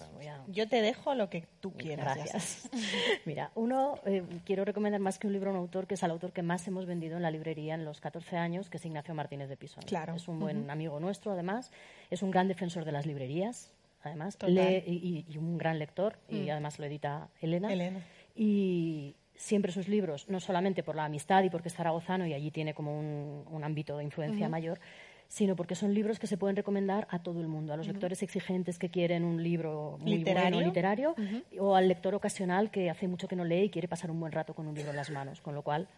[0.49, 2.17] Yo te dejo lo que tú quieras.
[2.17, 2.69] Gracias.
[3.25, 6.11] Mira, uno, eh, quiero recomendar más que un libro a un autor, que es el
[6.11, 9.15] autor que más hemos vendido en la librería en los 14 años, que es Ignacio
[9.15, 9.85] Martínez de Pisón.
[9.85, 10.17] Claro.
[10.17, 11.71] Es un buen amigo nuestro, además.
[12.11, 13.73] Es un gran defensor de las librerías,
[14.03, 14.37] además.
[14.45, 14.83] Lee,
[15.29, 16.51] y, un gran lector, y mm.
[16.51, 17.73] además lo edita Elena.
[17.73, 18.01] Elena.
[18.35, 22.51] Y, siempre sus libros, no solamente por la amistad y porque es zaragozano y allí
[22.51, 24.81] tiene como un, ámbito de influencia mayor,
[25.29, 28.23] sino porque son libros que se pueden recomendar a todo el mundo, a los lectores
[28.23, 31.15] exigentes que quieren un libro muy literario, bueno, literario,
[31.59, 34.33] o al lector ocasional que hace mucho que no lee y quiere pasar un buen
[34.33, 35.89] rato con un libro en las manos, con lo cual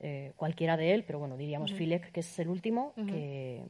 [0.00, 3.64] eh, cualquiera de él, pero bueno, diríamos Filek, que es el último, que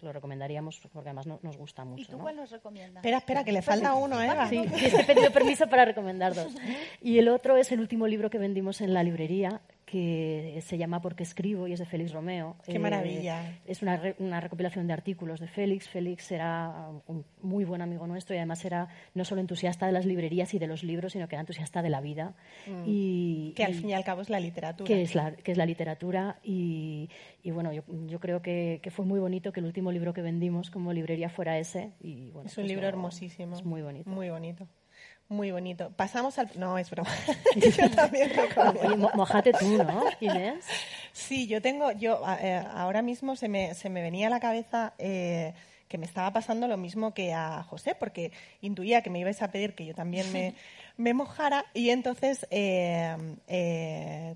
[0.00, 2.02] lo recomendaríamos porque además nos gusta mucho.
[2.02, 3.02] ¿Y tú cuál nos recomiendas?
[3.02, 4.48] Espera, espera, que le falta uno, Eva.
[4.48, 6.54] Sí, he pedido permiso para recomendar dos.
[7.02, 11.00] Y el otro es el último libro que vendimos en la librería, que se llama
[11.00, 12.56] Porque escribo y es de Félix Romeo.
[12.64, 13.48] ¡Qué maravilla!
[13.50, 15.88] Eh, es una, una, recopilación de artículos de Félix.
[15.88, 20.04] Félix era un muy buen amigo nuestro y además era no solo entusiasta de las
[20.04, 22.34] librerías y de los libros, sino que era entusiasta de la vida.
[22.66, 22.82] Mm.
[22.84, 24.88] Y, que al fin y al cabo es la literatura.
[24.88, 27.08] Que es la, que es la literatura y,
[27.44, 30.20] y bueno, yo, yo creo que, que, fue muy bonito que el último libro que
[30.20, 31.92] vendimos como librería fuera ese.
[32.00, 33.54] Y, bueno, es un pues libro hermosísimo.
[33.54, 34.10] Es muy bonito.
[34.10, 34.66] Muy bonito.
[35.28, 35.90] Muy bonito.
[35.96, 36.50] Pasamos al.
[36.54, 37.10] No, es broma.
[37.56, 38.32] yo también
[38.84, 40.64] Oye, mojate tú, ¿no, Inés?
[41.12, 41.90] Sí, yo tengo.
[41.92, 44.94] yo eh, Ahora mismo se me, se me venía a la cabeza.
[44.98, 45.52] Eh,
[45.88, 49.52] que me estaba pasando lo mismo que a José, porque intuía que me ibais a
[49.52, 50.54] pedir que yo también me,
[50.96, 53.14] me mojara y entonces eh,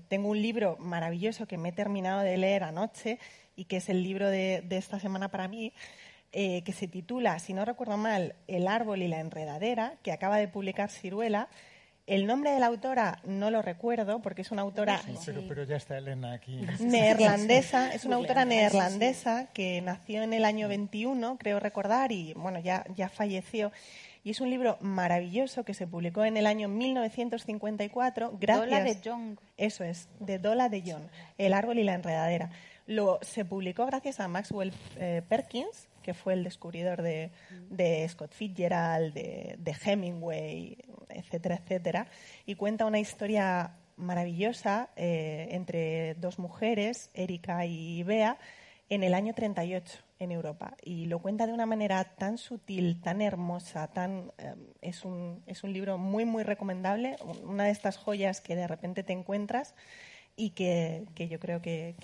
[0.07, 3.19] tengo un libro maravilloso que me he terminado de leer anoche
[3.57, 5.73] y que es el libro de, de esta semana para mí,
[6.33, 10.37] eh, que se titula, si no recuerdo mal, El árbol y la enredadera, que acaba
[10.37, 11.49] de publicar Ciruela.
[12.07, 15.01] El nombre de la autora no lo recuerdo porque es una autora
[15.47, 16.61] pero, ya está Elena aquí.
[16.79, 22.59] neerlandesa, es una autora neerlandesa que nació en el año 21, creo recordar, y bueno,
[22.59, 23.71] ya, ya falleció.
[24.23, 28.37] Y es un libro maravilloso que se publicó en el año 1954.
[28.39, 29.37] Gracias, Dola de Jong.
[29.57, 31.03] Eso es, de Dola de Jong,
[31.37, 32.51] El árbol y la enredadera.
[32.87, 37.31] Lo, se publicó gracias a Maxwell eh, Perkins, que fue el descubridor de,
[38.09, 40.77] Scott Fitzgerald, de, Hemingway,
[41.09, 42.07] etcétera, etcétera,
[42.45, 48.37] y cuenta una historia maravillosa eh, entre dos mujeres, Erika y Bea,
[48.89, 50.75] en el año 38 en Europa.
[50.83, 55.63] Y lo cuenta de una manera tan sutil, tan hermosa, tan, eh, es, un, es
[55.63, 59.73] un libro muy, muy recomendable, una de estas joyas que de repente te encuentras
[60.35, 61.95] y que, yo creo que,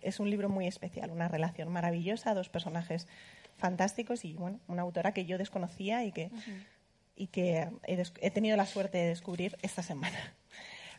[0.00, 3.06] es, un libro muy especial, una relación maravillosa, dos personajes
[3.56, 6.30] fantásticos y bueno, una autora que yo desconocía y que,
[7.16, 10.18] y que he, tenido la suerte de descubrir esta semana.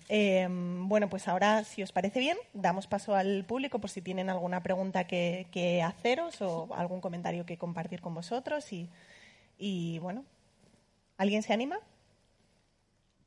[0.09, 4.29] Em, bueno, pues ahora, si os parece bien, damos paso al público por si tienen
[4.29, 8.71] alguna pregunta que, haceros o algún comentario que compartir con vosotros.
[8.71, 8.89] Y,
[9.57, 10.23] y bueno,
[11.17, 11.79] ¿alguien se anima?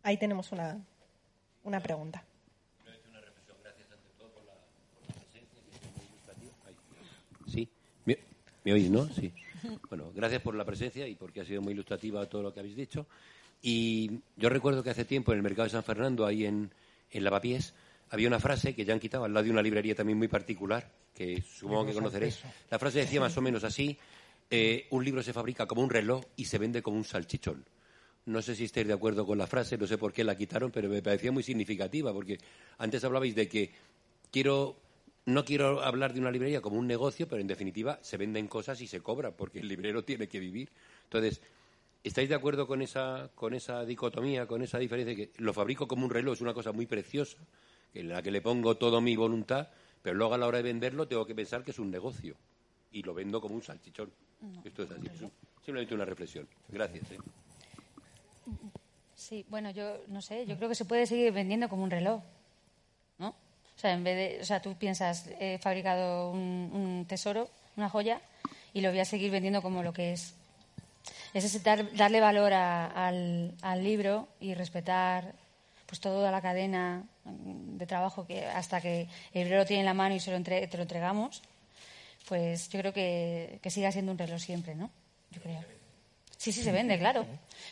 [0.03, 0.79] Ahí tenemos una,
[1.65, 2.25] una pregunta.
[7.47, 7.69] Sí,
[8.05, 8.17] ¿Me,
[8.71, 9.09] ¿Me, oís, no?
[9.09, 9.33] Sí.
[9.89, 12.77] Bueno, gracias por la presencia y porque ha sido muy ilustrativa todo lo que habéis
[12.77, 13.07] dicho.
[13.61, 16.71] Y yo recuerdo que hace tiempo en el mercado de San Fernando, ahí en,
[17.11, 17.75] en Lavapiés,
[18.11, 20.89] había una frase que ya han quitado al lado de una librería también muy particular,
[21.13, 22.41] que supongo que conoceréis.
[22.71, 23.99] La frase decía más o menos así,
[24.49, 27.65] eh, un libro se fabrica como un reloj y se vende como un salchichón.
[28.27, 30.71] No sé si estáis de acuerdo con la frase, no sé por qué la quitaron,
[30.71, 32.39] pero me parecía muy significativa, porque
[32.79, 33.73] antes hablabais de que
[34.31, 34.77] quiero,
[35.27, 38.81] no quiero hablar de una librería como un negocio, pero en definitiva se venden cosas
[38.81, 40.71] y se cobra, porque el librero tiene que vivir.
[41.05, 41.41] Entonces,
[42.03, 45.15] ¿estáis de acuerdo con esa, con esa dicotomía, con esa diferencia?
[45.15, 47.39] Que lo fabrico como un reloj, es una cosa muy preciosa,
[47.95, 49.69] en la que le pongo toda mi voluntad,
[50.03, 52.37] pero luego a la hora de venderlo tengo que pensar que es un negocio
[52.93, 54.11] y lo vendo como un salchichón.
[54.65, 55.09] Esto es así,
[55.65, 56.49] simplemente una reflexión.
[56.69, 57.13] Gracias.
[57.13, 57.19] ¿eh?
[59.15, 62.23] Sí, bueno, yo no sé, yo creo que se puede seguir vendiendo como un reloj.
[63.81, 67.49] O sea, en vez de, o sea, tú piensas, he fabricado un, tesoro,
[67.79, 68.21] una joya,
[68.75, 70.35] y lo voy a seguir vendiendo como lo que es.
[71.33, 75.33] Es darle valor al, al, libro y respetar
[75.87, 79.95] pues toda la cadena de trabajo que hasta que el libro lo tiene en la
[79.95, 81.41] mano y se lo te lo entregamos,
[82.29, 84.91] pues yo creo que, que siga siendo un reloj siempre, ¿no?
[85.31, 85.65] Yo creo.
[86.37, 87.25] Sí, sí se vende, claro,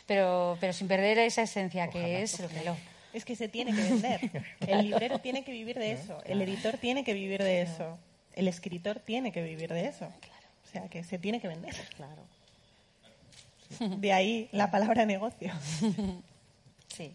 [0.07, 2.77] pero, pero sin perder esa esencia que es el reloj.
[3.13, 4.45] Es que se tiene que vender.
[4.59, 6.21] El librero tiene que vivir de eso.
[6.25, 7.97] El editor tiene que vivir de eso.
[8.35, 10.05] El escritor tiene que vivir de eso.
[10.05, 11.75] O sea, que se tiene que vender.
[11.95, 12.23] Claro.
[13.97, 15.51] De ahí la palabra negocio.
[16.87, 17.13] Sí.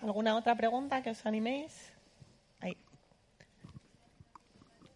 [0.00, 1.72] ¿Alguna otra pregunta que os animéis?
[2.60, 2.76] Ahí.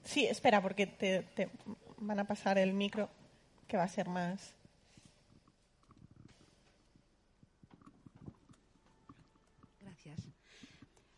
[0.04, 1.48] Sí, espera, porque te, te
[1.98, 3.08] van a pasar el micro,
[3.68, 4.52] que va a ser más.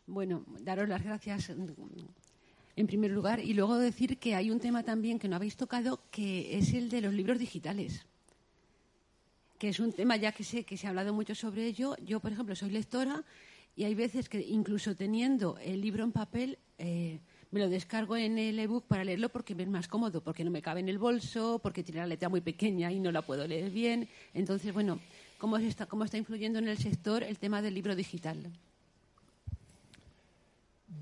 [0.09, 1.51] Bueno, daros las gracias
[2.75, 6.01] en primer lugar y luego decir que hay un tema también que no habéis tocado
[6.11, 8.05] que es el de los libros digitales
[9.59, 11.95] que es un tema ya que sé que se ha hablado mucho sobre ello.
[11.97, 13.23] Yo, por ejemplo, soy lectora
[13.75, 17.19] y hay veces que incluso teniendo el libro en papel eh,
[17.51, 20.49] me lo descargo en el ebook para leerlo porque me es más cómodo, porque no
[20.51, 23.45] me cabe en el bolso, porque tiene la letra muy pequeña y no la puedo
[23.45, 24.07] leer bien.
[24.33, 24.99] Entonces, bueno,
[25.37, 28.49] ¿cómo está, cómo está influyendo en el sector el tema del libro digital?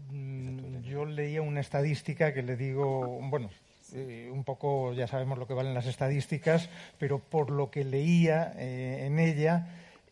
[0.09, 3.49] Mm, yo leía una estadística que le digo, bueno,
[3.93, 6.69] eh, un poco ya sabemos lo que valen las estadísticas,
[6.99, 9.68] pero por lo que leía eh, en ella,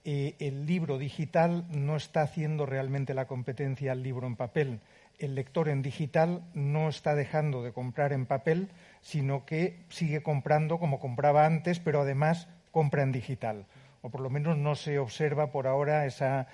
[0.06, 4.80] eh, el libro digital no está haciendo realmente la competencia al libro en papel.
[5.18, 8.70] El lector en digital no está dejando de comprar en papel,
[9.02, 13.66] sino que sigue comprando como compraba antes, pero además compra en digital.
[14.02, 16.48] O por lo menos no se observa por ahora esa,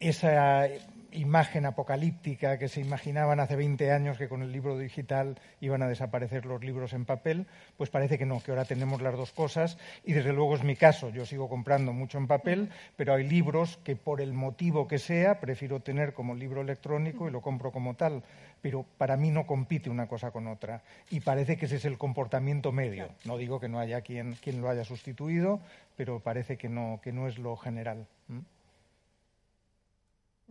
[0.00, 0.68] esa
[1.12, 5.88] imagen apocalíptica que se imaginaban hace 20 años que con el libro digital iban a
[5.88, 9.78] desaparecer los libros en papel, pues parece que no, que ahora tenemos las dos cosas
[10.04, 13.78] y desde luego es mi caso, yo sigo comprando mucho en papel, pero hay libros
[13.84, 17.94] que por el motivo que sea prefiero tener como libro electrónico y lo compro como
[17.94, 18.22] tal,
[18.60, 21.98] pero para mí no compite una cosa con otra y parece que ese es el
[21.98, 23.08] comportamiento medio.
[23.24, 25.60] No digo que no haya quien, quien lo haya sustituido,
[25.96, 28.06] pero parece que no, que no es lo general.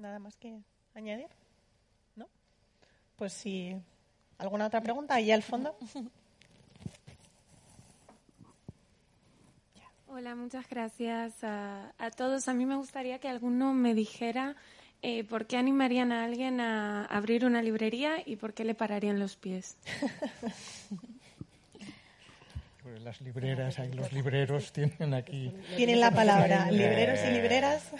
[0.01, 0.59] ¿Nada más que
[0.95, 1.27] añadir?
[2.15, 2.27] ¿No?
[3.17, 3.75] Pues si.
[4.39, 5.13] ¿Alguna otra pregunta?
[5.13, 5.77] Ahí al fondo.
[10.07, 12.47] Hola, muchas gracias a, todos.
[12.47, 14.55] A mí me gustaría que alguno me dijera
[15.03, 19.19] eh, por qué animarían a alguien a abrir una librería y por qué le pararían
[19.19, 19.77] los pies.
[22.81, 25.53] Pues las libreras, los libreros tienen aquí.
[25.77, 26.71] Tienen la palabra.
[26.71, 27.91] Libreros y libreras.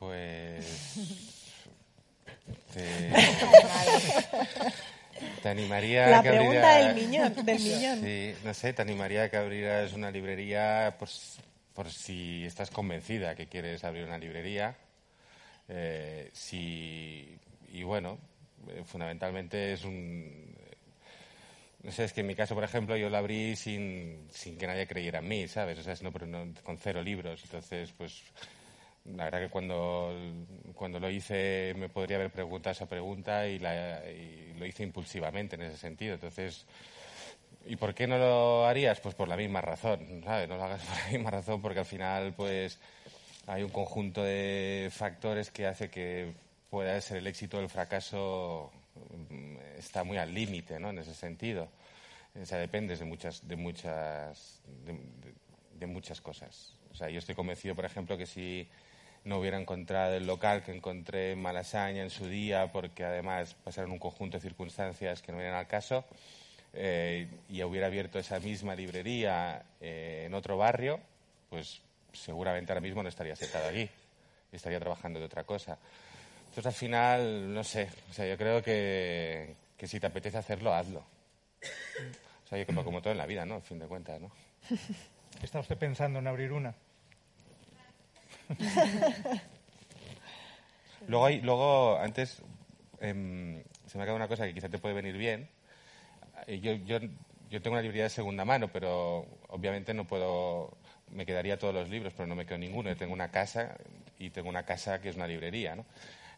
[0.00, 0.64] Pues.
[2.72, 2.80] Te,
[5.42, 8.00] te animaría La a que pregunta del millón, del millón.
[8.00, 11.10] Sí, no sé, te animaría a que abrieras una librería por,
[11.74, 14.74] por si estás convencida que quieres abrir una librería.
[15.68, 17.36] Eh, si,
[17.70, 18.16] y bueno,
[18.68, 20.56] eh, fundamentalmente es un.
[21.82, 24.66] No sé, es que en mi caso, por ejemplo, yo la abrí sin, sin que
[24.66, 25.78] nadie creyera en mí, ¿sabes?
[25.78, 26.10] O sea, no,
[26.62, 27.42] con cero libros.
[27.44, 28.22] Entonces, pues
[29.04, 30.14] la verdad que cuando,
[30.74, 35.78] cuando lo hice me podría haber preguntado esa pregunta y, lo hice impulsivamente en ese
[35.78, 36.14] sentido.
[36.14, 36.66] Entonces,
[37.66, 39.00] ¿y por qué no lo harías?
[39.00, 40.48] Pues por la misma razón, ¿sabes?
[40.48, 42.78] No lo hagas por la misma razón porque al final, pues,
[43.46, 46.32] hay un conjunto de factores que hace que
[46.68, 48.70] pueda ser el éxito o el fracaso
[49.30, 50.90] mm, está muy al límite, ¿no?
[50.90, 51.68] En ese sentido.
[52.40, 54.60] O sea, dependes de muchas, de muchas,
[55.74, 56.76] de muchas cosas.
[56.92, 58.68] O sea, yo estoy convencido, por ejemplo, que si
[59.24, 63.92] no hubiera encontrado el local que encontré en Malasaña en su día, porque además pasaron
[63.92, 66.04] un conjunto de circunstancias que no eran al caso,
[66.72, 71.00] eh, y hubiera abierto esa misma librería eh, en otro barrio,
[71.48, 71.80] pues
[72.12, 73.88] seguramente ahora mismo no estaría sentado allí,
[74.52, 75.78] estaría trabajando de otra cosa.
[76.48, 80.74] Entonces, al final, no sé, o sea, yo creo que, que si te apetece hacerlo,
[80.74, 81.04] hazlo.
[82.44, 83.56] O sea, yo como, como todo en la vida, ¿no?
[83.56, 84.32] A fin de cuentas, ¿no?
[85.42, 86.74] ¿Está usted pensando en abrir una?
[91.08, 92.42] luego, hay, luego antes,
[93.00, 95.48] em, se me ha quedado una cosa que quizá te puede venir bien.
[96.46, 96.98] Eh, yo, yo,
[97.50, 100.76] yo tengo una librería de segunda mano, pero obviamente no puedo
[101.12, 102.88] me quedaría todos los libros, pero no me quedo ninguno.
[102.88, 103.76] Yo tengo una casa
[104.18, 105.84] y tengo una casa que es una librería, ¿no?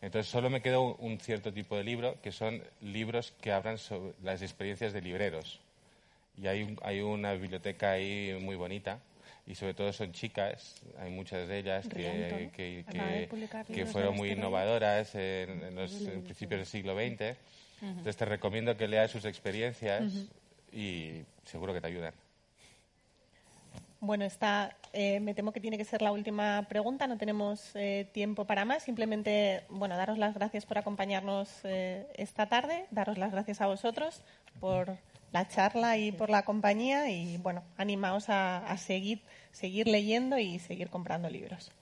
[0.01, 4.15] Entonces solo me quedo un cierto tipo de libro que son libros que hablan sobre
[4.23, 5.61] las experiencias de libreros.
[6.37, 8.99] Y hay, hay una biblioteca ahí muy bonita
[9.47, 12.85] y sobre todo son chicas, hay muchas de ellas que,
[13.67, 17.37] que, fueron muy innovadoras en, los principios del siglo XX.
[17.83, 20.05] Entonces te recomiendo que leas sus experiencias
[20.73, 22.15] y seguro que te ayudan.
[23.99, 27.07] Bueno, está, eh, me temo que tiene que ser la última pregunta.
[27.07, 28.83] No tenemos eh, tiempo para más.
[28.83, 34.23] Simplemente, bueno, daros las gracias por acompañarnos eh, esta tarde, daros las gracias a vosotros
[34.59, 34.99] por
[35.33, 40.89] la charla y por la compañía y, bueno, animaos a, seguir, seguir leyendo y seguir
[40.89, 41.73] comprando libros.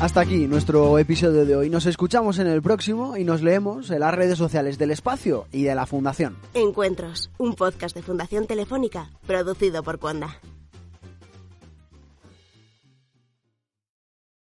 [0.00, 1.70] Hasta aquí nuestro episodio de hoy.
[1.70, 5.64] Nos escuchamos en el próximo y nos leemos en las redes sociales del espacio y
[5.64, 6.36] de la Fundación.
[6.54, 10.38] Encuentros, un podcast de Fundación Telefónica producido por Cuanda.